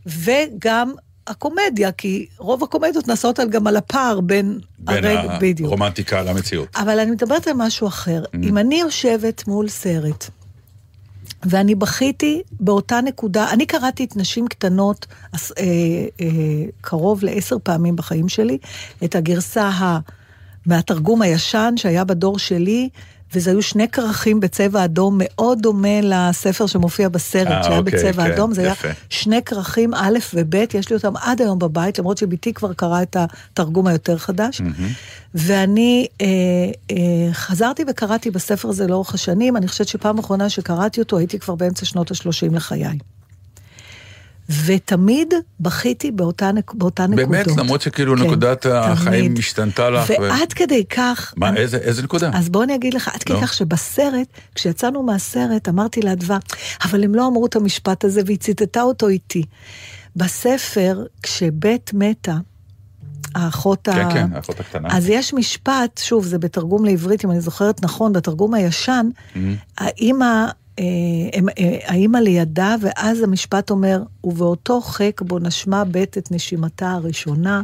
וגם 0.06 0.92
הקומדיה, 1.28 1.92
כי 1.92 2.26
רוב 2.38 2.64
הקומדיות 2.64 3.08
נעשות 3.08 3.40
על- 3.40 3.50
גם 3.50 3.68
על 3.68 3.78
הפער 3.78 4.20
בין... 4.20 4.60
בין 4.80 5.04
הרג- 5.06 5.40
בדיוק. 5.42 5.68
הרומנטיקה 5.70 6.22
למציאות. 6.22 6.68
אבל 6.76 7.00
אני 7.00 7.12
מדברת 7.12 7.48
על 7.48 7.54
משהו 7.56 7.88
אחר. 7.88 8.24
אם 8.44 8.58
אני 8.58 8.76
יושבת 8.80 9.48
מול 9.48 9.68
סרט, 9.70 10.30
ואני 11.46 11.76
בכיתי 11.76 12.42
באותה 12.60 13.02
נקודה, 13.02 13.50
אני 13.52 13.66
קראתי 13.66 14.04
את 14.04 14.18
נשים 14.18 14.48
קטנות 14.48 15.06
אה, 15.34 15.40
אה, 16.22 16.28
קרוב 16.82 17.24
לעשר 17.24 17.58
פעמים 17.64 17.96
בחיים 17.96 18.30
שלי, 18.30 18.58
את 19.04 19.16
הגרסה 19.16 19.64
ה... 19.68 20.00
מהתרגום 20.66 21.22
הישן 21.22 21.74
שהיה 21.78 22.04
בדור 22.04 22.40
שלי, 22.40 22.90
וזה 23.34 23.52
היו 23.52 23.62
שני 23.62 23.88
כרכים 23.88 24.40
בצבע 24.40 24.86
אדום 24.86 25.16
מאוד 25.18 25.60
דומה 25.62 26.02
לספר 26.04 26.66
שמופיע 26.66 27.10
בסרט, 27.10 27.48
אה, 27.48 27.64
שהיה 27.64 27.78
אוקיי, 27.78 27.94
בצבע 27.94 28.26
כן, 28.26 28.32
אדום, 28.32 28.54
זה 28.54 28.64
יפה. 28.64 28.88
היה 28.88 28.96
שני 29.10 29.44
כרכים 29.46 29.94
א' 29.94 30.18
וב', 30.34 30.56
יש 30.74 30.90
לי 30.90 30.96
אותם 30.96 31.18
עד 31.18 31.42
היום 31.42 31.60
בבית, 31.60 32.00
למרות 32.00 32.18
שבתי 32.18 32.54
כבר 32.54 32.74
קראה 32.74 33.02
את 33.02 33.18
התרגום 33.20 33.88
היותר 33.88 34.18
חדש. 34.18 34.62
ואני 35.36 36.08
אה, 36.22 36.28
אה, 36.92 37.34
חזרתי 37.34 37.84
וקראתי 37.88 38.32
בספר 38.32 38.70
הזה 38.70 38.88
לאורך 38.88 39.14
השנים, 39.14 39.58
אני 39.58 39.68
חושבת 39.68 39.88
שפעם 39.88 40.20
אחרונה 40.20 40.50
שקראתי 40.50 41.02
אותו 41.02 41.18
הייתי 41.18 41.40
כבר 41.40 41.56
באמצע 41.56 41.86
שנות 41.86 42.12
ה-30 42.12 42.56
לחיי. 42.56 42.98
ותמיד 44.66 45.28
בכיתי 45.60 46.12
באותה, 46.12 46.52
באותה 46.74 47.08
נקודות. 47.08 47.30
באמת, 47.30 47.48
למרות 47.58 47.82
שכאילו 47.82 48.18
כן, 48.18 48.24
נקודת 48.24 48.66
החיים 48.66 49.26
תמיד. 49.26 49.38
השתנתה 49.40 49.90
לך. 49.90 50.10
ו- 50.10 50.22
ועד 50.22 50.54
כדי 50.54 50.86
כך... 50.86 51.34
מה, 51.38 51.50
אני- 51.50 51.60
איזה, 51.60 51.78
איזה 51.78 52.04
נקודה? 52.04 52.32
אז 52.34 52.50
בוא 52.50 52.64
אני 52.64 52.76
אגיד 52.76 52.94
לך, 52.94 53.08
עד 53.14 53.24
כדי 53.24 53.34
לא. 53.34 53.42
כך 53.42 53.54
שבסרט, 53.54 54.28
כשיצאנו 54.56 55.04
מהסרט, 55.04 55.70
אמרתי 55.70 56.02
לאדווה, 56.02 56.38
אבל 56.86 57.04
הם 57.04 57.16
לא 57.16 57.28
אמרו 57.28 57.46
את 57.46 57.56
המשפט 57.56 58.06
הזה, 58.06 58.22
והיא 58.26 58.38
ציטטה 58.38 58.82
אותו 58.82 59.08
איתי. 59.08 59.44
בספר, 60.16 61.04
כשבית 61.24 61.92
מתה, 61.94 62.36
האחות 63.36 63.88
ה... 63.88 63.92
כן, 63.94 64.10
כן, 64.14 64.28
האחות 64.36 64.60
הקטנה. 64.60 64.88
אז 64.92 65.10
יש 65.10 65.34
משפט, 65.34 65.98
שוב, 66.04 66.26
זה 66.26 66.38
בתרגום 66.38 66.86
לעברית, 66.86 67.26
אם 67.26 67.32
אני 67.32 67.42
זוכרת 67.42 67.84
נכון, 67.84 68.14
בתרגום 68.14 68.54
הישן, 68.54 69.10
Mm-hmm. 69.16 69.38
האימא, 69.78 70.26
אה, 70.26 70.52
האימא 71.88 72.18
לידה, 72.18 72.76
ואז 72.82 73.22
המשפט 73.22 73.70
אומר, 73.70 74.04
ובאותו 74.24 74.82
חק 74.82 75.22
בו 75.22 75.40
נשמה 75.40 75.84
בית 75.84 76.18
את 76.18 76.32
נשימתה 76.32 76.92
הראשונה, 76.92 77.62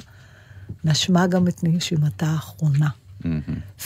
נשמה 0.84 1.28
גם 1.28 1.47
את 1.47 1.64
נשימתה 1.64 2.26
האחרונה. 2.26 2.89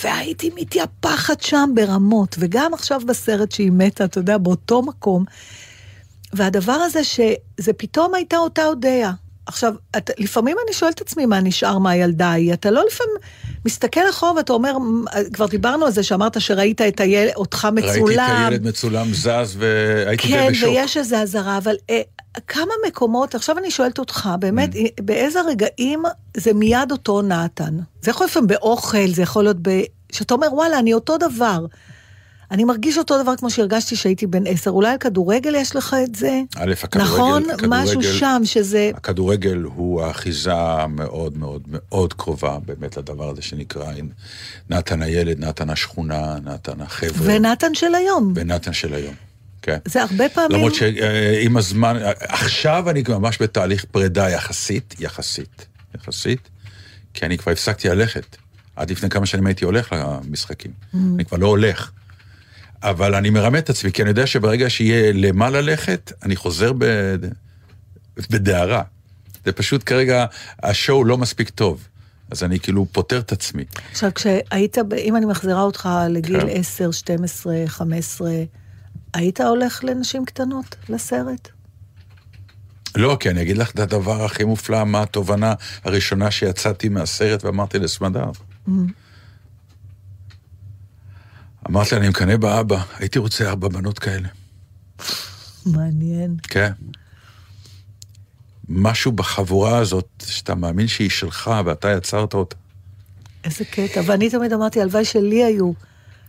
והייתי 0.03 0.51
מתייפחת 0.55 1.41
שם 1.41 1.69
ברמות, 1.75 2.35
וגם 2.39 2.73
עכשיו 2.73 3.01
בסרט 3.07 3.51
שהיא 3.51 3.71
מתה, 3.71 4.05
אתה 4.05 4.19
יודע, 4.19 4.37
באותו 4.37 4.81
מקום. 4.81 5.25
והדבר 6.33 6.73
הזה 6.73 7.03
שזה 7.03 7.73
פתאום 7.77 8.13
הייתה 8.13 8.37
אותה 8.37 8.65
אודיה. 8.65 9.11
עכשיו, 9.45 9.73
את, 9.97 10.11
לפעמים 10.17 10.57
אני 10.65 10.73
שואלת 10.73 10.95
את 10.95 11.01
עצמי 11.01 11.25
מה 11.25 11.41
נשאר 11.41 11.77
מהילדה 11.77 12.27
ההיא. 12.27 12.53
אתה 12.53 12.71
לא 12.71 12.83
לפעמים 12.87 13.15
מסתכל 13.65 14.09
אחורה 14.09 14.33
ואתה 14.35 14.53
אומר, 14.53 14.77
"מ, 14.77 15.05
כבר 15.33 15.45
דיברנו 15.45 15.85
על 15.85 15.91
זה 15.91 16.03
שאמרת 16.03 16.41
שראית 16.41 16.81
את 16.81 16.99
היל, 16.99 17.29
אותך 17.35 17.67
מצולם. 17.73 18.05
ראיתי 18.05 18.13
את 18.13 18.47
הילד 18.47 18.67
מצולם 18.67 19.13
זז 19.13 19.57
והייתי 19.57 20.27
די 20.27 20.33
כן, 20.33 20.51
בשוק. 20.51 20.69
ויש 20.69 20.97
איזו 20.97 21.15
אזהרה, 21.15 21.57
אבל 21.57 21.75
אה, 21.89 22.01
כמה 22.47 22.73
מקומות, 22.87 23.35
עכשיו 23.35 23.57
אני 23.57 23.71
שואלת 23.71 23.99
אותך, 23.99 24.29
באמת, 24.39 24.75
אה, 24.75 24.81
באיזה 25.01 25.41
רגעים 25.41 26.03
זה 26.37 26.53
מיד 26.53 26.91
אותו 26.91 27.21
נתן? 27.21 27.77
זה 28.01 28.11
יכול 28.11 28.27
להיות 28.35 28.47
באוכל, 28.47 29.07
זה 29.07 29.21
יכול 29.21 29.43
להיות 29.43 29.57
ב... 29.61 29.69
שאתה 30.11 30.33
אומר, 30.33 30.53
וואלה, 30.53 30.79
אני 30.79 30.93
אותו 30.93 31.17
דבר. 31.17 31.65
אני 32.53 32.63
מרגיש 32.63 32.97
אותו 32.97 33.23
דבר 33.23 33.35
כמו 33.35 33.49
שהרגשתי 33.49 33.95
שהייתי 33.95 34.27
בן 34.27 34.47
עשר. 34.47 34.71
אולי 34.71 34.91
על 34.91 34.97
כדורגל 34.97 35.55
יש 35.55 35.75
לך 35.75 35.95
את 36.03 36.15
זה? 36.15 36.41
א', 36.55 36.73
הכדורגל, 36.83 37.13
נכון? 37.13 37.43
הכדורגל- 37.49 37.67
משהו 37.67 38.03
שם 38.03 38.41
שזה... 38.45 38.91
הכדורגל 38.95 39.57
הוא 39.57 40.01
האחיזה 40.01 40.53
מאוד 40.89 41.37
מאוד 41.37 41.61
מאוד 41.67 42.13
קרובה 42.13 42.57
באמת 42.65 42.97
לדבר 42.97 43.29
הזה 43.29 43.41
שנקרא 43.41 43.91
נתן 44.69 45.01
הילד, 45.01 45.39
נתן 45.39 45.69
השכונה, 45.69 46.35
נתן 46.43 46.81
החבר'ה. 46.81 47.11
ונתן 47.23 47.73
של 47.73 47.95
היום. 47.95 48.33
ונתן 48.35 48.73
של 48.73 48.93
היום. 48.93 49.13
כן. 49.61 49.77
זה 49.85 50.01
הרבה 50.03 50.29
פעמים... 50.29 50.51
למרות 50.51 50.73
שעם 50.75 51.57
הזמן, 51.57 51.97
עכשיו 52.19 52.89
אני 52.89 53.03
ממש 53.09 53.41
בתהליך 53.41 53.85
פרידה 53.91 54.29
יחסית, 54.29 54.95
יחסית, 54.99 55.65
יחסית, 55.95 56.49
כי 57.13 57.25
אני 57.25 57.37
כבר 57.37 57.51
הפסקתי 57.51 57.89
ללכת. 57.89 58.37
עד 58.75 58.91
לפני 58.91 59.09
כמה 59.09 59.25
שנים 59.25 59.45
הייתי 59.45 59.65
הולך 59.65 59.93
למשחקים. 59.93 60.71
אני 61.15 61.25
כבר 61.25 61.37
לא 61.37 61.47
הולך. 61.47 61.91
אבל 62.83 63.15
אני 63.15 63.29
מרמה 63.29 63.57
את 63.57 63.69
עצמי, 63.69 63.91
כי 63.91 64.01
אני 64.01 64.09
יודע 64.09 64.27
שברגע 64.27 64.69
שיהיה 64.69 65.11
למה 65.13 65.49
ללכת, 65.49 66.11
אני 66.23 66.35
חוזר 66.35 66.71
ב... 66.77 66.85
בדהרה. 68.29 68.81
זה 69.45 69.51
פשוט 69.51 69.83
כרגע, 69.85 70.25
השואו 70.63 71.03
לא 71.03 71.17
מספיק 71.17 71.49
טוב. 71.49 71.87
אז 72.31 72.43
אני 72.43 72.59
כאילו 72.59 72.87
פוטר 72.91 73.19
את 73.19 73.31
עצמי. 73.31 73.63
עכשיו, 73.91 74.13
כשהיית, 74.15 74.77
אם 74.97 75.15
אני 75.15 75.25
מחזירה 75.25 75.61
אותך 75.61 75.89
לגיל 76.09 76.41
כן. 76.41 76.47
10, 76.49 76.91
12, 76.91 77.55
15, 77.67 78.31
היית 79.13 79.41
הולך 79.41 79.83
לנשים 79.83 80.25
קטנות 80.25 80.75
לסרט? 80.89 81.49
לא, 82.95 83.17
כי 83.19 83.29
אני 83.29 83.41
אגיד 83.41 83.57
לך 83.57 83.71
את 83.71 83.79
הדבר 83.79 84.25
הכי 84.25 84.43
מופלא, 84.43 84.83
מה 84.83 85.01
התובנה 85.01 85.53
הראשונה 85.83 86.31
שיצאתי 86.31 86.89
מהסרט 86.89 87.45
ואמרתי 87.45 87.79
לסמדר. 87.79 88.31
אמרתי 91.69 91.95
לה, 91.95 92.01
אני 92.01 92.09
מקנא 92.09 92.35
באבא, 92.37 92.77
הייתי 92.99 93.19
רוצה 93.19 93.49
ארבע 93.49 93.67
בנות 93.67 93.99
כאלה. 93.99 94.27
מעניין. 95.65 96.35
כן. 96.43 96.71
משהו 98.69 99.11
בחבורה 99.11 99.77
הזאת, 99.77 100.07
שאתה 100.25 100.55
מאמין 100.55 100.87
שהיא 100.87 101.09
שלך 101.09 101.51
ואתה 101.65 101.91
יצרת 101.91 102.33
אותה. 102.33 102.55
איזה 103.43 103.65
קטע. 103.65 104.01
ואני 104.05 104.29
תמיד 104.29 104.53
אמרתי, 104.53 104.81
הלוואי 104.81 105.05
שלי 105.05 105.43
היו 105.43 105.71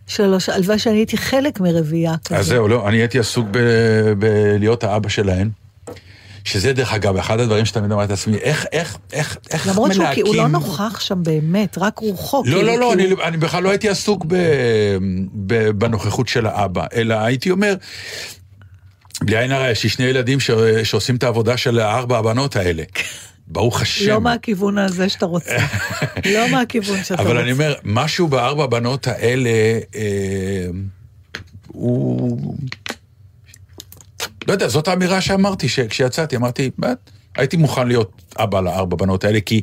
שלוש, 0.07 0.49
הלוואי 0.49 0.79
שאני 0.79 0.95
הייתי 0.95 1.17
חלק 1.17 1.59
מרביעייה 1.59 2.15
כזאת. 2.17 2.39
אז 2.39 2.45
זהו, 2.45 2.67
לא, 2.67 2.89
אני 2.89 2.97
הייתי 2.97 3.19
עסוק 3.19 3.47
ב- 3.51 4.13
בלהיות 4.19 4.83
האבא 4.83 5.09
שלהן, 5.09 5.49
שזה 6.45 6.73
דרך 6.73 6.93
אגב, 6.93 7.17
אחד 7.17 7.39
הדברים 7.39 7.65
שתמיד 7.65 7.91
אמרתי 7.91 8.11
לעצמי, 8.11 8.37
איך, 8.37 8.65
איך, 8.71 8.97
איך, 9.13 9.37
איך 9.51 9.67
למרות 9.67 9.93
שהוא 9.93 10.05
כי 10.13 10.21
הוא 10.21 10.35
לא 10.35 10.47
מלהקים- 10.47 10.51
נוכח 10.51 10.99
שם 10.99 11.23
באמת, 11.23 11.77
רק 11.77 11.99
רוחו. 11.99 12.43
לא, 12.45 12.55
כאילו, 12.55 12.61
לא, 12.67 12.79
לא, 12.79 12.93
כי 12.97 13.05
אני, 13.05 13.23
אני 13.23 13.37
בכלל 13.37 13.63
לא 13.63 13.69
הייתי 13.69 13.89
עסוק 13.89 14.25
ב, 14.27 14.35
ב, 15.33 15.69
בנוכחות 15.69 16.27
של 16.27 16.45
האבא, 16.45 16.85
אלא 16.95 17.15
הייתי 17.15 17.51
אומר, 17.51 17.75
בלי 19.21 19.37
עין 19.37 19.51
הרע, 19.51 19.69
יש 19.69 19.83
לי 19.83 19.89
שני 19.89 20.05
ילדים 20.05 20.39
ש, 20.39 20.51
שעושים 20.83 21.15
את 21.15 21.23
העבודה 21.23 21.57
של 21.57 21.79
ארבע 21.79 22.17
הבנות 22.17 22.55
האלה. 22.55 22.83
ברוך 23.47 23.81
השם. 23.81 24.09
לא 24.11 24.21
מהכיוון 24.21 24.77
הזה 24.77 25.09
שאתה 25.09 25.25
רוצה. 25.25 25.57
לא 26.33 26.49
מהכיוון 26.51 27.03
שאתה 27.03 27.13
רוצה. 27.15 27.29
אבל 27.29 27.37
אני 27.37 27.51
אומר, 27.51 27.73
משהו 27.83 28.27
בארבע 28.27 28.63
הבנות 28.63 29.07
האלה, 29.07 29.49
אה, 29.95 30.67
הוא... 31.67 32.55
לא 34.47 34.53
יודע, 34.53 34.67
זאת 34.67 34.87
האמירה 34.87 35.21
שאמרתי, 35.21 35.69
שכשיצאתי, 35.69 36.35
אמרתי, 36.35 36.69
"מה, 36.77 36.87
הייתי 37.37 37.57
מוכן 37.57 37.87
להיות 37.87 38.11
אבא 38.39 38.61
לארבע 38.61 38.95
בנות 38.97 39.23
האלה, 39.23 39.39
כי 39.41 39.61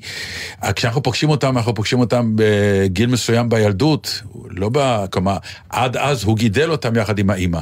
כשאנחנו 0.76 1.02
פוגשים 1.02 1.30
אותם, 1.30 1.56
אנחנו 1.56 1.74
פוגשים 1.74 2.00
אותם 2.00 2.32
בגיל 2.34 3.06
מסוים 3.06 3.48
בילדות, 3.48 4.22
לא 4.50 4.70
ב... 4.72 5.04
כלומר, 5.10 5.36
עד 5.70 5.96
אז 5.96 6.24
הוא 6.24 6.36
גידל 6.36 6.70
אותם 6.70 6.96
יחד 6.96 7.18
עם 7.18 7.30
האימא. 7.30 7.60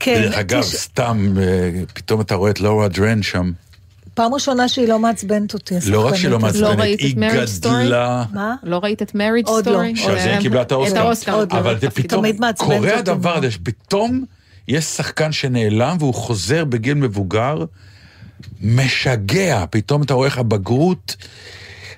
כן, 0.00 0.20
דרך 0.22 0.34
אגב, 0.34 0.60
תש- 0.62 0.74
סתם, 0.74 1.34
אה, 1.40 1.70
פתאום 1.94 2.20
אתה 2.20 2.34
רואה 2.34 2.50
את 2.50 2.60
לורה 2.60 2.88
דרן 2.88 3.22
שם. 3.22 3.52
פעם 4.14 4.34
ראשונה 4.34 4.68
שהיא 4.68 4.88
לא 4.88 4.98
מעצבנת 4.98 5.54
אותי, 5.54 5.74
לא 5.86 6.06
רק 6.06 6.14
שהיא 6.14 6.30
לא. 6.30 6.38
מעצבנת, 6.38 6.78
את 6.94 7.00
היא? 7.00 7.16
גדלה... 7.84 8.24
מה? 8.32 8.54
לא 8.62 8.80
ראית 8.82 9.02
את 9.02 9.14
Marriage 9.14 9.46
עוד 9.46 9.66
לא. 9.68 9.72
Story? 9.72 9.96
שעל 9.96 10.14
זה 10.18 10.30
היא 10.32 10.40
קיבלה 10.40 10.62
את 10.62 10.72
האוסקר. 10.72 10.92
את 11.00 11.04
האוסקר. 11.04 11.34
עוד 11.34 11.52
לא. 11.52 11.58
אבל 11.58 11.80
זה 11.80 11.90
פתאום, 11.90 12.24
קורה 12.56 12.98
הדבר. 12.98 13.36
הזה, 13.36 13.50
שפתאום 13.50 14.24
יש 14.68 14.84
שחקן 14.84 15.32
שנעלם 15.32 15.96
והוא 16.00 16.14
חוזר 16.14 16.64
בגיל 16.64 16.94
מבוגר, 16.94 17.64
משגע, 18.62 19.64
פתאום 19.70 20.02
אתה 20.02 20.14
רואה 20.14 20.26
איך 20.28 20.38
הבגרות 20.38 21.16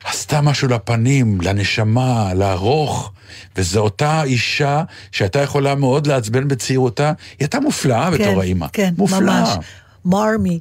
עשתה 0.04 0.40
משהו 0.40 0.68
לפנים, 0.68 1.40
לנשמה, 1.40 2.34
לארוך, 2.34 3.12
וזו 3.56 3.80
אותה 3.80 4.22
אישה 4.22 4.82
שהייתה 5.12 5.38
יכולה 5.38 5.74
מאוד 5.74 6.06
לעצבן 6.06 6.48
בצעירותה, 6.48 7.06
היא 7.06 7.14
הייתה 7.40 7.60
מופלאה 7.60 8.10
בתור 8.10 8.40
האימא. 8.40 8.66
כן, 8.72 8.94
מופלאה. 8.98 9.20
ממש. 9.54 9.64
מרמי. 10.04 10.58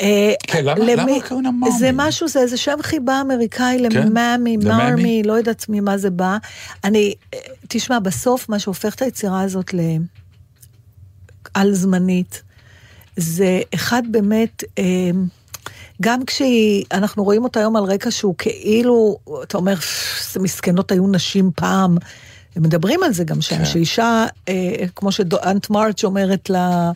אה, 0.00 0.32
כן, 0.46 0.64
למה- 0.64 0.78
למי- 0.84 0.96
למה 0.96 1.28
קוראים 1.28 1.44
לה 1.44 1.50
מרמי? 1.50 1.78
זה 1.78 1.90
משהו, 1.94 2.28
זה 2.28 2.40
איזה 2.40 2.56
שם 2.56 2.76
חיבה 2.82 3.20
אמריקאי 3.20 3.78
כן, 3.90 4.02
למאמי. 4.08 4.56
מרמי, 4.56 5.22
לא 5.24 5.32
יודעת 5.32 5.66
ממה 5.68 5.98
זה 5.98 6.10
בא. 6.10 6.36
אני, 6.84 7.14
אה, 7.34 7.38
תשמע, 7.68 7.98
בסוף 7.98 8.48
מה 8.48 8.58
שהופך 8.58 8.94
את 8.94 9.02
היצירה 9.02 9.40
הזאת 9.42 9.74
לעל 9.74 10.02
זמנית, 11.72 12.42
זה 13.16 13.60
אחד 13.74 14.02
באמת, 14.10 14.64
אה, 14.78 15.10
גם 16.02 16.20
כשאנחנו 16.24 17.24
רואים 17.24 17.44
אותה 17.44 17.60
היום 17.60 17.76
על 17.76 17.84
רקע 17.84 18.10
שהוא 18.10 18.34
כאילו, 18.38 19.18
אתה 19.42 19.58
אומר, 19.58 19.74
מסכנות 20.40 20.92
היו 20.92 21.06
נשים 21.06 21.50
פעם. 21.54 21.96
הם 22.56 22.62
מדברים 22.62 23.02
על 23.02 23.12
זה 23.12 23.24
גם 23.24 23.40
שם, 23.40 23.56
כן. 23.58 23.64
שאישה, 23.64 24.26
אה, 24.48 24.84
כמו 24.96 25.12
ש 25.12 25.31
Aunt 25.31 25.70
March 25.70 26.04
אומרת 26.04 26.50
לה, 26.50 26.92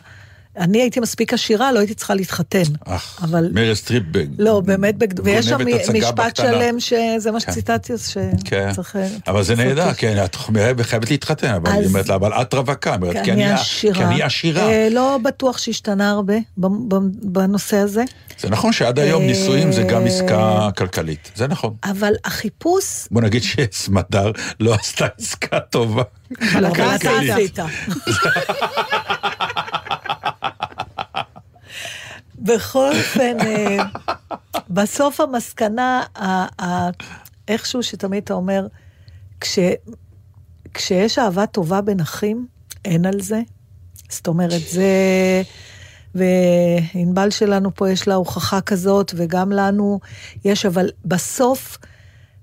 אני 0.57 0.81
הייתי 0.81 0.99
מספיק 0.99 1.33
עשירה, 1.33 1.71
לא 1.71 1.79
הייתי 1.79 1.93
צריכה 1.93 2.13
להתחתן. 2.15 2.61
אך, 2.85 3.19
אבל... 3.23 3.49
מריל 3.53 3.75
סטריפ. 3.75 4.03
לא, 4.39 4.59
באמת, 4.59 4.97
בג... 4.97 5.07
ויש 5.23 5.45
שם 5.45 5.57
משפט 5.93 6.13
בקטנה. 6.13 6.31
שלם 6.51 6.79
שזה 6.79 7.31
מה 7.31 7.39
כן. 7.39 7.51
שציטטתי, 7.51 7.93
אז 7.93 8.13
כן, 8.45 8.69
שצריך... 8.71 8.95
אה, 8.95 9.07
אבל 9.27 9.43
זה 9.43 9.55
נהדר. 9.55 9.93
כן, 9.93 10.23
את 10.25 10.35
חייבת 10.81 11.09
להתחתן, 11.11 11.53
אבל 11.53 11.71
היא 11.71 11.79
אז- 11.79 11.85
אומרת 11.87 12.09
לה, 12.09 12.15
אבל 12.15 12.33
את 12.33 12.53
רווקה, 12.53 12.89
היא 12.93 13.01
אומרת, 13.01 13.23
כי 13.23 13.31
אני 13.31 13.51
עשירה. 13.51 13.95
כי 13.95 14.03
אני 14.03 14.21
עשירה. 14.23 14.69
אה, 14.69 14.87
לא 14.91 15.19
בטוח 15.23 15.57
שהשתנה 15.57 16.09
הרבה 16.09 16.33
ב- 16.57 16.65
ב- 16.93 16.97
בנושא 17.23 17.77
הזה, 17.77 18.03
זה 18.39 18.49
נכון 18.49 18.73
שעד 18.73 18.99
היום 18.99 19.21
אה, 19.21 19.27
נישואים 19.27 19.71
זה 19.71 19.83
גם 19.83 20.05
עסקה 20.07 20.69
כלכלית, 20.77 21.31
זה 21.35 21.47
נכון. 21.47 21.73
אבל 21.83 22.13
החיפוש... 22.25 23.07
בוא 23.11 23.21
נגיד 23.21 23.43
שסמדר 23.43 24.31
לא 24.59 24.73
עשתה 24.73 25.05
עסקה 25.19 25.59
טובה. 25.59 26.03
אבל 26.53 26.95
אתה. 26.95 27.11
עשית. 27.33 27.59
בכל 32.47 32.91
אופן, 32.97 33.37
אה, 33.39 33.77
בסוף 34.69 35.21
המסקנה, 35.21 36.03
איכשהו 37.47 37.83
שתמיד 37.83 38.23
אתה 38.23 38.33
אומר, 38.33 38.67
כש, 39.41 39.59
כשיש 40.73 41.19
אהבה 41.19 41.45
טובה 41.45 41.81
בין 41.81 41.99
אחים, 41.99 42.47
אין 42.85 43.05
על 43.05 43.21
זה. 43.21 43.41
זאת 44.09 44.27
אומרת, 44.27 44.61
זה... 44.71 44.91
וענבל 46.15 47.29
שלנו 47.29 47.75
פה 47.75 47.89
יש 47.89 48.07
לה 48.07 48.15
הוכחה 48.15 48.61
כזאת, 48.61 49.13
וגם 49.15 49.51
לנו 49.51 49.99
יש, 50.45 50.65
אבל 50.65 50.89
בסוף, 51.05 51.77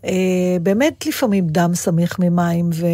אה, 0.04 0.56
באמת 0.62 1.06
לפעמים 1.06 1.46
דם 1.46 1.74
סמיך 1.74 2.18
ממים, 2.18 2.70
ו, 2.74 2.86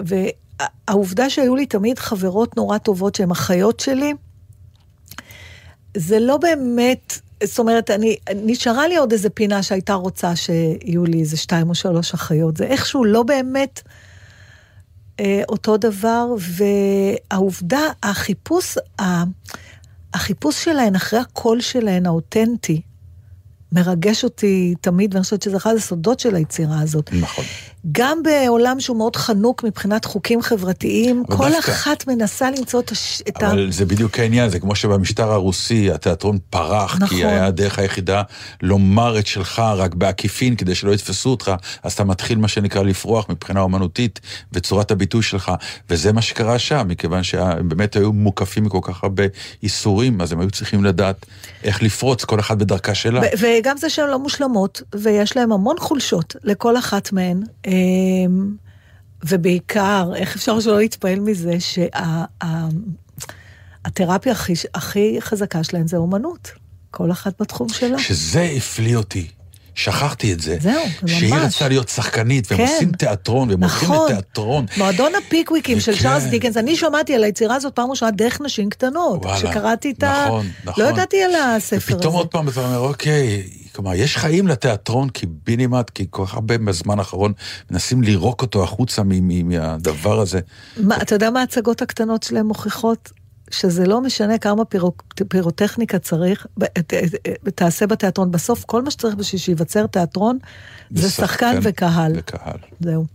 והעובדה 0.00 1.30
שהיו 1.30 1.56
לי 1.56 1.66
תמיד 1.66 1.98
חברות 1.98 2.56
נורא 2.56 2.78
טובות 2.78 3.14
שהן 3.14 3.30
אחיות 3.30 3.80
שלי, 3.80 4.14
זה 5.96 6.18
לא 6.18 6.36
באמת, 6.36 7.18
זאת 7.44 7.58
אומרת, 7.58 7.90
אני, 7.90 8.16
נשארה 8.34 8.88
לי 8.88 8.96
עוד 8.96 9.12
איזה 9.12 9.30
פינה 9.30 9.62
שהייתה 9.62 9.94
רוצה 9.94 10.36
שיהיו 10.36 11.04
לי 11.04 11.20
איזה 11.20 11.36
שתיים 11.36 11.68
או 11.68 11.74
שלוש 11.74 12.14
אחיות. 12.14 12.56
זה 12.56 12.64
איכשהו 12.64 13.04
לא 13.04 13.22
באמת 13.22 13.82
אה, 15.20 15.42
אותו 15.48 15.76
דבר, 15.76 16.26
והעובדה, 17.30 17.82
החיפוש, 18.02 18.78
החיפוש 20.14 20.64
שלהן 20.64 20.94
אחרי 20.94 21.18
הקול 21.18 21.60
שלהן, 21.60 22.06
האותנטי, 22.06 22.80
מרגש 23.72 24.24
אותי 24.24 24.74
תמיד, 24.80 25.14
ואני 25.14 25.24
חושבת 25.24 25.42
שזה 25.42 25.56
אחד 25.56 25.74
הסודות 25.74 26.20
של 26.20 26.34
היצירה 26.34 26.80
הזאת. 26.80 27.10
נכון. 27.12 27.44
גם 27.92 28.22
בעולם 28.22 28.80
שהוא 28.80 28.96
מאוד 28.96 29.16
חנוק 29.16 29.64
מבחינת 29.64 30.04
חוקים 30.04 30.42
חברתיים, 30.42 31.24
כל 31.26 31.50
דווקא- 31.50 31.70
אחת 31.70 32.06
מנסה 32.06 32.50
למצוא 32.50 32.80
את, 32.80 32.92
הש... 32.92 33.22
אבל 33.36 33.70
זה 33.72 33.84
בדיוק 33.86 34.18
העניין, 34.18 34.48
זה 34.50 34.60
כמו 34.60 34.74
שבמשטר 34.74 35.32
הרוסי 35.32 35.90
התיאטרון 35.90 36.38
פרח, 36.50 36.96
נכון. 37.00 37.08
כי 37.18 37.24
היה 37.24 37.46
הדרך 37.46 37.78
היחידה 37.78 38.22
לומר 38.62 39.18
את 39.18 39.26
שלך 39.26 39.62
רק 39.76 39.94
בעקיפין, 39.94 40.56
כדי 40.56 40.74
שלא 40.74 40.92
יתפסו 40.92 41.30
אותך, 41.30 41.52
אז 41.82 41.92
אתה 41.92 42.04
מתחיל 42.04 42.38
מה 42.38 42.48
שנקרא 42.48 42.82
לפרוח 42.82 43.26
מבחינה 43.28 43.60
אומנותית 43.60 44.20
וצורת 44.52 44.90
הביטוי 44.90 45.22
שלך, 45.22 45.52
וזה 45.90 46.12
מה 46.12 46.22
שקרה 46.22 46.58
שם, 46.58 46.84
מכיוון 46.88 47.22
שהם 47.22 47.68
באמת 47.68 47.96
היו 47.96 48.12
מוקפים 48.12 48.64
מכל 48.64 48.80
כך 48.82 49.02
הרבה 49.04 49.24
איסורים, 49.62 50.20
אז 50.20 50.32
הם 50.32 50.40
היו 50.40 50.50
צריכים 50.50 50.84
לדעת 50.84 51.26
איך 51.64 51.82
לפרוץ, 51.82 52.24
כל 52.24 52.40
אחת 52.40 52.56
בדרכה 52.56 52.94
שלה. 52.94 53.20
וגם 53.38 53.76
זה 53.76 53.90
שהן 53.90 54.08
לא 54.08 54.18
מושלמות, 54.18 54.82
ויש 54.94 55.36
להן 55.36 55.52
המון 55.52 55.76
חולשות 55.78 56.36
לכל 56.44 56.78
אחת 56.78 57.12
מהן. 57.12 57.42
אמ, 57.74 58.54
ובעיקר, 59.24 60.12
איך 60.16 60.36
אפשר 60.36 60.60
שלא 60.60 60.78
להתפעל 60.78 61.20
מזה 61.20 61.56
שהתרפיה 63.84 64.32
הכי, 64.32 64.52
הכי 64.74 65.16
חזקה 65.20 65.64
שלהן 65.64 65.86
זה 65.86 65.96
אומנות. 65.96 66.50
כל 66.90 67.12
אחת 67.12 67.40
בתחום 67.40 67.68
שלה. 67.68 67.98
שזה 67.98 68.42
הפליא 68.56 68.96
אותי. 68.96 69.26
שכחתי 69.74 70.32
את 70.32 70.40
זה. 70.40 70.56
זהו, 70.60 70.82
שהיא 71.06 71.30
ממש. 71.30 71.42
רצתה 71.44 71.68
להיות 71.68 71.88
שחקנית, 71.88 72.52
והם 72.52 72.66
כן. 72.66 72.72
עושים 72.72 72.92
תיאטרון, 72.92 73.50
והם 73.50 73.60
הולכים 73.62 73.92
נכון. 73.92 74.12
לתיאטרון. 74.12 74.66
מועדון 74.76 75.12
הפיקוויקים 75.14 75.80
של. 75.80 75.98
צ'ארלס 76.02 76.24
דיקנס, 76.24 76.56
אני 76.56 76.76
שמעתי 76.76 77.14
על 77.14 77.24
היצירה 77.24 77.54
הזאת 77.54 77.72
פעם 77.72 77.90
ראשונה 77.90 78.10
דרך 78.10 78.40
נשים 78.40 78.70
קטנות. 78.70 79.24
וואלה, 79.24 79.36
כשקראתי 79.36 79.90
את 79.90 80.02
ה... 80.02 80.24
נכון, 80.26 80.46
נכון. 80.64 80.84
לא 80.84 80.88
ידעתי 80.88 81.22
על 81.22 81.34
הספר 81.34 81.76
הזה. 81.76 81.96
ופתאום 81.96 82.14
עוד 82.14 82.28
פעם 82.28 82.48
אתה 82.48 82.66
אומר, 82.66 82.78
אוקיי, 82.78 83.42
כלומר, 83.74 83.94
יש 83.94 84.16
חיים 84.16 84.48
לתיאטרון, 84.48 85.08
כי 85.08 85.26
בינימט, 85.44 85.90
כי 85.90 86.06
כל 86.10 86.26
כך 86.26 86.34
הרבה 86.34 86.58
בזמן 86.58 86.98
האחרון 86.98 87.32
מנסים 87.70 88.02
לירוק 88.02 88.42
אותו 88.42 88.62
החוצה 88.62 89.02
מהדבר 89.44 90.20
הזה. 90.20 90.40
מה, 90.76 90.96
אתה 90.96 91.14
יודע 91.14 91.30
מה 91.30 91.40
ההצגות 91.40 91.82
הקטנות 91.82 92.22
שלהם 92.22 92.46
מוכיחות? 92.46 93.10
שזה 93.50 93.86
לא 93.86 94.00
משנה 94.00 94.38
כמה 94.38 94.64
פירו, 94.64 94.92
פירוטכניקה 95.28 95.98
צריך, 95.98 96.46
ב- 96.58 96.64
ת- 96.64 96.94
ת- 96.94 97.48
תעשה 97.54 97.86
בתיאטרון. 97.86 98.30
בסוף 98.30 98.64
כל 98.64 98.82
מה 98.82 98.90
שצריך 98.90 99.14
בשביל 99.14 99.40
שייווצר 99.40 99.86
תיאטרון 99.86 100.38
זה 100.90 101.10
שחקן 101.10 101.58
וקהל. 101.62 102.12
וקהל. 102.16 102.58
זהו. 102.80 103.06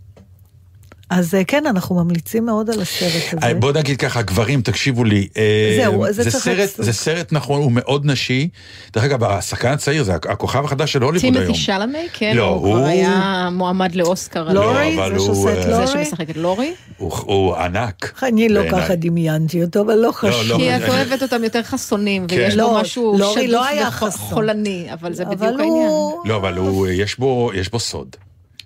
אז 1.09 1.35
אה, 1.35 1.43
כן, 1.43 1.63
אנחנו 1.65 1.95
ממליצים 1.95 2.45
מאוד 2.45 2.69
על 2.69 2.81
הסרט 2.81 3.11
הזה. 3.37 3.47
אה, 3.47 3.53
בוא 3.53 3.71
נגיד 3.71 3.97
ככה, 3.99 4.21
גברים, 4.21 4.61
תקשיבו 4.61 5.03
לי. 5.03 5.27
אה, 5.37 5.77
זהו, 5.81 6.05
זה 6.09 6.31
צריך 6.31 6.43
סרט, 6.43 6.57
לעשות. 6.57 6.85
זה 6.85 6.93
סרט 6.93 7.27
נכון, 7.31 7.61
הוא 7.61 7.71
מאוד 7.71 8.05
נשי. 8.05 8.49
דרך 8.93 9.03
אגב, 9.03 9.23
השחקן 9.23 9.71
הצעיר 9.71 10.03
זה 10.03 10.13
הכוכב 10.15 10.65
החדש 10.65 10.93
של 10.93 11.01
הוליווד 11.01 11.25
היום. 11.35 11.45
טימתי 11.45 11.59
שלמי, 11.59 12.07
כן, 12.13 12.33
לא, 12.37 12.47
הוא 12.47 12.59
כבר 12.61 12.79
הוא- 12.79 12.87
היה 12.87 13.49
מועמד 13.51 13.95
לאוסקר. 13.95 14.53
לורי, 14.53 14.95
אבל 14.95 15.09
זה 15.09 15.17
הוא, 15.17 15.25
שעושה 15.25 15.53
את 15.53 15.57
אה, 15.57 15.63
זה 15.63 15.69
לורי? 15.71 16.05
שמשחק 16.05 16.29
את 16.29 16.37
לורי? 16.37 16.73
הוא, 16.97 17.11
הוא 17.25 17.55
ענק. 17.55 18.13
אני 18.23 18.49
לא. 18.49 18.61
ככה 18.71 18.95
דמיינתי 18.95 19.63
אותו, 19.63 19.81
אבל 19.81 19.95
לא 19.95 20.11
חשוב. 20.11 20.41
לא, 20.47 20.57
כי 20.57 20.75
את 20.75 20.81
אני- 20.81 20.89
אוהבת 20.89 21.21
אותם 21.21 21.43
יותר 21.43 21.63
חסונים, 21.63 22.27
כן. 22.27 22.35
ויש 22.37 22.55
לא, 22.55 22.67
בו 22.69 22.79
משהו 22.79 23.15
לורי 23.19 23.47
לא 23.47 23.63
שדוף 23.73 23.89
חסון. 23.89 24.09
וחולני, 24.27 24.87
אבל 24.93 25.13
זה 25.13 25.25
בדיוק 25.25 25.41
העניין. 25.59 25.89
לא, 26.25 26.35
אבל 26.35 26.57
הוא, 26.57 26.87
יש 26.87 27.19
בו, 27.19 27.51
יש 27.53 27.71
בו 27.71 27.79
סוד. 27.79 28.15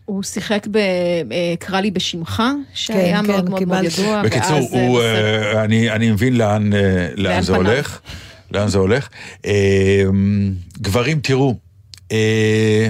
הוא 0.06 0.24
שיחק 0.24 0.68
ב"קרא 0.72 1.80
לי 1.80 1.92
בשמך", 1.92 2.44
שהיה 2.74 3.22
כן, 3.22 3.26
מאוד 3.28 3.50
מאוד 3.50 3.66
מאוד 3.66 3.80
קיבלתי. 3.82 4.02
ידוע, 4.02 4.24
בקיצור, 4.24 4.56
ואז, 4.56 4.74
הוא, 4.74 5.00
אה, 5.02 5.56
אה, 5.56 5.64
אני, 5.64 5.92
אני 5.92 6.12
מבין 6.12 6.38
לאן, 6.38 6.74
אה, 6.74 7.10
לאן 7.16 7.42
זה. 7.42 7.56
הולך. 7.56 8.00
לאן 8.52 8.68
זה 8.68 8.78
הולך? 8.78 9.10
אה, 9.46 10.04
גברים, 10.82 11.20
תראו, 11.20 11.56
אה, 12.12 12.90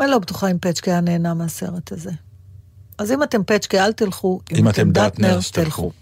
אני 0.00 0.10
לא 0.10 0.18
בטוחה 0.18 0.50
אם 0.50 0.58
פצ'קה 0.60 0.90
היה 0.90 1.00
נהנה 1.00 1.34
מהסרט 1.34 1.92
הזה. 1.92 2.10
אז 2.98 3.12
אם 3.12 3.22
אתם 3.22 3.44
פצ'קה, 3.46 3.84
אל 3.84 3.92
תלכו. 3.92 4.40
אם 4.58 4.68
אתם 4.68 4.90
דטנר, 4.90 5.36
אז 5.36 5.50
תלכו. 5.50 5.92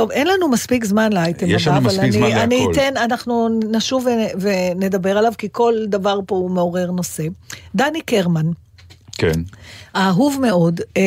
טוב, 0.00 0.10
אין 0.10 0.26
לנו 0.26 0.48
מספיק 0.48 0.84
זמן 0.84 1.12
לאייטם 1.12 1.46
הבא, 1.46 1.54
יש 1.54 1.66
לנו 1.66 1.76
אבל 1.76 1.86
מספיק 1.86 2.02
אני, 2.02 2.12
זמן 2.12 2.32
אני. 2.32 2.66
אתן, 2.72 2.96
אנחנו 2.96 3.48
נשוב 3.70 4.06
ונדבר 4.40 5.18
עליו, 5.18 5.32
כי 5.38 5.48
כל 5.52 5.74
דבר 5.86 6.20
פה 6.26 6.34
הוא 6.34 6.50
מעורר 6.50 6.90
נושא. 6.90 7.22
דני 7.74 8.00
קרמן, 8.00 8.46
כן. 9.12 9.40
האהוב 9.94 10.38
מאוד, 10.40 10.80
אה, 10.96 11.02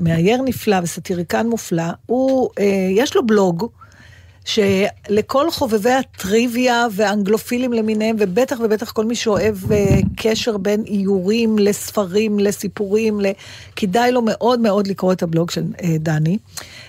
מאייר 0.00 0.42
נפלא 0.42 0.76
וסטיריקן 0.82 1.46
מופלא, 1.46 1.84
הוא, 2.06 2.50
אה, 2.58 2.88
יש 2.90 3.16
לו 3.16 3.26
בלוג 3.26 3.66
שלכל 4.44 5.50
חובבי 5.50 5.90
הטריוויה 5.90 6.86
והאנגלופילים 6.92 7.72
למיניהם, 7.72 8.16
ובטח 8.18 8.58
ובטח 8.64 8.92
כל 8.92 9.04
מי 9.04 9.14
שאוהב 9.14 9.72
אה, 9.72 9.98
קשר 10.16 10.56
בין 10.56 10.84
איורים 10.86 11.58
לספרים, 11.58 12.38
לסיפורים, 12.38 13.20
ל... 13.20 13.26
כדאי 13.76 14.12
לו 14.12 14.22
מאוד 14.22 14.60
מאוד 14.60 14.86
לקרוא 14.86 15.12
את 15.12 15.22
הבלוג 15.22 15.50
של 15.50 15.64
אה, 15.82 15.96
דני. 15.98 16.38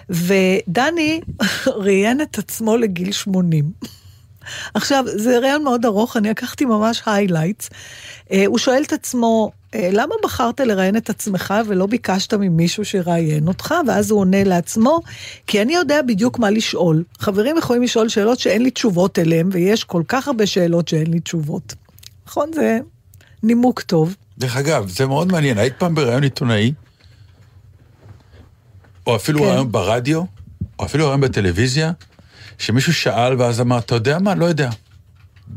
ודני 0.09 1.21
ראיין 1.83 2.21
את 2.21 2.37
עצמו 2.37 2.77
לגיל 2.77 3.11
80. 3.11 3.65
עכשיו, 4.73 5.05
זה 5.07 5.39
ראיון 5.39 5.63
מאוד 5.63 5.85
ארוך, 5.85 6.17
אני 6.17 6.29
לקחתי 6.29 6.65
ממש 6.65 7.01
highlights. 7.05 7.69
הוא 8.45 8.57
שואל 8.57 8.83
את 8.83 8.93
עצמו, 8.93 9.51
אה, 9.75 9.89
למה 9.91 10.15
בחרת 10.23 10.59
לראיין 10.59 10.97
את 10.97 11.09
עצמך 11.09 11.53
ולא 11.67 11.85
ביקשת 11.85 12.33
ממישהו 12.33 12.85
שיראיין 12.85 13.47
אותך? 13.47 13.73
ואז 13.87 14.11
הוא 14.11 14.19
עונה 14.19 14.43
לעצמו, 14.43 15.01
כי 15.47 15.61
אני 15.61 15.73
יודע 15.75 16.01
בדיוק 16.01 16.39
מה 16.39 16.49
לשאול. 16.49 17.03
חברים 17.19 17.57
יכולים 17.57 17.83
לשאול 17.83 18.09
שאלות 18.09 18.39
שאין 18.39 18.61
לי 18.61 18.71
תשובות 18.71 19.19
אליהן, 19.19 19.49
ויש 19.51 19.83
כל 19.83 20.03
כך 20.07 20.27
הרבה 20.27 20.45
שאלות 20.45 20.87
שאין 20.87 21.11
לי 21.11 21.19
תשובות. 21.19 21.73
נכון? 22.27 22.53
זה 22.53 22.79
נימוק 23.43 23.81
טוב. 23.81 24.15
דרך 24.37 24.57
אגב, 24.57 24.89
זה 24.89 25.05
מאוד 25.05 25.31
מעניין, 25.31 25.57
היית 25.57 25.73
פעם 25.77 25.95
בראיון 25.95 26.23
עיתונאי? 26.23 26.73
או 29.07 29.15
אפילו 29.15 29.39
כן. 29.39 29.45
ראיון 29.45 29.71
ברדיו? 29.71 30.23
או 30.79 30.85
אפילו 30.85 31.05
ראיון 31.05 31.21
בטלוויזיה? 31.21 31.91
שמישהו 32.57 32.93
שאל 32.93 33.41
ואז 33.41 33.61
אמר, 33.61 33.77
אתה 33.77 33.95
יודע 33.95 34.19
מה? 34.19 34.35
לא 34.35 34.45
יודע. 34.45 34.69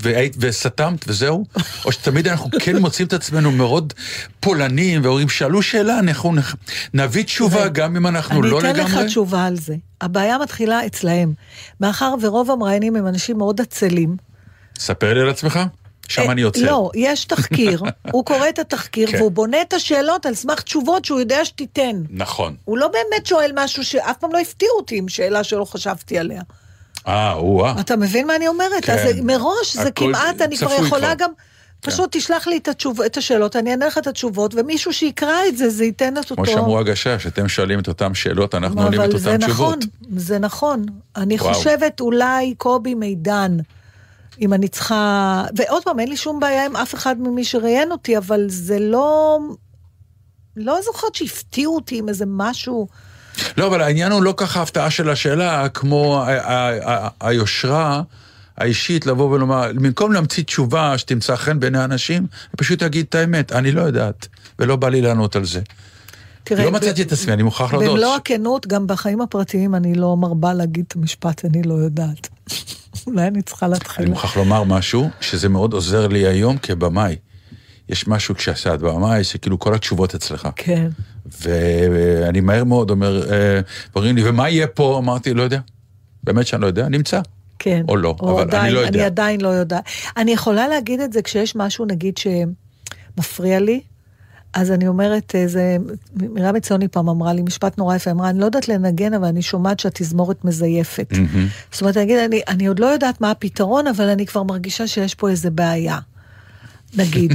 והיית, 0.03 0.37
וסתמת 0.41 1.05
וזהו? 1.09 1.45
או 1.85 1.93
שתמיד 1.93 2.29
אנחנו 2.29 2.51
כן 2.61 2.77
מוצאים 2.77 3.09
את 3.09 3.13
עצמנו 3.13 3.51
מאוד 3.53 3.93
פולנים, 4.41 5.01
ואומרים, 5.05 5.29
שאלו 5.29 5.63
שאלה, 5.63 5.99
אנחנו 5.99 6.35
נח- 6.35 6.57
נביא 6.95 7.23
תשובה 7.25 7.69
גם 7.69 7.97
אם 7.97 8.07
אנחנו 8.07 8.43
לא 8.43 8.61
אני 8.61 8.71
אתן 8.71 8.81
לך 8.81 8.91
לגמרי? 8.91 9.07
תשובה 9.07 9.45
על 9.45 9.57
זה. 9.57 9.75
הבעיה 10.01 10.39
מתחילה 10.39 10.87
אצלהם. 10.87 11.33
מאחר 11.81 12.15
ורוב 12.23 12.51
המראיינים 12.51 12.97
הם 12.97 13.07
אנשים 13.07 13.39
מאוד 13.39 13.61
עצלים. 13.61 14.17
ספר 14.79 15.15
לי 15.15 15.21
על 15.21 15.29
עצמך, 15.31 15.61
שם 16.09 16.23
אה, 16.23 16.33
אני 16.33 16.43
עוצר. 16.43 16.61
לא, 16.63 16.91
יש 16.95 17.25
תחקיר, 17.25 17.83
הוא 18.13 18.25
קורא 18.25 18.49
את 18.49 18.59
התחקיר, 18.59 19.11
כן. 19.11 19.17
והוא 19.19 19.31
בונה 19.33 19.63
את 19.63 19.73
השאלות 19.73 20.27
על 20.27 20.35
סמך 20.35 20.61
תשובות 20.61 21.05
שהוא 21.05 21.21
יודע 21.21 21.45
שתיתן. 21.45 22.03
נכון. 22.11 22.55
הוא 22.65 22.79
לא 22.79 22.89
באמת 22.89 23.27
שואל 23.27 23.51
משהו 23.55 23.85
שאף 23.85 24.17
פעם 24.17 24.33
לא 24.33 24.39
הפתיע 24.39 24.69
אותי 24.77 24.97
עם 24.99 25.09
שאלה 25.09 25.45
שלא 25.45 25.65
חשבתי 25.65 26.19
עליה. 26.19 26.43
אה, 27.07 27.33
או-אה. 27.33 27.81
אתה 27.81 27.97
מבין 27.97 28.27
מה 28.27 28.37
אני 28.37 28.49
אומרת? 28.49 28.85
כן. 28.85 28.93
אז 28.93 29.21
מראש 29.23 29.77
זה 29.77 29.91
כמעט, 29.91 30.41
אני 30.41 30.57
כבר 30.57 30.73
יכולה 30.73 31.15
כבר. 31.15 31.25
גם... 31.25 31.31
פשוט 31.81 32.17
תשלח 32.17 32.47
לי 32.47 32.57
את, 32.57 32.69
התשוב, 32.69 33.01
את 33.01 33.17
השאלות, 33.17 33.57
אני 33.57 33.71
אענה 33.71 33.87
לך 33.87 33.99
את 33.99 34.07
התשובות, 34.07 34.55
ומישהו 34.55 34.93
שיקרא 34.93 35.37
את 35.49 35.57
זה, 35.57 35.69
זה 35.69 35.85
ייתן 35.85 36.13
את 36.13 36.31
אותו... 36.31 36.35
כמו 36.35 36.47
שאמרו 36.47 36.79
הגשש, 36.79 37.27
אתם 37.27 37.49
שואלים 37.49 37.81
את 37.81 37.89
אותן 37.89 38.15
שאלות, 38.15 38.55
אנחנו 38.55 38.83
עונים 38.83 39.01
את 39.01 39.09
אבל 39.09 39.19
זה 39.19 39.35
אותן 39.35 39.45
נכון, 39.45 39.79
תשובות. 39.79 40.21
זה 40.21 40.39
נכון. 40.39 40.85
אני 41.17 41.37
וואו. 41.37 41.55
חושבת 41.55 42.01
אולי 42.01 42.55
קובי 42.55 42.95
מידן, 42.95 43.57
אם 44.41 44.55
אני 44.55 44.69
צריכה... 44.69 45.45
ועוד 45.57 45.85
פעם, 45.85 46.01
אין 46.01 46.09
לי 46.09 46.17
שום 46.17 46.41
בעיה 46.41 46.65
עם 46.65 46.77
אף 46.77 46.95
אחד 46.95 47.21
ממי 47.21 47.45
שראיין 47.45 47.93
אותי, 47.93 48.19
אבל 48.19 48.45
זה 48.49 48.79
לא... 48.79 49.39
לא 50.57 50.79
זוכרת 50.85 51.15
שהפתיעו 51.15 51.75
אותי 51.75 51.99
עם 51.99 52.09
איזה 52.09 52.25
משהו... 52.27 52.89
לא, 53.57 53.67
אבל 53.67 53.81
העניין 53.81 54.13
הוא 54.13 54.23
לא 54.23 54.35
ככה 54.37 54.61
ההפתעה 54.61 54.91
של 54.91 55.11
השאלה, 55.11 55.69
כמו 55.69 56.25
היושרה 57.21 58.03
האישית 58.59 59.07
לבוא 59.07 59.31
ולומר, 59.31 59.73
במקום 59.75 60.13
להמציא 60.13 60.43
תשובה 60.43 60.99
שתמצא 60.99 61.37
חן 61.37 61.61
בעיני 61.61 61.79
האנשים, 61.79 62.27
פשוט 62.57 62.79
תגיד 62.79 63.07
את 63.09 63.15
האמת, 63.15 63.53
אני 63.53 63.73
לא 63.73 63.81
יודעת, 63.81 64.29
ולא 64.59 64.77
בא 64.77 64.89
לי 64.89 65.01
לענות 65.01 65.37
על 65.37 65.45
זה. 65.45 65.61
תראה, 66.45 66.65
לא 66.65 66.71
מצאתי 66.71 67.03
את 67.03 67.13
עצמי, 67.13 67.33
אני 67.33 67.43
מוכרח 67.43 67.73
להודות. 67.73 67.91
במלוא 67.91 68.15
הכנות, 68.15 68.67
גם 68.67 68.87
בחיים 68.87 69.21
הפרטיים 69.21 69.75
אני 69.75 69.95
לא 69.95 70.17
מרבה 70.17 70.55
להגיד 70.55 70.85
את 70.89 70.97
המשפט, 70.97 71.45
אני 71.45 71.63
לא 71.63 71.75
יודעת. 71.75 72.29
אולי 73.07 73.27
אני 73.27 73.43
צריכה 73.43 73.69
להתחיל. 73.69 74.05
אני 74.05 74.11
מוכרח 74.11 74.37
לומר 74.37 74.65
משהו, 74.65 75.11
שזה 75.21 75.49
מאוד 75.49 75.73
עוזר 75.73 76.07
לי 76.07 76.27
היום 76.27 76.59
כבמאי. 76.59 77.17
יש 77.89 78.09
משהו 78.09 78.35
כשאת 78.35 78.81
במאי, 78.81 79.25
שכאילו 79.25 79.59
כל 79.59 79.75
התשובות 79.75 80.15
אצלך. 80.15 80.49
כן. 80.57 80.89
ואני 81.41 82.41
מהר 82.41 82.65
מאוד 82.65 82.91
אומר, 82.91 83.31
אה, 83.33 83.61
אומרים 83.97 84.17
לי, 84.17 84.29
ומה 84.29 84.49
יהיה 84.49 84.67
פה? 84.67 84.99
אמרתי, 84.99 85.35
לא 85.35 85.43
יודע. 85.43 85.61
באמת 86.25 86.47
שאני 86.47 86.63
לא 86.63 86.67
יודע, 86.67 86.89
נמצא. 86.89 87.21
כן. 87.59 87.85
או 87.89 87.97
לא, 87.97 88.17
אבל 88.21 88.31
אני 88.31 88.43
עדיין, 88.43 88.75
לא 88.75 88.79
יודע. 88.79 88.89
אני 88.89 89.03
עדיין 89.03 89.41
לא 89.41 89.49
יודעת. 89.49 89.85
אני 90.17 90.31
יכולה 90.33 90.69
להגיד 90.69 91.01
את 91.01 91.13
זה 91.13 91.23
כשיש 91.23 91.57
משהו, 91.57 91.85
נגיד, 91.85 92.15
שמפריע 92.19 93.61
לי, 93.61 93.81
אז 94.55 94.71
אני 94.71 94.89
אומרת, 94.89 95.35
אה, 95.35 95.49
זה, 95.49 95.77
מרים 96.17 96.57
עציוני 96.57 96.89
פעם 96.89 97.09
אמרה 97.09 97.33
לי 97.33 97.43
משפט 97.43 97.79
נורא 97.79 97.97
יפה, 97.97 98.11
אמרה, 98.11 98.31
אני 98.31 98.39
לא 98.39 98.45
יודעת 98.45 98.69
לנגן, 98.69 99.15
אבל 99.15 99.25
אני 99.25 99.43
שומעת 99.43 99.81
שהתזמורת 99.81 100.45
מזייפת. 100.45 101.13
זאת 101.73 101.81
אומרת, 101.81 101.97
נגיד, 101.97 102.19
אני, 102.19 102.41
אני 102.49 102.67
עוד 102.67 102.79
לא 102.79 102.87
יודעת 102.87 103.21
מה 103.21 103.31
הפתרון, 103.31 103.87
אבל 103.87 104.09
אני 104.09 104.27
כבר 104.27 104.43
מרגישה 104.43 104.87
שיש 104.87 105.15
פה 105.15 105.31
איזה 105.31 105.51
בעיה. 105.51 105.99
נגיד, 106.97 107.33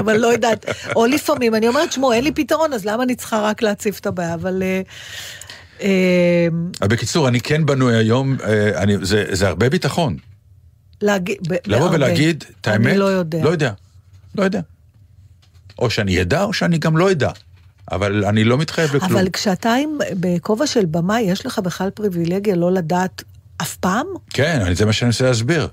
אבל 0.00 0.16
לא 0.16 0.26
יודעת, 0.26 0.66
או 0.96 1.06
לפעמים 1.06 1.54
אני 1.54 1.68
אומרת, 1.68 1.92
שמעו, 1.92 2.12
אין 2.12 2.24
לי 2.24 2.32
פתרון, 2.32 2.72
אז 2.72 2.84
למה 2.84 3.02
אני 3.02 3.14
צריכה 3.14 3.40
רק 3.40 3.62
להציף 3.62 4.00
את 4.00 4.06
הבעיה? 4.06 4.34
אבל... 4.34 4.62
אה, 4.62 4.80
אה, 5.80 6.48
אבל 6.80 6.88
בקיצור, 6.88 7.28
אני 7.28 7.40
כן 7.40 7.66
בנוי 7.66 7.96
היום, 7.96 8.36
אה, 8.44 8.82
אני, 8.82 8.96
זה, 9.02 9.24
זה 9.32 9.48
הרבה 9.48 9.70
ביטחון. 9.70 10.16
לבוא. 11.02 11.90
ולהגיד 11.90 12.44
את 12.60 12.68
האמת, 12.68 12.86
אני 12.86 12.98
לא 12.98 13.04
יודע. 13.04 13.44
לא 13.44 13.48
יודע. 13.48 13.72
לא 14.34 14.44
יודע. 14.44 14.60
או 15.78 15.90
שאני 15.90 16.22
אדע 16.22 16.42
או 16.42 16.52
שאני 16.52 16.78
גם 16.78 16.96
לא 16.96 17.10
אדע. 17.10 17.30
אבל 17.92 18.24
אני 18.24 18.44
לא 18.44 18.58
מתחייב 18.58 18.96
לכלום. 18.96 19.12
אבל 19.12 19.28
כשאתה 19.32 19.74
עם, 19.74 19.98
בכובע 20.20 20.66
של 20.66 20.84
במה, 20.84 21.20
יש 21.20 21.46
לך 21.46 21.58
בכלל 21.58 21.90
פריבילגיה 21.90 22.54
לא 22.54 22.72
לדעת 22.72 23.22
אף 23.62 23.76
פעם? 23.76 24.06
כן, 24.30 24.74
זה 24.74 24.86
מה 24.86 24.92
שאני 24.92 25.06
מנסה 25.06 25.24
להסביר. 25.24 25.68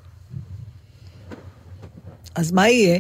אז 2.36 2.52
מה 2.52 2.70
יהיה? 2.70 3.00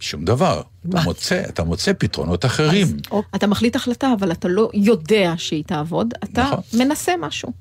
שום 0.00 0.24
דבר. 0.24 0.62
אתה? 0.88 1.00
מוצא, 1.00 1.42
אתה 1.48 1.64
מוצא 1.64 1.92
פתרונות 1.98 2.44
אחרים. 2.44 2.86
או, 3.10 3.22
אתה 3.34 3.46
מחליט 3.46 3.76
החלטה, 3.76 4.12
אבל 4.18 4.32
אתה 4.32 4.48
לא 4.48 4.70
יודע 4.74 5.34
שהיא 5.36 5.64
תעבוד, 5.64 6.14
אתה 6.24 6.42
נכון. 6.42 6.60
מנסה 6.72 7.12
משהו. 7.20 7.52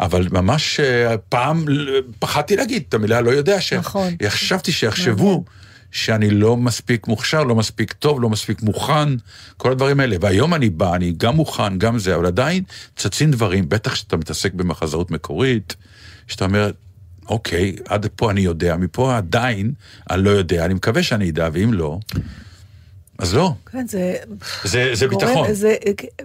אבל 0.00 0.28
ממש 0.30 0.80
אה, 0.80 1.18
פעם 1.18 1.64
פחדתי 2.18 2.56
להגיד 2.56 2.84
את 2.88 2.94
המילה 2.94 3.20
לא 3.20 3.30
יודע. 3.30 3.60
ש... 3.60 3.72
נכון. 3.72 4.16
שיחשבו 4.70 5.44
שאני 5.90 6.30
לא 6.30 6.56
מספיק 6.56 7.06
מוכשר, 7.06 7.44
לא 7.44 7.54
מספיק 7.54 7.92
טוב, 7.92 8.20
לא 8.20 8.28
מספיק 8.28 8.62
מוכן, 8.62 9.08
כל 9.56 9.72
הדברים 9.72 10.00
האלה. 10.00 10.16
והיום 10.20 10.54
אני 10.54 10.70
בא, 10.70 10.94
אני 10.94 11.12
גם 11.16 11.36
מוכן, 11.36 11.78
גם 11.78 11.98
זה, 11.98 12.14
אבל 12.14 12.26
עדיין 12.26 12.62
צצים 12.96 13.30
דברים, 13.30 13.68
בטח 13.68 13.92
כשאתה 13.92 14.16
מתעסק 14.16 14.54
במחזאות 14.54 15.10
מקורית, 15.10 15.76
שאתה 16.26 16.44
אומר, 16.44 16.70
אוקיי, 17.28 17.76
עד 17.88 18.06
פה 18.16 18.30
אני 18.30 18.40
יודע, 18.40 18.76
מפה 18.76 19.16
עדיין 19.16 19.72
אני 20.10 20.22
לא 20.22 20.30
יודע, 20.30 20.64
אני 20.64 20.74
מקווה 20.74 21.02
שאני 21.02 21.30
אדע, 21.30 21.48
ואם 21.52 21.72
לא, 21.74 21.98
אז 23.18 23.34
לא. 23.34 23.52
כן, 23.72 23.86
זה... 23.88 24.14
זה, 24.64 24.90
זה 24.94 25.06
גורם- 25.06 25.26
ביטחון. 25.26 25.54
זה, 25.54 25.74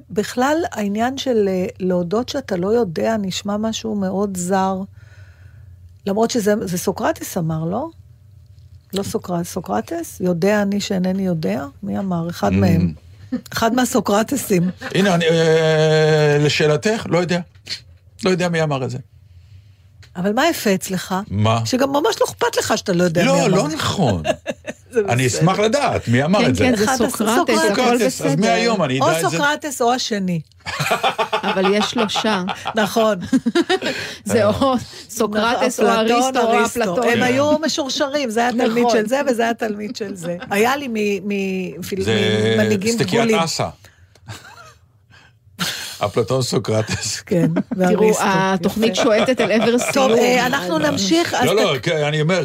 בכלל, 0.09 0.57
העניין 0.71 1.17
של 1.17 1.47
אה, 1.47 1.65
להודות 1.79 2.29
שאתה 2.29 2.55
לא 2.55 2.67
יודע 2.67 3.15
נשמע 3.21 3.57
משהו 3.57 3.95
מאוד 3.95 4.37
זר. 4.37 4.77
למרות 6.07 6.31
שזה 6.31 6.53
זה 6.61 6.77
סוקרטס 6.77 7.37
אמר, 7.37 7.65
לא? 7.65 7.87
לא 8.93 9.03
סוקרטס, 9.03 9.51
סוקרטס? 9.53 10.21
יודע 10.21 10.61
אני 10.61 10.79
שאינני 10.81 11.25
יודע? 11.25 11.65
מי 11.83 11.99
אמר? 11.99 12.29
אחד 12.29 12.51
Mm. 12.51 12.55
מהם. 12.55 12.93
אחד 13.53 13.73
מהסוקרטסים. 13.73 14.69
הנה, 14.81 15.15
אני, 15.15 15.25
אה, 15.25 16.37
לשאלתך, 16.41 17.05
לא 17.09 17.17
יודע. 17.17 17.39
לא 18.25 18.29
יודע 18.29 18.49
מי 18.49 18.63
אמר 18.63 18.83
את 18.85 18.89
זה. 18.89 18.97
אבל 20.15 20.33
מה 20.33 20.47
יפה 20.49 20.73
אצלך? 20.75 21.15
מה? 21.29 21.59
שגם 21.65 21.89
ממש 21.89 22.15
לא 22.21 22.25
אכפת 22.25 22.57
לך 22.57 22.77
שאתה 22.77 22.93
לא 22.93 23.03
יודע 23.03 23.21
מי 23.21 23.27
לא, 23.27 23.33
אמר. 23.45 23.47
לא 23.47 23.67
נכון. 23.67 24.23
זה 24.91 25.01
אני 25.09 25.25
בסדר. 25.25 25.39
אשמח 25.39 25.59
לדעת 25.59 26.07
מי 26.07 26.23
אמר 26.23 26.39
כן, 26.39 26.49
את 26.49 26.55
זה. 26.55 26.63
כן, 26.63 26.75
זה 26.75 26.83
אחד 26.85 26.95
סוקרטס. 26.97 27.19
הכל 27.53 27.67
סוקרטס, 27.69 28.21
אז 28.21 28.27
בסדר. 28.27 28.41
מהיום 28.41 28.83
אני 28.83 28.99
או 28.99 29.09
אדע 29.09 29.17
את 29.17 29.21
זה. 29.21 29.37
סוקרטס 29.37 29.81
או 29.81 29.93
השני. 29.93 30.39
אבל 31.49 31.73
יש 31.73 31.85
שלושה. 31.91 32.43
נכון. 32.75 33.15
זה 34.25 34.45
או 34.45 34.73
סוקרטס 35.09 35.79
או 35.79 35.87
אריסטו 35.87 36.41
או 36.41 36.65
אפלטון. 36.65 37.07
הם 37.09 37.23
היו 37.23 37.59
משורשרים, 37.59 38.29
זה 38.29 38.39
היה 38.39 38.51
תלמיד 38.51 38.85
נכון. 38.85 38.97
של 38.97 39.07
זה 39.07 39.21
וזה 39.27 39.43
היה 39.43 39.53
תלמיד 39.53 39.95
של 39.95 40.15
זה. 40.15 40.37
היה 40.51 40.75
לי 40.77 40.87
מ- 40.87 41.29
מפיל- 41.79 42.03
זה 42.03 42.15
ממנהיגים 42.55 42.93
סטקיית. 42.93 43.31
אסה. 43.43 43.67
אפלטון 45.99 46.41
סוקרטס. 46.41 47.21
כן, 47.21 47.47
תראו. 47.89 48.11
התוכנית 48.19 48.93
יפה. 48.93 49.03
שועטת 49.03 49.41
אל 49.41 49.51
עבר 49.51 49.77
סיום. 49.77 49.93
טוב, 49.93 50.11
אה, 50.11 50.45
אנחנו 50.45 50.77
נמשיך. 50.77 51.35
לא, 51.45 51.55
לא, 51.55 51.73
כן, 51.81 52.03
אני 52.03 52.21
אומר, 52.21 52.43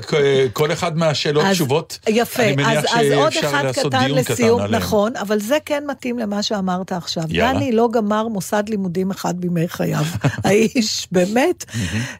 כל 0.52 0.72
אחד 0.72 0.98
מהשאלות 0.98 1.44
תשובות, 1.50 1.98
יפה, 2.08 2.42
אני 2.42 2.52
מניח 2.52 2.68
אז, 2.68 2.84
אז 2.84 3.12
עוד 3.14 3.30
שאפשר 3.30 3.48
אחד 3.48 3.64
לעשות 3.64 3.86
קטן 3.86 4.06
דיון 4.06 4.22
קטן 4.22 4.32
לסיום. 4.32 4.62
נכון, 4.62 5.16
אבל 5.16 5.40
זה 5.40 5.58
כן 5.64 5.84
מתאים 5.86 6.18
למה 6.18 6.42
שאמרת 6.42 6.92
עכשיו. 6.92 7.24
דני 7.28 7.72
לא 7.72 7.88
גמר 7.92 8.28
מוסד 8.28 8.64
לימודים 8.68 9.10
אחד 9.10 9.40
בימי 9.40 9.68
חייו. 9.68 10.04
האיש, 10.44 11.08
באמת, 11.12 11.64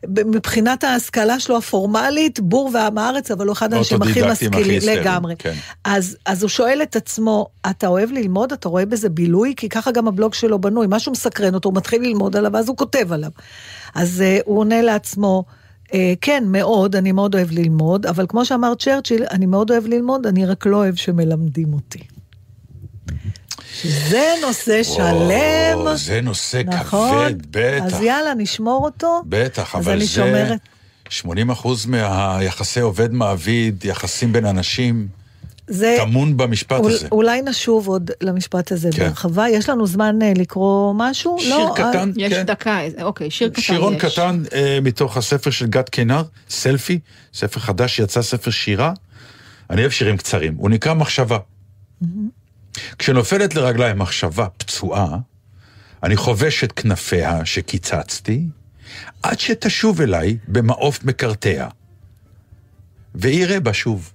מבחינת 0.09 0.85
ההשכלה 0.85 1.41
שלו 1.41 1.57
הפורמלית, 1.57 2.41
בור 2.41 2.71
ועם 2.75 2.99
הארץ, 2.99 3.31
אבל 3.31 3.47
הוא 3.47 3.53
אחד 3.53 3.75
האנשים 3.75 4.03
הכי 4.03 4.23
משכילים, 4.23 4.81
לגמרי. 4.87 5.35
כן. 5.39 5.55
אז, 5.85 6.17
אז 6.27 6.43
הוא 6.43 6.49
שואל 6.49 6.83
את 6.83 6.97
עצמו, 6.97 7.47
אתה 7.71 7.87
אוהב 7.87 8.13
ללמוד? 8.13 8.53
אתה 8.53 8.69
רואה 8.69 8.87
בזה 8.87 9.09
בילוי? 9.09 9.55
כי 9.57 9.69
ככה 9.69 9.91
גם 9.91 10.09
הבלוג 10.09 10.35
שלו 10.35 10.59
בנוי, 10.59 10.87
משהו 10.91 11.13
מסקרן 11.19 11.55
אותו, 11.55 11.69
הוא 11.69 11.77
מתחיל 11.77 12.03
ללמוד 12.03 12.37
עליו, 12.37 12.53
ואז 12.55 12.69
הוא 12.69 12.77
כותב 12.77 13.13
עליו. 13.13 13.31
אז 13.95 14.23
uh, 14.27 14.43
הוא 14.45 14.59
עונה 14.59 14.83
לעצמו, 14.83 15.45
uh, 15.87 15.91
כן, 16.21 16.45
מאוד, 16.47 16.97
אני 16.97 17.13
מאוד 17.13 17.35
אוהב 17.35 17.51
ללמוד, 17.51 18.07
אבל 18.07 18.27
כמו 18.29 18.45
שאמר 18.45 18.75
צ'רצ'יל, 18.75 19.25
אני 19.31 19.47
מאוד 19.47 19.71
אוהב 19.71 19.87
ללמוד, 19.87 20.27
אני 20.27 20.47
רק 20.47 20.67
לא 20.67 20.77
אוהב 20.77 20.95
שמלמדים 20.95 21.75
אותי. 21.75 22.03
שזה 23.75 24.35
נושא 24.47 24.83
שלם. 24.83 25.75
או, 25.75 25.97
זה 25.97 26.21
נושא 26.21 26.63
נכון? 26.67 27.29
כבד, 27.29 27.35
בטח. 27.51 27.85
אז 27.85 28.03
יאללה, 28.03 28.35
נשמור 28.35 28.85
אותו. 28.85 29.23
בטח, 29.27 29.75
אז 29.75 29.85
אבל 29.85 29.93
אני 29.93 30.05
זה... 30.07 30.13
שומרת. 30.13 30.61
80 31.09 31.51
אחוז 31.51 31.87
מהיחסי 31.87 32.81
עובד-מעביד, 32.81 33.85
יחסים 33.85 34.33
בין 34.33 34.47
אנשים, 34.47 35.09
זה... 35.69 35.97
טמון 35.99 36.37
במשפט 36.37 36.81
אול, 36.81 36.93
הזה. 36.93 37.09
אולי 37.13 37.43
נשוב 37.43 37.89
עוד 37.89 38.11
למשפט 38.21 38.73
הזה 38.73 38.89
כן. 38.93 38.99
בהרחבה. 39.05 39.49
יש 39.49 39.69
לנו 39.69 39.87
זמן 39.87 40.23
אה, 40.23 40.33
לקרוא 40.37 40.95
משהו? 40.97 41.37
שיר 41.41 41.51
לא, 41.59 41.75
אה, 41.79 41.91
קטן, 41.93 42.13
יש 42.17 42.33
כן. 42.33 42.43
דקה, 42.43 42.81
איזה- 42.81 43.03
אוקיי, 43.03 43.31
שיר 43.31 43.49
קטן 43.49 43.61
יש. 43.61 43.67
שירון 43.67 43.99
קטן 43.99 44.43
אה, 44.55 44.79
מתוך 44.83 45.17
הספר 45.17 45.51
של 45.51 45.67
גד 45.67 45.89
קינר, 45.89 46.23
סלפי, 46.51 46.99
ספר 47.35 47.61
חדש 47.61 47.97
שיצא, 47.97 48.23
ספר 48.23 48.51
שירה. 48.51 48.93
אני 49.71 49.81
אוהב 49.81 49.91
שירים 49.93 50.17
קצרים, 50.17 50.55
הוא 50.55 50.71
נקרא 50.71 50.95
מחשבה. 50.95 51.39
כשנופלת 52.99 53.55
לרגליי 53.55 53.95
מחשבה 53.95 54.47
פצועה, 54.57 55.17
אני 56.03 56.17
חובש 56.17 56.65
את 56.65 56.73
כנפיה 56.73 57.45
שקיצצתי, 57.45 58.45
עד 59.23 59.41
שתשוב 59.41 60.01
אליי 60.01 60.37
במעוף 60.49 61.05
מקרטע, 61.05 61.69
ויראה 63.15 63.61
בה 63.61 63.73
שוב. 63.73 64.13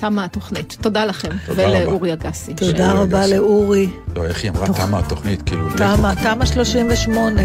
תמה 0.00 0.24
התוכנית. 0.24 0.76
תודה 0.80 1.04
לכם. 1.04 1.28
ולאורי 1.48 2.12
אגסי. 2.12 2.54
תודה 2.54 2.92
רבה 2.92 3.26
לאורי. 3.26 3.88
לא, 4.16 4.24
איך 4.24 4.42
היא 4.42 4.50
אמרה? 4.50 4.66
תמה 4.66 4.98
התוכנית, 4.98 5.42
כאילו... 5.42 5.68
תמה, 5.76 6.12
תמה 6.22 6.46
38. 6.46 7.42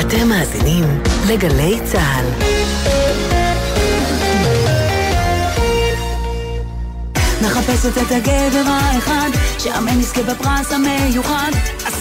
אתם 0.00 0.28
מאזינים 0.28 0.84
לגלי 1.28 1.78
צה"ל. 1.84 2.54
מחפשת 7.42 7.98
את 7.98 8.10
הגבר 8.10 8.70
האחד, 8.70 9.30
שאמן 9.58 10.00
יזכה 10.00 10.22
בפרס 10.22 10.72
המיוחד. 10.72 11.50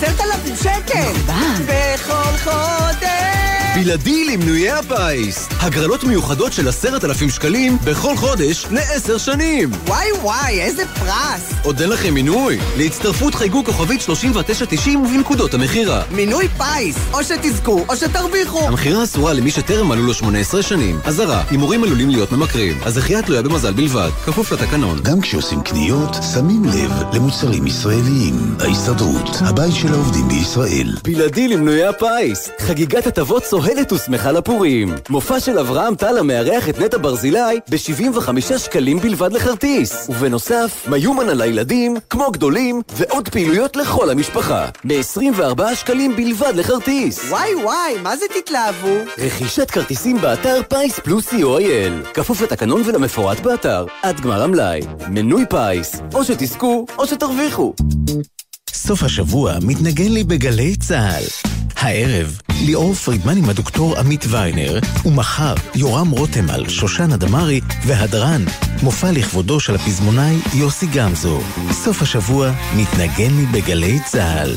עשרת 0.03 0.21
אלפים 0.21 0.55
שקל! 0.55 1.13
בד. 1.25 1.65
בכל 1.65 2.37
חודש! 2.43 3.52
בלעדי 3.75 4.25
למנויי 4.25 4.71
הפיס. 4.71 5.47
הגרלות 5.59 6.03
מיוחדות 6.03 6.53
של 6.53 6.67
עשרת 6.67 7.05
אלפים 7.05 7.29
שקלים 7.29 7.77
בכל 7.83 8.17
חודש 8.17 8.65
לעשר 8.71 9.17
שנים. 9.17 9.71
וואי 9.87 10.11
וואי, 10.21 10.61
איזה 10.61 10.83
פרס! 10.87 11.53
עוד 11.63 11.81
אין 11.81 11.89
לכם 11.89 12.13
מינוי? 12.13 12.59
להצטרפות 12.77 13.35
חייגו 13.35 13.63
כוכבית 13.65 14.01
3990 14.01 15.01
ובנקודות 15.01 15.53
המכירה. 15.53 16.03
מינוי 16.11 16.47
פיס! 16.47 16.97
או 17.13 17.23
שתזכו 17.23 17.85
או 17.89 17.95
שתרוויחו! 17.95 18.67
המכירה 18.67 19.03
אסורה 19.03 19.33
למי 19.33 19.51
שטרם 19.51 19.87
מלאו 19.87 20.03
לו 20.03 20.13
18 20.13 20.61
שנים. 20.61 20.99
אזהרה, 21.05 21.43
הימורים 21.49 21.83
עלולים 21.83 22.09
להיות 22.09 22.31
ממכרים. 22.31 22.77
הזכייה 22.85 23.21
תלויה 23.21 23.41
במזל 23.41 23.73
בלבד, 23.73 24.09
כפוף 24.25 24.51
לתקנון. 24.51 24.99
גם 25.03 25.21
כשעושים 25.21 25.61
קניות, 25.61 26.15
שמים 26.33 26.65
לב 26.65 26.91
למוצרים 27.13 27.67
ישראליים. 27.67 28.55
ההסתדרות, 28.59 29.29
הבית 29.39 29.75
של 29.75 29.93
העובדים 29.93 30.27
בישראל. 30.27 30.97
בלעדי 31.03 31.47
למנויי 31.47 31.85
הפיס, 31.85 32.49
חגיגת 32.59 33.07
הטבות 33.07 33.43
צוהלת 33.65 33.91
ושמחה 33.91 34.31
לפורים. 34.31 34.95
מופע 35.09 35.39
של 35.39 35.59
אברהם 35.59 35.95
טל 35.95 36.17
המארח 36.17 36.69
את 36.69 36.79
נטע 36.79 36.97
ברזילי 36.97 37.59
ב-75 37.69 38.57
שקלים 38.57 38.99
בלבד 38.99 39.33
לכרטיס. 39.33 40.09
ובנוסף, 40.09 40.87
מיומנה 40.89 41.29
לילדים, 41.29 41.95
כמו 42.09 42.31
גדולים, 42.31 42.81
ועוד 42.93 43.29
פעילויות 43.29 43.75
לכל 43.75 44.09
המשפחה. 44.09 44.69
ב-24 44.85 45.75
שקלים 45.75 46.15
בלבד 46.15 46.53
לכרטיס. 46.55 47.29
וואי 47.29 47.55
וואי, 47.55 47.93
מה 48.01 48.17
זה 48.17 48.25
תתלהבו? 48.35 48.95
רכישת 49.17 49.71
כרטיסים 49.71 50.21
באתר 50.21 50.61
פיס 50.69 50.99
פלוס 50.99 51.33
co.il. 51.33 52.13
כפוף 52.13 52.41
לתקנון 52.41 52.81
ולמפורט 52.85 53.39
באתר. 53.39 53.85
עד 54.01 54.19
גמר 54.19 54.43
המלאי. 54.43 54.81
מנוי 55.09 55.45
פיס. 55.49 56.01
או 56.13 56.23
שתזכו, 56.23 56.85
או 56.97 57.07
שתרוויחו. 57.07 57.73
סוף 58.69 59.03
השבוע 59.03 59.53
מתנגן 59.61 60.11
לי 60.11 60.23
בגלי 60.23 60.75
צה"ל. 60.75 61.23
הערב, 61.75 62.39
ליאור 62.63 62.93
פרידמן 62.93 63.37
עם 63.37 63.49
הדוקטור 63.49 63.99
עמית 63.99 64.25
ויינר, 64.29 64.79
ומחר, 65.05 65.53
יורם 65.75 66.09
רותם 66.09 66.49
על 66.49 66.69
שושנה 66.69 67.17
דמארי 67.17 67.61
והדרן, 67.85 68.41
מופע 68.83 69.11
לכבודו 69.11 69.59
של 69.59 69.75
הפזמונאי 69.75 70.35
יוסי 70.53 70.87
גמזו. 70.87 71.41
סוף 71.71 72.01
השבוע 72.01 72.51
מתנגן 72.75 73.33
לי 73.37 73.45
בגלי 73.45 73.99
צה"ל. 74.05 74.55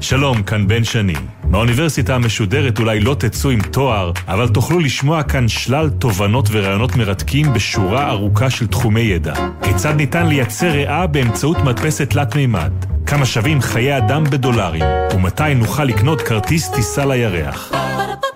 שלום, 0.00 0.42
כאן 0.42 0.68
בן 0.68 0.84
שני. 0.84 1.14
מהאוניברסיטה 1.48 2.14
המשודרת 2.14 2.78
אולי 2.78 3.00
לא 3.00 3.14
תצאו 3.14 3.50
עם 3.50 3.60
תואר, 3.62 4.12
אבל 4.28 4.48
תוכלו 4.48 4.78
לשמוע 4.78 5.22
כאן 5.22 5.48
שלל 5.48 5.90
תובנות 5.90 6.48
ורעיונות 6.52 6.96
מרתקים 6.96 7.52
בשורה 7.52 8.10
ארוכה 8.10 8.50
של 8.50 8.66
תחומי 8.66 9.00
ידע. 9.00 9.34
כיצד 9.62 9.96
ניתן 9.96 10.26
לייצר 10.26 10.70
ריאה 10.70 11.06
באמצעות 11.06 11.58
מדפסת 11.58 12.10
תלת 12.10 12.36
מימד? 12.36 12.72
כמה 13.06 13.26
שווים 13.26 13.60
חיי 13.60 13.96
אדם 13.96 14.24
בדולרים? 14.24 14.84
ומתי 15.14 15.54
נוכל 15.54 15.84
לקנות 15.84 16.20
כרטיס 16.20 16.68
טיסה 16.68 17.04
לירח? 17.04 17.72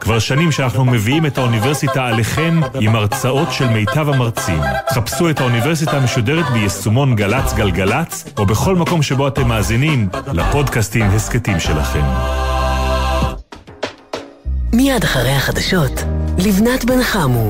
כבר 0.00 0.18
שנים 0.18 0.52
שאנחנו 0.52 0.84
מביאים 0.84 1.26
את 1.26 1.38
האוניברסיטה 1.38 2.06
עליכם 2.06 2.60
עם 2.80 2.96
הרצאות 2.96 3.52
של 3.52 3.68
מיטב 3.68 4.08
המרצים. 4.08 4.60
חפשו 4.90 5.30
את 5.30 5.40
האוניברסיטה 5.40 5.96
המשודרת 5.96 6.44
ביישומון 6.52 7.16
גל"צ 7.16 7.52
גלגלצ, 7.52 8.24
או 8.38 8.46
בכל 8.46 8.76
מקום 8.76 9.02
שבו 9.02 9.28
אתם 9.28 9.48
מאזינים 9.48 10.08
לפודקאסטים 10.32 11.02
הסכתים 11.02 11.60
שלכם. 11.60 12.04
מיד 14.72 15.04
אחרי 15.04 15.30
החדשות, 15.30 15.92
לבנת 16.38 16.84
בן 16.84 17.02
חמו. 17.02 17.48